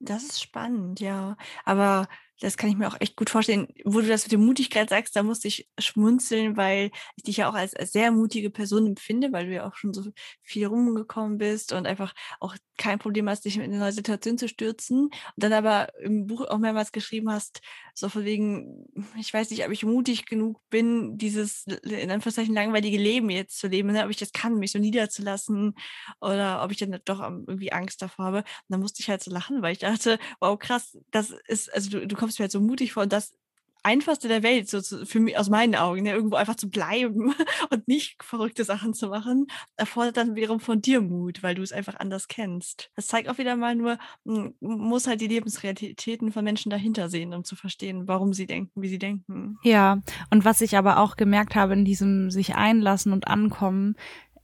Das 0.00 0.22
ist 0.22 0.42
spannend, 0.42 1.00
ja. 1.00 1.36
Aber 1.64 2.08
das 2.40 2.56
kann 2.56 2.70
ich 2.70 2.76
mir 2.76 2.88
auch 2.88 3.00
echt 3.00 3.16
gut 3.16 3.30
vorstellen. 3.30 3.68
Wo 3.84 4.00
du 4.00 4.08
das 4.08 4.24
mit 4.24 4.32
der 4.32 4.38
Mutigkeit 4.38 4.90
sagst, 4.90 5.14
da 5.16 5.22
musste 5.22 5.48
ich 5.48 5.68
schmunzeln, 5.78 6.56
weil 6.56 6.90
ich 7.16 7.24
dich 7.24 7.36
ja 7.38 7.48
auch 7.48 7.54
als, 7.54 7.74
als 7.74 7.92
sehr 7.92 8.10
mutige 8.10 8.50
Person 8.50 8.86
empfinde, 8.86 9.32
weil 9.32 9.46
du 9.46 9.54
ja 9.54 9.66
auch 9.66 9.76
schon 9.76 9.94
so 9.94 10.10
viel 10.42 10.66
rumgekommen 10.66 11.38
bist 11.38 11.72
und 11.72 11.86
einfach 11.86 12.14
auch 12.40 12.56
kein 12.76 12.98
Problem 12.98 13.28
hast, 13.28 13.44
dich 13.44 13.56
in 13.56 13.62
eine 13.62 13.78
neue 13.78 13.92
Situation 13.92 14.36
zu 14.36 14.48
stürzen. 14.48 15.04
Und 15.04 15.12
dann 15.36 15.52
aber 15.52 15.88
im 16.00 16.26
Buch 16.26 16.46
auch 16.46 16.58
mehrmals 16.58 16.92
geschrieben 16.92 17.30
hast, 17.30 17.60
so 17.94 18.08
von 18.08 18.24
wegen, 18.24 18.86
ich 19.18 19.32
weiß 19.32 19.50
nicht, 19.50 19.64
ob 19.64 19.70
ich 19.70 19.84
mutig 19.84 20.26
genug 20.26 20.60
bin, 20.70 21.16
dieses 21.16 21.66
in 21.66 22.10
Anführungszeichen 22.10 22.54
langweilige 22.54 22.98
Leben 22.98 23.30
jetzt 23.30 23.58
zu 23.58 23.68
leben, 23.68 23.92
ne? 23.92 24.04
ob 24.04 24.10
ich 24.10 24.16
das 24.16 24.32
kann, 24.32 24.58
mich 24.58 24.72
so 24.72 24.80
niederzulassen 24.80 25.74
oder 26.20 26.64
ob 26.64 26.72
ich 26.72 26.78
dann 26.78 26.98
doch 27.04 27.20
irgendwie 27.20 27.72
Angst 27.72 28.02
davor 28.02 28.24
habe. 28.24 28.38
Und 28.38 28.44
dann 28.68 28.80
musste 28.80 29.00
ich 29.00 29.08
halt 29.08 29.22
so 29.22 29.30
lachen, 29.30 29.62
weil 29.62 29.72
ich 29.72 29.78
dachte, 29.78 30.18
wow, 30.40 30.58
krass, 30.58 30.98
das 31.12 31.32
ist, 31.46 31.72
also 31.72 31.90
du, 31.90 32.06
du 32.06 32.16
kommst 32.24 32.38
mir 32.38 32.44
halt 32.44 32.52
so 32.52 32.60
mutig 32.60 32.94
vor, 32.94 33.06
das 33.06 33.34
einfachste 33.82 34.28
der 34.28 34.42
Welt, 34.42 34.68
so 34.70 34.80
zu, 34.80 35.04
für 35.04 35.20
mich 35.20 35.38
aus 35.38 35.50
meinen 35.50 35.74
Augen, 35.74 36.04
ne, 36.04 36.12
irgendwo 36.12 36.36
einfach 36.36 36.54
zu 36.54 36.70
bleiben 36.70 37.34
und 37.70 37.86
nicht 37.86 38.16
verrückte 38.22 38.64
Sachen 38.64 38.94
zu 38.94 39.08
machen, 39.08 39.46
erfordert 39.76 40.16
dann 40.16 40.36
wiederum 40.36 40.58
von 40.58 40.80
dir 40.80 41.02
Mut, 41.02 41.42
weil 41.42 41.54
du 41.54 41.62
es 41.62 41.70
einfach 41.70 41.96
anders 41.96 42.26
kennst. 42.26 42.90
Das 42.96 43.06
zeigt 43.08 43.28
auch 43.28 43.36
wieder 43.36 43.56
mal 43.56 43.74
nur, 43.74 43.98
man 44.24 44.54
muss 44.60 45.06
halt 45.06 45.20
die 45.20 45.26
Lebensrealitäten 45.26 46.32
von 46.32 46.44
Menschen 46.44 46.70
dahinter 46.70 47.10
sehen, 47.10 47.34
um 47.34 47.44
zu 47.44 47.56
verstehen, 47.56 48.08
warum 48.08 48.32
sie 48.32 48.46
denken, 48.46 48.80
wie 48.80 48.88
sie 48.88 48.98
denken. 48.98 49.58
Ja, 49.62 50.00
und 50.30 50.46
was 50.46 50.62
ich 50.62 50.78
aber 50.78 50.98
auch 50.98 51.16
gemerkt 51.16 51.54
habe 51.54 51.74
in 51.74 51.84
diesem 51.84 52.30
sich 52.30 52.54
einlassen 52.54 53.12
und 53.12 53.28
ankommen, 53.28 53.96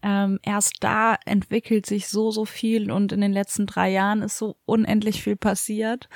ähm, 0.02 0.38
erst 0.42 0.76
da 0.80 1.16
entwickelt 1.26 1.86
sich 1.86 2.08
so, 2.08 2.30
so 2.30 2.44
viel 2.44 2.90
und 2.90 3.12
in 3.12 3.20
den 3.20 3.32
letzten 3.32 3.66
drei 3.66 3.90
Jahren 3.90 4.22
ist 4.22 4.38
so 4.38 4.56
unendlich 4.64 5.22
viel 5.22 5.36
passiert. 5.36 6.08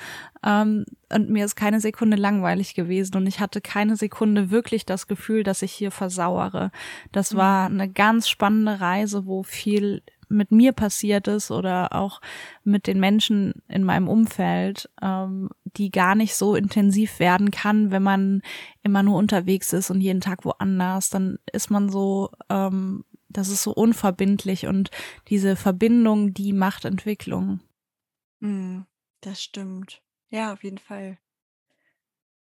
Ähm, 0.43 0.85
und 1.13 1.29
mir 1.29 1.45
ist 1.45 1.55
keine 1.55 1.79
Sekunde 1.79 2.17
langweilig 2.17 2.73
gewesen 2.73 3.15
und 3.17 3.27
ich 3.27 3.39
hatte 3.39 3.61
keine 3.61 3.95
Sekunde 3.95 4.49
wirklich 4.49 4.85
das 4.85 5.07
Gefühl, 5.07 5.43
dass 5.43 5.61
ich 5.61 5.71
hier 5.71 5.91
versauere. 5.91 6.71
Das 7.11 7.33
mhm. 7.33 7.37
war 7.37 7.65
eine 7.67 7.89
ganz 7.89 8.27
spannende 8.27 8.79
Reise, 8.81 9.25
wo 9.25 9.43
viel 9.43 10.01
mit 10.27 10.51
mir 10.51 10.71
passiert 10.71 11.27
ist 11.27 11.51
oder 11.51 11.93
auch 11.93 12.21
mit 12.63 12.87
den 12.87 12.99
Menschen 12.99 13.61
in 13.67 13.83
meinem 13.83 14.07
Umfeld, 14.07 14.89
ähm, 15.01 15.49
die 15.77 15.91
gar 15.91 16.15
nicht 16.15 16.35
so 16.35 16.55
intensiv 16.55 17.19
werden 17.19 17.51
kann, 17.51 17.91
wenn 17.91 18.03
man 18.03 18.41
immer 18.81 19.03
nur 19.03 19.17
unterwegs 19.17 19.73
ist 19.73 19.91
und 19.91 20.01
jeden 20.01 20.21
Tag 20.21 20.45
woanders. 20.45 21.09
Dann 21.09 21.37
ist 21.51 21.69
man 21.69 21.89
so 21.89 22.31
ähm, 22.49 23.03
das 23.35 23.49
ist 23.49 23.63
so 23.63 23.71
unverbindlich 23.71 24.65
und 24.65 24.91
diese 25.27 25.55
Verbindung, 25.55 26.33
die 26.33 26.53
macht 26.53 26.85
Entwicklung. 26.85 27.59
Mm, 28.39 28.81
das 29.21 29.43
stimmt. 29.43 30.01
Ja, 30.29 30.53
auf 30.53 30.63
jeden 30.63 30.77
Fall. 30.77 31.17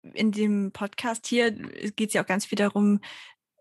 In 0.03 0.33
dem 0.33 0.73
Podcast 0.73 1.27
hier 1.27 1.51
geht 1.53 2.09
es 2.09 2.15
ja 2.15 2.23
auch 2.23 2.27
ganz 2.27 2.45
viel 2.45 2.57
darum, 2.57 3.01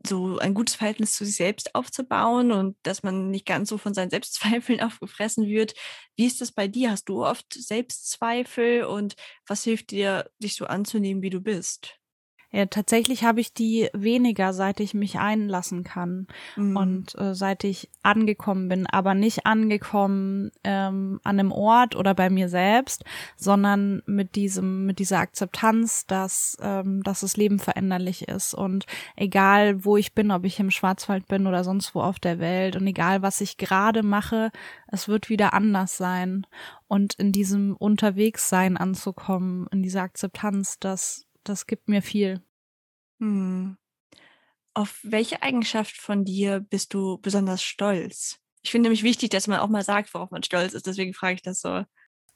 so 0.05 0.37
ein 0.39 0.53
gutes 0.53 0.75
Verhältnis 0.75 1.15
zu 1.15 1.23
sich 1.23 1.37
selbst 1.37 1.75
aufzubauen 1.75 2.51
und 2.51 2.75
dass 2.83 3.03
man 3.03 3.31
nicht 3.31 3.45
ganz 3.45 3.69
so 3.69 3.77
von 3.77 3.93
seinen 3.93 4.09
Selbstzweifeln 4.09 4.81
aufgefressen 4.81 5.47
wird. 5.47 5.73
Wie 6.17 6.25
ist 6.25 6.41
das 6.41 6.51
bei 6.51 6.67
dir? 6.67 6.91
Hast 6.91 7.07
du 7.07 7.25
oft 7.25 7.53
Selbstzweifel 7.53 8.83
und 8.83 9.15
was 9.47 9.63
hilft 9.63 9.91
dir, 9.91 10.29
dich 10.39 10.55
so 10.55 10.65
anzunehmen, 10.65 11.21
wie 11.21 11.29
du 11.29 11.39
bist? 11.39 12.02
Ja, 12.55 12.67
tatsächlich 12.67 13.23
habe 13.23 13.41
ich 13.41 13.51
die 13.51 13.89
weniger, 13.93 14.53
seit 14.53 14.79
ich 14.79 14.93
mich 14.93 15.17
einlassen 15.17 15.83
kann 15.83 16.27
mhm. 16.55 16.77
und 16.77 17.19
äh, 17.19 17.33
seit 17.33 17.63
ich 17.63 17.89
angekommen 18.03 18.69
bin, 18.69 18.85
aber 18.85 19.15
nicht 19.15 19.47
angekommen 19.47 20.51
ähm, 20.63 21.19
an 21.23 21.39
einem 21.39 21.51
Ort 21.51 21.95
oder 21.95 22.13
bei 22.13 22.29
mir 22.29 22.49
selbst, 22.49 23.05
sondern 23.37 24.03
mit 24.05 24.35
diesem, 24.35 24.85
mit 24.85 24.99
dieser 24.99 25.17
Akzeptanz, 25.17 26.05
dass, 26.05 26.55
ähm, 26.61 27.01
dass 27.01 27.21
das 27.21 27.37
Leben 27.37 27.57
veränderlich 27.57 28.27
ist 28.27 28.53
und 28.53 28.85
egal 29.15 29.83
wo 29.83 29.97
ich 29.97 30.13
bin, 30.13 30.29
ob 30.29 30.45
ich 30.45 30.59
im 30.59 30.69
Schwarzwald 30.69 31.27
bin 31.27 31.47
oder 31.47 31.63
sonst 31.63 31.95
wo 31.95 32.01
auf 32.01 32.19
der 32.19 32.37
Welt 32.37 32.75
und 32.75 32.85
egal 32.85 33.23
was 33.23 33.41
ich 33.41 33.57
gerade 33.57 34.03
mache, 34.03 34.51
es 34.85 35.07
wird 35.07 35.27
wieder 35.27 35.55
anders 35.55 35.97
sein 35.97 36.45
und 36.87 37.15
in 37.15 37.31
diesem 37.31 37.75
Unterwegssein 37.75 38.77
anzukommen, 38.77 39.65
in 39.71 39.81
dieser 39.81 40.03
Akzeptanz, 40.03 40.77
dass 40.77 41.25
das 41.43 41.67
gibt 41.67 41.89
mir 41.89 42.01
viel. 42.01 42.41
Hm. 43.19 43.77
Auf 44.73 44.99
welche 45.03 45.43
Eigenschaft 45.43 45.97
von 45.97 46.25
dir 46.25 46.59
bist 46.59 46.93
du 46.93 47.19
besonders 47.19 47.63
stolz? 47.63 48.39
Ich 48.63 48.71
finde 48.71 48.87
nämlich 48.87 49.03
wichtig, 49.03 49.29
dass 49.29 49.47
man 49.47 49.59
auch 49.59 49.67
mal 49.67 49.83
sagt, 49.83 50.13
worauf 50.13 50.31
man 50.31 50.43
stolz 50.43 50.73
ist. 50.73 50.87
Deswegen 50.87 51.13
frage 51.13 51.35
ich 51.35 51.41
das 51.41 51.61
so. 51.61 51.83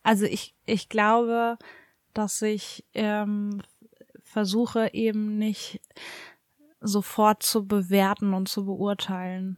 Also 0.03 0.25
ich, 0.25 0.55
ich 0.65 0.89
glaube, 0.89 1.57
dass 2.13 2.41
ich 2.41 2.85
ähm, 2.93 3.61
versuche 4.23 4.93
eben 4.93 5.37
nicht 5.37 5.81
sofort 6.79 7.43
zu 7.43 7.65
bewerten 7.65 8.33
und 8.33 8.49
zu 8.49 8.65
beurteilen. 8.65 9.57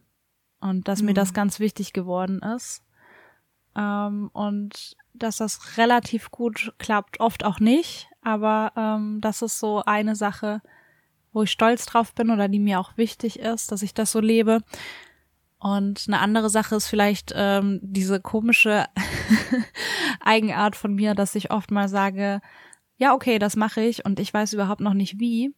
Und 0.60 0.88
dass 0.88 1.00
hm. 1.00 1.06
mir 1.06 1.14
das 1.14 1.28
hm. 1.28 1.34
ganz 1.34 1.60
wichtig 1.60 1.92
geworden 1.92 2.40
ist. 2.40 2.82
Ähm, 3.76 4.30
und 4.32 4.96
dass 5.12 5.36
das 5.36 5.76
relativ 5.76 6.30
gut 6.30 6.74
klappt, 6.78 7.20
oft 7.20 7.44
auch 7.44 7.60
nicht, 7.60 8.09
aber 8.22 8.72
ähm, 8.76 9.20
das 9.20 9.42
ist 9.42 9.58
so 9.58 9.82
eine 9.84 10.16
Sache, 10.16 10.60
wo 11.32 11.42
ich 11.42 11.50
stolz 11.50 11.86
drauf 11.86 12.14
bin 12.14 12.30
oder 12.30 12.48
die 12.48 12.58
mir 12.58 12.80
auch 12.80 12.96
wichtig 12.96 13.38
ist, 13.38 13.72
dass 13.72 13.82
ich 13.82 13.94
das 13.94 14.12
so 14.12 14.20
lebe. 14.20 14.60
Und 15.58 16.04
eine 16.08 16.20
andere 16.20 16.48
Sache 16.48 16.74
ist 16.74 16.88
vielleicht 16.88 17.32
ähm, 17.36 17.80
diese 17.82 18.20
komische 18.20 18.86
Eigenart 20.20 20.74
von 20.74 20.94
mir, 20.94 21.14
dass 21.14 21.34
ich 21.34 21.50
oft 21.50 21.70
mal 21.70 21.88
sage, 21.88 22.40
ja, 22.96 23.14
okay, 23.14 23.38
das 23.38 23.56
mache 23.56 23.82
ich 23.82 24.04
und 24.04 24.20
ich 24.20 24.32
weiß 24.32 24.54
überhaupt 24.54 24.80
noch 24.80 24.94
nicht 24.94 25.20
wie. 25.20 25.54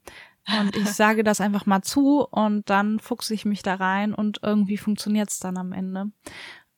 Und 0.61 0.77
ich 0.77 0.89
sage 0.93 1.23
das 1.23 1.41
einfach 1.41 1.67
mal 1.67 1.83
zu 1.83 2.27
und 2.27 2.69
dann 2.69 2.99
fuchse 2.99 3.33
ich 3.33 3.45
mich 3.45 3.63
da 3.63 3.77
rein 3.77 4.13
und 4.13 4.41
irgendwie 4.43 4.77
funktioniert's 4.77 5.39
dann 5.39 5.57
am 5.57 5.73
Ende 5.73 6.11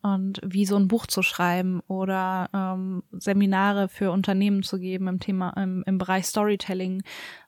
und 0.05 0.39
wie 0.45 0.67
so 0.67 0.77
ein 0.77 0.87
Buch 0.87 1.07
zu 1.07 1.23
schreiben 1.23 1.81
oder 1.89 2.51
ähm, 2.53 3.05
Seminare 3.11 3.89
für 3.89 4.11
Unternehmen 4.11 4.63
zu 4.63 4.79
geben 4.79 5.09
im 5.09 5.19
Thema 5.19 5.51
im, 5.57 5.83
im 5.87 5.97
Bereich 5.97 6.27
Storytelling 6.27 7.03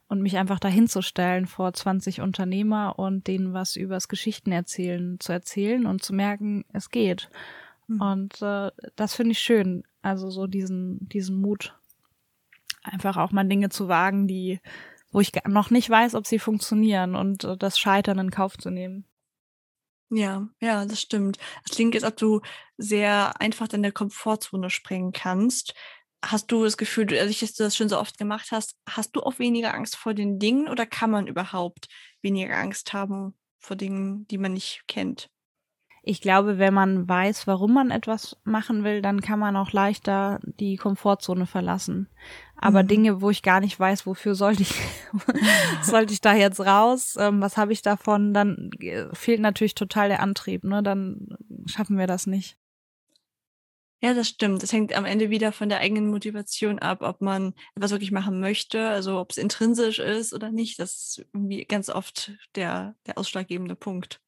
und 0.09 0.23
mich 0.23 0.39
einfach 0.39 0.59
dahinzustellen 0.59 1.47
vor 1.47 1.75
20 1.75 2.23
Unternehmer 2.23 2.99
und 2.99 3.27
denen 3.27 3.53
was 3.53 3.77
übers 3.77 4.09
Geschichtenerzählen 4.09 5.21
zu 5.21 5.33
erzählen 5.33 5.85
und 5.85 6.03
zu 6.03 6.15
merken, 6.15 6.65
es 6.73 6.89
geht. 6.89 7.29
Mhm. 7.89 8.01
Und 8.01 8.43
äh, 8.43 8.71
das 8.97 9.15
finde 9.15 9.33
ich 9.33 9.39
schön. 9.39 9.85
Also 10.01 10.31
so 10.31 10.47
diesen 10.47 11.07
diesen 11.11 11.39
Mut, 11.39 11.75
einfach 12.85 13.19
auch 13.19 13.33
mal 13.33 13.45
Dinge 13.45 13.69
zu 13.69 13.89
wagen, 13.89 14.29
die 14.29 14.61
wo 15.13 15.21
ich 15.21 15.33
noch 15.47 15.71
nicht 15.71 15.91
weiß, 15.91 16.15
ob 16.15 16.27
sie 16.27 16.39
funktionieren 16.39 17.17
und 17.17 17.45
äh, 17.45 17.59
das 17.59 17.79
Scheitern 17.79 18.19
in 18.19 18.31
Kauf 18.31 18.57
zu 18.57 18.71
nehmen. 18.71 19.05
Ja, 20.11 20.49
ja, 20.61 20.85
das 20.87 21.01
stimmt. 21.01 21.39
Es 21.65 21.73
klingt, 21.73 21.95
als 21.97 22.05
ob 22.05 22.17
du 22.17 22.41
sehr 22.79 23.41
einfach 23.41 23.67
deine 23.67 23.91
Komfortzone 23.91 24.71
sprengen 24.71 25.13
kannst. 25.13 25.75
Hast 26.25 26.51
du 26.53 26.63
das 26.65 26.77
Gefühl, 26.77 27.07
dadurch, 27.07 27.41
dass 27.41 27.55
du 27.55 27.65
das 27.65 27.77
schon 27.77 27.89
so 27.89 27.99
oft 27.99 28.17
gemacht 28.17 28.49
hast, 28.53 28.77
hast 28.89 29.17
du 29.17 29.23
auch 29.23 29.39
weniger 29.41 29.75
Angst 29.75 29.97
vor 29.97 30.15
den 30.15 30.39
Dingen 30.39 30.69
oder 30.69 30.87
kann 30.87 31.11
man 31.11 31.27
überhaupt 31.27 31.89
weniger 32.23 32.57
Angst 32.57 32.93
haben 32.93 33.35
vor 33.59 33.77
Dingen, 33.77 34.27
die 34.29 34.39
man 34.39 34.53
nicht 34.53 34.83
kennt? 34.87 35.29
Ich 36.09 36.21
glaube, 36.21 36.59
wenn 36.59 36.73
man 36.73 37.09
weiß, 37.09 37.49
warum 37.49 37.75
man 37.75 37.91
etwas 37.91 38.37
machen 38.45 38.85
will, 38.85 39.03
dann 39.03 39.21
kann 39.21 39.41
man 39.41 39.57
auch 39.57 39.73
leichter 39.73 40.39
die 40.45 40.77
Komfortzone 40.77 41.47
verlassen. 41.47 42.09
Aber 42.55 42.85
mhm. 42.85 42.87
Dinge, 42.87 43.21
wo 43.23 43.31
ich 43.31 43.43
gar 43.43 43.59
nicht 43.59 43.79
weiß, 43.79 44.07
wofür 44.07 44.37
sollte 44.37 44.63
ich, 44.63 44.73
sollte 45.83 46.13
ich 46.13 46.21
da 46.21 46.33
jetzt 46.33 46.61
raus, 46.61 47.17
ähm, 47.19 47.41
was 47.41 47.57
habe 47.57 47.73
ich 47.73 47.83
davon, 47.83 48.33
dann 48.33 48.71
äh, 48.79 49.07
fehlt 49.15 49.41
natürlich 49.41 49.75
total 49.75 50.09
der 50.09 50.21
Antrieb, 50.21 50.63
ne? 50.63 50.81
Dann 50.81 51.37
schaffen 51.67 51.99
wir 51.99 52.07
das 52.07 52.29
nicht. 52.29 52.57
Ja, 54.01 54.15
das 54.15 54.29
stimmt. 54.29 54.63
Das 54.63 54.73
hängt 54.73 54.95
am 54.95 55.07
Ende 55.07 55.31
wieder 55.31 55.51
von 55.51 55.69
der 55.69 55.81
eigenen 55.81 56.09
Motivation 56.09 56.79
ab, 56.79 57.03
ob 57.03 57.21
man 57.21 57.53
etwas 57.75 57.91
wirklich 57.91 58.13
machen 58.13 58.39
möchte, 58.39 58.89
also 58.89 59.19
ob 59.19 59.33
es 59.33 59.39
intrinsisch 59.39 59.99
ist 59.99 60.33
oder 60.33 60.53
nicht. 60.53 60.79
Das 60.79 60.95
ist 60.95 61.27
irgendwie 61.33 61.65
ganz 61.65 61.89
oft 61.89 62.31
der, 62.55 62.95
der 63.07 63.19
ausschlaggebende 63.19 63.75
Punkt. 63.75 64.21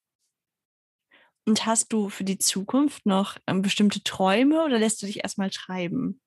Und 1.49 1.65
hast 1.65 1.95
du 1.95 2.11
für 2.11 2.25
die 2.25 2.37
Zukunft 2.37 3.07
noch 3.07 3.39
ähm, 3.47 3.63
bestimmte 3.63 4.03
Träume 4.03 4.65
oder 4.65 4.79
lässt 4.79 5.01
du 5.01 5.07
dich 5.07 5.23
erstmal 5.23 5.49
treiben? 5.49 6.21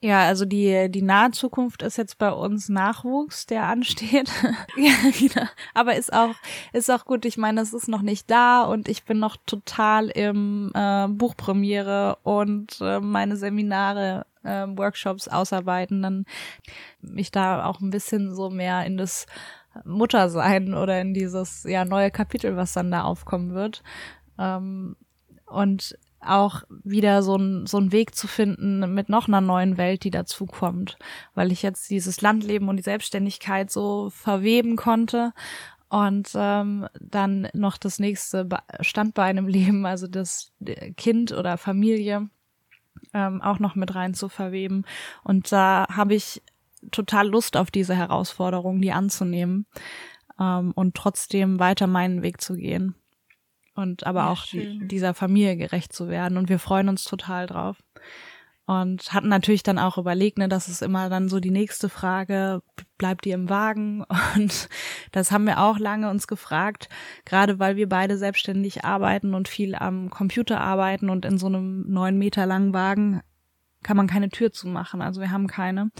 Ja, 0.00 0.28
also 0.28 0.44
die, 0.44 0.88
die 0.88 1.02
nahe 1.02 1.32
Zukunft 1.32 1.82
ist 1.82 1.98
jetzt 1.98 2.18
bei 2.18 2.30
uns 2.30 2.68
Nachwuchs, 2.68 3.46
der 3.46 3.64
ansteht. 3.64 4.30
ja, 4.76 4.92
genau. 5.18 5.48
Aber 5.74 5.96
ist 5.96 6.12
auch, 6.12 6.36
ist 6.72 6.88
auch 6.88 7.04
gut. 7.04 7.24
Ich 7.24 7.36
meine, 7.36 7.62
es 7.62 7.72
ist 7.72 7.88
noch 7.88 8.02
nicht 8.02 8.30
da 8.30 8.62
und 8.62 8.88
ich 8.88 9.04
bin 9.04 9.18
noch 9.18 9.36
total 9.44 10.06
im 10.10 10.70
äh, 10.72 11.08
Buchpremiere 11.08 12.18
und 12.22 12.80
äh, 12.80 13.00
meine 13.00 13.36
Seminare, 13.36 14.24
äh, 14.44 14.68
Workshops 14.68 15.26
ausarbeiten, 15.26 16.00
dann 16.00 16.26
mich 17.00 17.32
da 17.32 17.64
auch 17.64 17.80
ein 17.80 17.90
bisschen 17.90 18.36
so 18.36 18.50
mehr 18.50 18.86
in 18.86 18.98
das 18.98 19.26
Muttersein 19.84 20.74
oder 20.74 21.00
in 21.00 21.14
dieses 21.14 21.64
ja 21.64 21.84
neue 21.84 22.10
Kapitel, 22.10 22.56
was 22.56 22.72
dann 22.72 22.90
da 22.90 23.02
aufkommen 23.02 23.54
wird. 23.54 23.82
Ähm, 24.38 24.96
und 25.46 25.98
auch 26.20 26.62
wieder 26.84 27.22
so 27.22 27.36
ein, 27.36 27.66
so 27.66 27.78
ein 27.78 27.92
Weg 27.92 28.14
zu 28.14 28.26
finden 28.26 28.92
mit 28.94 29.08
noch 29.08 29.28
einer 29.28 29.40
neuen 29.40 29.76
Welt, 29.76 30.04
die 30.04 30.10
dazukommt, 30.10 30.98
weil 31.34 31.52
ich 31.52 31.62
jetzt 31.62 31.90
dieses 31.90 32.20
Landleben 32.20 32.68
und 32.68 32.76
die 32.76 32.82
Selbstständigkeit 32.82 33.70
so 33.70 34.10
verweben 34.10 34.76
konnte 34.76 35.32
und 35.88 36.30
ähm, 36.34 36.88
dann 37.00 37.48
noch 37.54 37.76
das 37.78 37.98
nächste 37.98 38.48
Standbein 38.80 39.38
im 39.38 39.48
Leben, 39.48 39.86
also 39.86 40.06
das 40.06 40.52
Kind 40.96 41.32
oder 41.32 41.56
Familie, 41.56 42.28
ähm, 43.14 43.40
auch 43.40 43.60
noch 43.60 43.74
mit 43.74 43.94
rein 43.94 44.14
zu 44.14 44.28
verweben. 44.28 44.84
Und 45.22 45.52
da 45.52 45.86
habe 45.88 46.14
ich 46.14 46.42
total 46.90 47.28
Lust 47.28 47.56
auf 47.56 47.70
diese 47.70 47.94
Herausforderung, 47.94 48.80
die 48.80 48.92
anzunehmen 48.92 49.66
ähm, 50.38 50.72
und 50.72 50.96
trotzdem 50.96 51.60
weiter 51.60 51.86
meinen 51.86 52.22
Weg 52.22 52.40
zu 52.40 52.54
gehen 52.54 52.96
und 53.78 54.06
aber 54.06 54.20
ja, 54.20 54.30
auch 54.30 54.44
schön. 54.44 54.88
dieser 54.88 55.14
Familie 55.14 55.56
gerecht 55.56 55.92
zu 55.92 56.08
werden. 56.08 56.36
Und 56.36 56.48
wir 56.48 56.58
freuen 56.58 56.88
uns 56.88 57.04
total 57.04 57.46
drauf. 57.46 57.76
Und 58.66 59.14
hatten 59.14 59.28
natürlich 59.28 59.62
dann 59.62 59.78
auch 59.78 59.96
überlegt, 59.96 60.36
ne, 60.36 60.48
das 60.48 60.68
ist 60.68 60.82
immer 60.82 61.08
dann 61.08 61.28
so 61.28 61.40
die 61.40 61.52
nächste 61.52 61.88
Frage, 61.88 62.60
bleibt 62.98 63.24
ihr 63.24 63.34
im 63.34 63.48
Wagen? 63.48 64.04
Und 64.34 64.68
das 65.12 65.30
haben 65.30 65.46
wir 65.46 65.60
auch 65.60 65.78
lange 65.78 66.10
uns 66.10 66.26
gefragt, 66.26 66.88
gerade 67.24 67.58
weil 67.58 67.76
wir 67.76 67.88
beide 67.88 68.18
selbstständig 68.18 68.84
arbeiten 68.84 69.32
und 69.32 69.48
viel 69.48 69.74
am 69.74 70.10
Computer 70.10 70.60
arbeiten 70.60 71.08
und 71.08 71.24
in 71.24 71.38
so 71.38 71.46
einem 71.46 71.90
neun 71.90 72.18
Meter 72.18 72.44
langen 72.44 72.74
Wagen 72.74 73.22
kann 73.82 73.96
man 73.96 74.06
keine 74.06 74.28
Tür 74.28 74.52
zumachen. 74.52 75.00
Also 75.00 75.20
wir 75.20 75.30
haben 75.30 75.46
keine. 75.46 75.90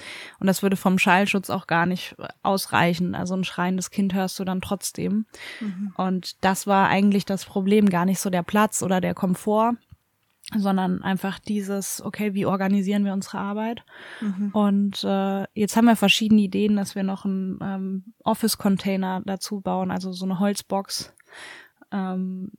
Und 0.40 0.46
das 0.46 0.62
würde 0.62 0.76
vom 0.76 0.98
Schallschutz 0.98 1.50
auch 1.50 1.66
gar 1.66 1.86
nicht 1.86 2.16
ausreichen. 2.42 3.14
Also 3.14 3.34
ein 3.34 3.44
schreiendes 3.44 3.90
Kind 3.90 4.14
hörst 4.14 4.38
du 4.38 4.44
dann 4.44 4.60
trotzdem. 4.60 5.26
Mhm. 5.60 5.92
Und 5.96 6.44
das 6.44 6.66
war 6.66 6.88
eigentlich 6.88 7.24
das 7.24 7.44
Problem, 7.44 7.88
gar 7.88 8.04
nicht 8.04 8.20
so 8.20 8.30
der 8.30 8.42
Platz 8.42 8.82
oder 8.82 9.00
der 9.00 9.14
Komfort, 9.14 9.74
sondern 10.56 11.02
einfach 11.02 11.38
dieses, 11.38 12.02
okay, 12.02 12.34
wie 12.34 12.46
organisieren 12.46 13.04
wir 13.04 13.12
unsere 13.12 13.38
Arbeit? 13.38 13.84
Mhm. 14.20 14.50
Und 14.52 15.04
äh, 15.04 15.44
jetzt 15.54 15.76
haben 15.76 15.84
wir 15.84 15.96
verschiedene 15.96 16.40
Ideen, 16.40 16.76
dass 16.76 16.94
wir 16.94 17.02
noch 17.02 17.24
einen 17.24 17.58
ähm, 17.62 18.14
Office-Container 18.24 19.22
dazu 19.24 19.60
bauen, 19.60 19.90
also 19.90 20.12
so 20.12 20.24
eine 20.24 20.38
Holzbox. 20.38 21.14
Ähm, 21.92 22.52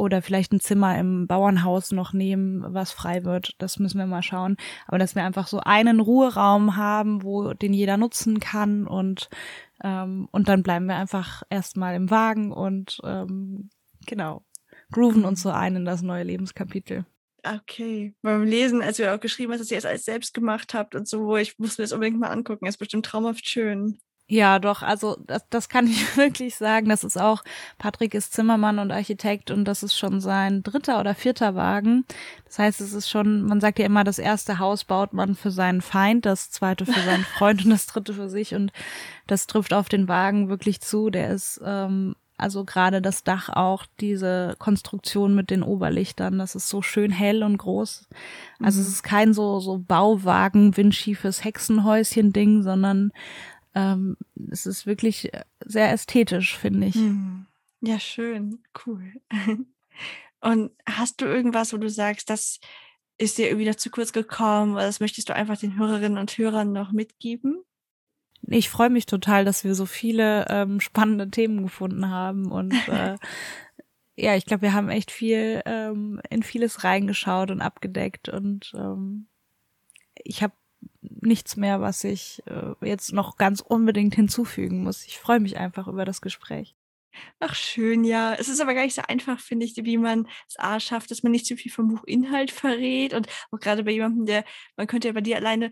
oder 0.00 0.22
vielleicht 0.22 0.52
ein 0.52 0.60
Zimmer 0.60 0.98
im 0.98 1.26
Bauernhaus 1.26 1.92
noch 1.92 2.12
nehmen, 2.12 2.64
was 2.66 2.90
frei 2.90 3.24
wird. 3.24 3.54
Das 3.58 3.78
müssen 3.78 3.98
wir 3.98 4.06
mal 4.06 4.22
schauen. 4.22 4.56
Aber 4.86 4.98
dass 4.98 5.14
wir 5.14 5.24
einfach 5.24 5.46
so 5.46 5.60
einen 5.60 6.00
Ruheraum 6.00 6.76
haben, 6.76 7.22
wo 7.22 7.52
den 7.52 7.72
jeder 7.72 7.96
nutzen 7.96 8.40
kann 8.40 8.86
und 8.86 9.28
ähm, 9.82 10.28
und 10.30 10.48
dann 10.48 10.62
bleiben 10.62 10.86
wir 10.86 10.96
einfach 10.96 11.42
erstmal 11.48 11.94
im 11.94 12.10
Wagen 12.10 12.52
und 12.52 13.00
ähm, 13.04 13.70
genau 14.06 14.42
grooven 14.90 15.24
uns 15.24 15.42
so 15.42 15.50
ein 15.50 15.76
in 15.76 15.84
das 15.84 16.02
neue 16.02 16.24
Lebenskapitel. 16.24 17.04
Okay. 17.42 18.14
Beim 18.22 18.44
Lesen, 18.44 18.82
als 18.82 18.98
du 18.98 19.12
auch 19.12 19.20
geschrieben 19.20 19.52
hast, 19.52 19.60
dass 19.60 19.70
ihr 19.70 19.78
es 19.78 19.86
alles 19.86 20.04
selbst 20.04 20.34
gemacht 20.34 20.74
habt 20.74 20.94
und 20.94 21.08
so, 21.08 21.36
ich 21.36 21.58
muss 21.58 21.78
mir 21.78 21.84
das 21.84 21.92
unbedingt 21.92 22.18
mal 22.18 22.28
angucken. 22.28 22.66
Ist 22.66 22.76
bestimmt 22.76 23.06
traumhaft 23.06 23.48
schön. 23.48 23.98
Ja, 24.30 24.60
doch, 24.60 24.82
also 24.82 25.16
das, 25.26 25.44
das 25.50 25.68
kann 25.68 25.88
ich 25.88 26.16
wirklich 26.16 26.54
sagen. 26.54 26.88
Das 26.88 27.02
ist 27.02 27.20
auch, 27.20 27.42
Patrick 27.78 28.14
ist 28.14 28.32
Zimmermann 28.32 28.78
und 28.78 28.92
Architekt 28.92 29.50
und 29.50 29.64
das 29.64 29.82
ist 29.82 29.98
schon 29.98 30.20
sein 30.20 30.62
dritter 30.62 31.00
oder 31.00 31.16
vierter 31.16 31.56
Wagen. 31.56 32.04
Das 32.44 32.60
heißt, 32.60 32.80
es 32.80 32.92
ist 32.92 33.10
schon, 33.10 33.42
man 33.42 33.60
sagt 33.60 33.80
ja 33.80 33.86
immer, 33.86 34.04
das 34.04 34.20
erste 34.20 34.60
Haus 34.60 34.84
baut 34.84 35.14
man 35.14 35.34
für 35.34 35.50
seinen 35.50 35.80
Feind, 35.80 36.26
das 36.26 36.52
zweite 36.52 36.86
für 36.86 37.00
seinen 37.00 37.24
Freund 37.38 37.64
und 37.64 37.72
das 37.72 37.86
dritte 37.86 38.14
für 38.14 38.28
sich. 38.28 38.54
Und 38.54 38.72
das 39.26 39.48
trifft 39.48 39.74
auf 39.74 39.88
den 39.88 40.06
Wagen 40.06 40.48
wirklich 40.48 40.80
zu. 40.80 41.10
Der 41.10 41.30
ist, 41.30 41.60
ähm, 41.64 42.14
also 42.36 42.64
gerade 42.64 43.02
das 43.02 43.24
Dach 43.24 43.48
auch, 43.48 43.84
diese 43.98 44.54
Konstruktion 44.60 45.34
mit 45.34 45.50
den 45.50 45.64
Oberlichtern, 45.64 46.38
das 46.38 46.54
ist 46.54 46.68
so 46.68 46.82
schön 46.82 47.10
hell 47.10 47.42
und 47.42 47.58
groß. 47.58 48.08
Also 48.62 48.78
mhm. 48.78 48.86
es 48.86 48.92
ist 48.92 49.02
kein 49.02 49.34
so, 49.34 49.58
so 49.58 49.78
Bauwagen, 49.78 50.76
windschiefes 50.76 51.42
Hexenhäuschen-Ding, 51.42 52.62
sondern 52.62 53.10
ähm, 53.74 54.16
es 54.50 54.66
ist 54.66 54.86
wirklich 54.86 55.32
äh, 55.32 55.44
sehr 55.64 55.92
ästhetisch, 55.92 56.56
finde 56.56 56.88
ich. 56.88 56.94
Hm. 56.94 57.46
Ja, 57.80 57.98
schön, 57.98 58.62
cool. 58.86 59.12
Und 60.40 60.70
hast 60.86 61.20
du 61.20 61.26
irgendwas, 61.26 61.72
wo 61.72 61.76
du 61.76 61.88
sagst, 61.88 62.30
das 62.30 62.60
ist 63.18 63.36
dir 63.36 63.48
irgendwie 63.48 63.68
noch 63.68 63.76
zu 63.76 63.90
kurz 63.90 64.12
gekommen 64.12 64.72
oder 64.72 64.86
das 64.86 65.00
möchtest 65.00 65.28
du 65.28 65.34
einfach 65.34 65.58
den 65.58 65.78
Hörerinnen 65.78 66.18
und 66.18 66.36
Hörern 66.38 66.72
noch 66.72 66.92
mitgeben? 66.92 67.62
Ich 68.46 68.70
freue 68.70 68.88
mich 68.88 69.04
total, 69.04 69.44
dass 69.44 69.64
wir 69.64 69.74
so 69.74 69.84
viele 69.84 70.46
ähm, 70.48 70.80
spannende 70.80 71.30
Themen 71.30 71.62
gefunden 71.62 72.08
haben 72.08 72.50
und 72.50 72.72
äh, 72.88 73.16
ja, 74.16 74.34
ich 74.34 74.46
glaube, 74.46 74.62
wir 74.62 74.72
haben 74.72 74.88
echt 74.88 75.10
viel 75.10 75.62
ähm, 75.66 76.20
in 76.30 76.42
vieles 76.42 76.84
reingeschaut 76.84 77.50
und 77.50 77.60
abgedeckt 77.60 78.28
und 78.28 78.72
ähm, 78.74 79.26
ich 80.14 80.42
habe 80.42 80.54
nichts 81.22 81.56
mehr, 81.56 81.80
was 81.80 82.04
ich 82.04 82.42
äh, 82.46 82.86
jetzt 82.86 83.12
noch 83.12 83.36
ganz 83.36 83.60
unbedingt 83.60 84.14
hinzufügen 84.14 84.82
muss. 84.82 85.04
Ich 85.04 85.18
freue 85.18 85.40
mich 85.40 85.56
einfach 85.56 85.88
über 85.88 86.04
das 86.04 86.20
Gespräch. 86.20 86.74
Ach 87.40 87.54
schön, 87.54 88.04
ja. 88.04 88.34
Es 88.34 88.48
ist 88.48 88.60
aber 88.60 88.74
gar 88.74 88.84
nicht 88.84 88.94
so 88.94 89.02
einfach, 89.08 89.40
finde 89.40 89.66
ich, 89.66 89.74
wie 89.76 89.98
man 89.98 90.28
es 90.48 90.58
A 90.58 90.78
schafft, 90.80 91.10
dass 91.10 91.22
man 91.22 91.32
nicht 91.32 91.46
zu 91.46 91.56
viel 91.56 91.72
vom 91.72 91.88
Buchinhalt 91.88 92.50
verrät. 92.50 93.14
Und 93.14 93.28
auch 93.50 93.58
gerade 93.58 93.84
bei 93.84 93.90
jemandem, 93.92 94.26
der, 94.26 94.44
man 94.76 94.86
könnte 94.86 95.08
ja 95.08 95.14
bei 95.14 95.20
dir 95.20 95.36
alleine 95.36 95.70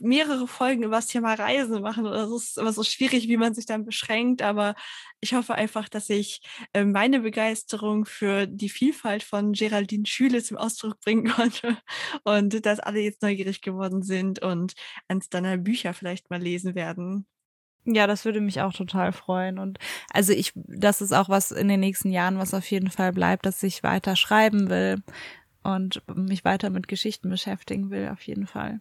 mehrere 0.00 0.46
Folgen 0.46 0.82
über 0.82 0.96
das 0.96 1.06
Thema 1.06 1.34
Reisen 1.34 1.80
machen. 1.82 2.06
Oder 2.06 2.28
ist 2.34 2.58
immer 2.58 2.72
so 2.72 2.82
schwierig, 2.82 3.28
wie 3.28 3.36
man 3.36 3.54
sich 3.54 3.66
dann 3.66 3.84
beschränkt. 3.84 4.42
Aber 4.42 4.74
ich 5.20 5.34
hoffe 5.34 5.54
einfach, 5.54 5.88
dass 5.88 6.10
ich 6.10 6.40
äh, 6.72 6.84
meine 6.84 7.20
Begeisterung 7.20 8.04
für 8.04 8.46
die 8.46 8.68
Vielfalt 8.68 9.22
von 9.22 9.52
Geraldine 9.52 10.06
Schüle 10.06 10.42
zum 10.42 10.56
Ausdruck 10.56 11.00
bringen 11.00 11.28
konnte 11.32 11.76
und 12.24 12.64
dass 12.66 12.80
alle 12.80 13.00
jetzt 13.00 13.22
neugierig 13.22 13.60
geworden 13.62 14.02
sind 14.02 14.40
und 14.42 14.74
eins 15.08 15.28
deiner 15.28 15.56
Bücher 15.56 15.94
vielleicht 15.94 16.30
mal 16.30 16.40
lesen 16.40 16.74
werden. 16.74 17.26
Ja, 17.84 18.06
das 18.06 18.24
würde 18.24 18.40
mich 18.40 18.60
auch 18.60 18.72
total 18.74 19.12
freuen. 19.12 19.58
Und 19.58 19.78
also 20.10 20.32
ich, 20.32 20.52
das 20.54 21.00
ist 21.00 21.12
auch 21.12 21.28
was 21.28 21.50
in 21.52 21.68
den 21.68 21.80
nächsten 21.80 22.10
Jahren, 22.10 22.38
was 22.38 22.52
auf 22.52 22.70
jeden 22.70 22.90
Fall 22.90 23.12
bleibt, 23.12 23.46
dass 23.46 23.62
ich 23.62 23.82
weiter 23.82 24.14
schreiben 24.14 24.68
will 24.68 25.02
und 25.62 26.02
mich 26.14 26.44
weiter 26.44 26.70
mit 26.70 26.88
Geschichten 26.88 27.30
beschäftigen 27.30 27.90
will, 27.90 28.08
auf 28.08 28.22
jeden 28.22 28.46
Fall. 28.46 28.80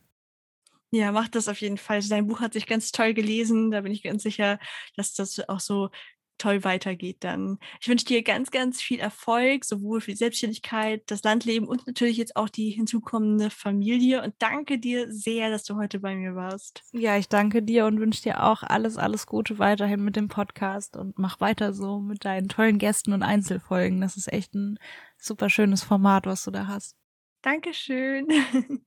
Ja, 0.92 1.12
mach 1.12 1.28
das 1.28 1.48
auf 1.48 1.60
jeden 1.60 1.78
Fall. 1.78 2.02
Dein 2.02 2.28
Buch 2.28 2.40
hat 2.40 2.54
sich 2.54 2.66
ganz 2.66 2.92
toll 2.92 3.14
gelesen. 3.14 3.72
Da 3.72 3.82
bin 3.82 3.92
ich 3.92 4.04
ganz 4.04 4.24
sicher, 4.24 4.58
dass 4.96 5.14
das 5.14 5.48
auch 5.50 5.60
so 5.60 5.90
toll 6.38 6.64
weitergeht 6.64 7.18
dann. 7.22 7.60
Ich 7.82 7.88
wünsche 7.88 8.06
dir 8.06 8.24
ganz, 8.24 8.52
ganz 8.52 8.82
viel 8.82 9.00
Erfolg, 9.00 9.66
sowohl 9.66 10.02
für 10.02 10.12
die 10.12 10.18
Selbstständigkeit, 10.18 11.04
das 11.08 11.24
Landleben 11.24 11.68
und 11.68 11.88
natürlich 11.88 12.18
jetzt 12.18 12.36
auch 12.36 12.50
die 12.50 12.70
hinzukommende 12.70 13.50
Familie. 13.50 14.24
Und 14.24 14.36
danke 14.40 14.80
dir 14.80 15.12
sehr, 15.12 15.50
dass 15.50 15.64
du 15.64 15.76
heute 15.76 16.00
bei 16.00 16.16
mir 16.16 16.36
warst. 16.36 16.84
Ja, 16.92 17.18
ich 17.18 17.28
danke 17.28 17.64
dir 17.64 17.86
und 17.86 18.00
wünsche 18.00 18.24
dir 18.24 18.44
auch 18.44 18.64
alles, 18.64 18.98
alles 18.98 19.26
Gute 19.26 19.60
weiterhin 19.60 20.04
mit 20.04 20.16
dem 20.16 20.28
Podcast 20.28 20.96
und 20.96 21.18
mach 21.18 21.40
weiter 21.40 21.74
so 21.74 22.00
mit 22.00 22.26
deinen 22.26 22.50
tollen 22.50 22.78
Gästen 22.78 23.14
und 23.14 23.24
Einzelfolgen. 23.24 24.02
Das 24.02 24.18
ist 24.18 24.32
echt 24.32 24.54
ein 24.54 24.80
super 25.18 25.50
schönes 25.50 25.84
Format, 25.84 26.26
was 26.26 26.44
du 26.44 26.52
da 26.52 26.68
hast. 26.68 26.96
Dankeschön. 27.42 28.28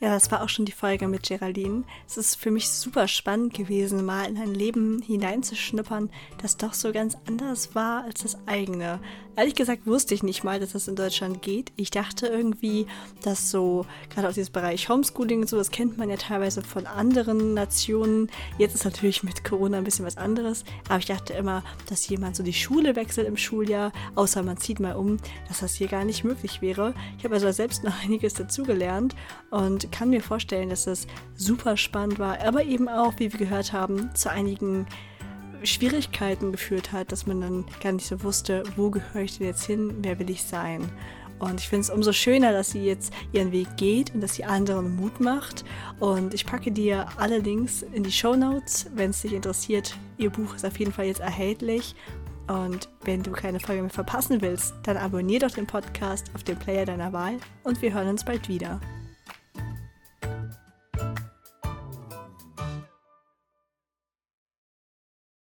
Ja, 0.00 0.10
das 0.10 0.30
war 0.30 0.44
auch 0.44 0.48
schon 0.48 0.64
die 0.64 0.72
Folge 0.72 1.08
mit 1.08 1.24
Geraldine. 1.24 1.82
Es 2.06 2.16
ist 2.16 2.36
für 2.36 2.52
mich 2.52 2.68
super 2.68 3.08
spannend 3.08 3.52
gewesen, 3.52 4.04
mal 4.04 4.26
in 4.28 4.38
ein 4.38 4.54
Leben 4.54 5.02
hineinzuschnuppern, 5.02 6.10
das 6.40 6.56
doch 6.56 6.72
so 6.72 6.92
ganz 6.92 7.16
anders 7.26 7.74
war 7.74 8.04
als 8.04 8.22
das 8.22 8.38
eigene. 8.46 9.00
Ehrlich 9.38 9.54
gesagt 9.54 9.86
wusste 9.86 10.14
ich 10.14 10.24
nicht 10.24 10.42
mal, 10.42 10.58
dass 10.58 10.72
das 10.72 10.88
in 10.88 10.96
Deutschland 10.96 11.42
geht. 11.42 11.70
Ich 11.76 11.92
dachte 11.92 12.26
irgendwie, 12.26 12.88
dass 13.22 13.52
so, 13.52 13.86
gerade 14.12 14.26
aus 14.26 14.34
diesem 14.34 14.52
Bereich 14.52 14.88
Homeschooling 14.88 15.42
und 15.42 15.48
so, 15.48 15.56
das 15.56 15.70
kennt 15.70 15.96
man 15.96 16.10
ja 16.10 16.16
teilweise 16.16 16.60
von 16.60 16.86
anderen 16.86 17.54
Nationen. 17.54 18.32
Jetzt 18.58 18.74
ist 18.74 18.84
natürlich 18.84 19.22
mit 19.22 19.44
Corona 19.44 19.78
ein 19.78 19.84
bisschen 19.84 20.04
was 20.04 20.16
anderes, 20.16 20.64
aber 20.88 20.98
ich 20.98 21.06
dachte 21.06 21.34
immer, 21.34 21.62
dass 21.88 22.08
jemand 22.08 22.34
so 22.34 22.42
die 22.42 22.52
Schule 22.52 22.96
wechselt 22.96 23.28
im 23.28 23.36
Schuljahr, 23.36 23.92
außer 24.16 24.42
man 24.42 24.56
zieht 24.56 24.80
mal 24.80 24.96
um, 24.96 25.18
dass 25.46 25.60
das 25.60 25.76
hier 25.76 25.86
gar 25.86 26.04
nicht 26.04 26.24
möglich 26.24 26.60
wäre. 26.60 26.92
Ich 27.16 27.22
habe 27.22 27.34
also 27.34 27.48
selbst 27.52 27.84
noch 27.84 27.94
einiges 28.02 28.34
dazugelernt 28.34 29.14
und 29.50 29.92
kann 29.92 30.10
mir 30.10 30.20
vorstellen, 30.20 30.70
dass 30.70 30.86
das 30.86 31.06
super 31.36 31.76
spannend 31.76 32.18
war, 32.18 32.40
aber 32.40 32.64
eben 32.64 32.88
auch, 32.88 33.12
wie 33.18 33.32
wir 33.32 33.38
gehört 33.38 33.72
haben, 33.72 34.12
zu 34.16 34.32
einigen 34.32 34.88
Schwierigkeiten 35.62 36.52
geführt 36.52 36.92
hat, 36.92 37.12
dass 37.12 37.26
man 37.26 37.40
dann 37.40 37.64
gar 37.82 37.92
nicht 37.92 38.06
so 38.06 38.22
wusste, 38.22 38.62
wo 38.76 38.90
gehöre 38.90 39.22
ich 39.22 39.38
denn 39.38 39.46
jetzt 39.46 39.64
hin, 39.64 39.94
wer 40.02 40.18
will 40.18 40.30
ich 40.30 40.42
sein. 40.42 40.90
Und 41.38 41.60
ich 41.60 41.68
finde 41.68 41.82
es 41.82 41.90
umso 41.90 42.12
schöner, 42.12 42.52
dass 42.52 42.70
sie 42.70 42.84
jetzt 42.84 43.12
ihren 43.32 43.52
Weg 43.52 43.68
geht 43.76 44.12
und 44.14 44.20
dass 44.20 44.34
sie 44.34 44.44
anderen 44.44 44.96
Mut 44.96 45.20
macht. 45.20 45.64
Und 46.00 46.34
ich 46.34 46.46
packe 46.46 46.72
dir 46.72 47.06
alle 47.16 47.38
Links 47.38 47.82
in 47.82 48.02
die 48.02 48.12
Show 48.12 48.34
Notes, 48.34 48.86
wenn 48.94 49.10
es 49.10 49.22
dich 49.22 49.32
interessiert. 49.32 49.96
Ihr 50.16 50.30
Buch 50.30 50.56
ist 50.56 50.66
auf 50.66 50.78
jeden 50.78 50.92
Fall 50.92 51.06
jetzt 51.06 51.20
erhältlich. 51.20 51.94
Und 52.48 52.88
wenn 53.04 53.22
du 53.22 53.30
keine 53.30 53.60
Folge 53.60 53.82
mehr 53.82 53.90
verpassen 53.90 54.40
willst, 54.40 54.74
dann 54.82 54.96
abonnier 54.96 55.38
doch 55.38 55.50
den 55.50 55.66
Podcast 55.66 56.30
auf 56.34 56.42
dem 56.42 56.58
Player 56.58 56.86
deiner 56.86 57.12
Wahl 57.12 57.36
und 57.62 57.80
wir 57.82 57.92
hören 57.92 58.08
uns 58.08 58.24
bald 58.24 58.48
wieder. 58.48 58.80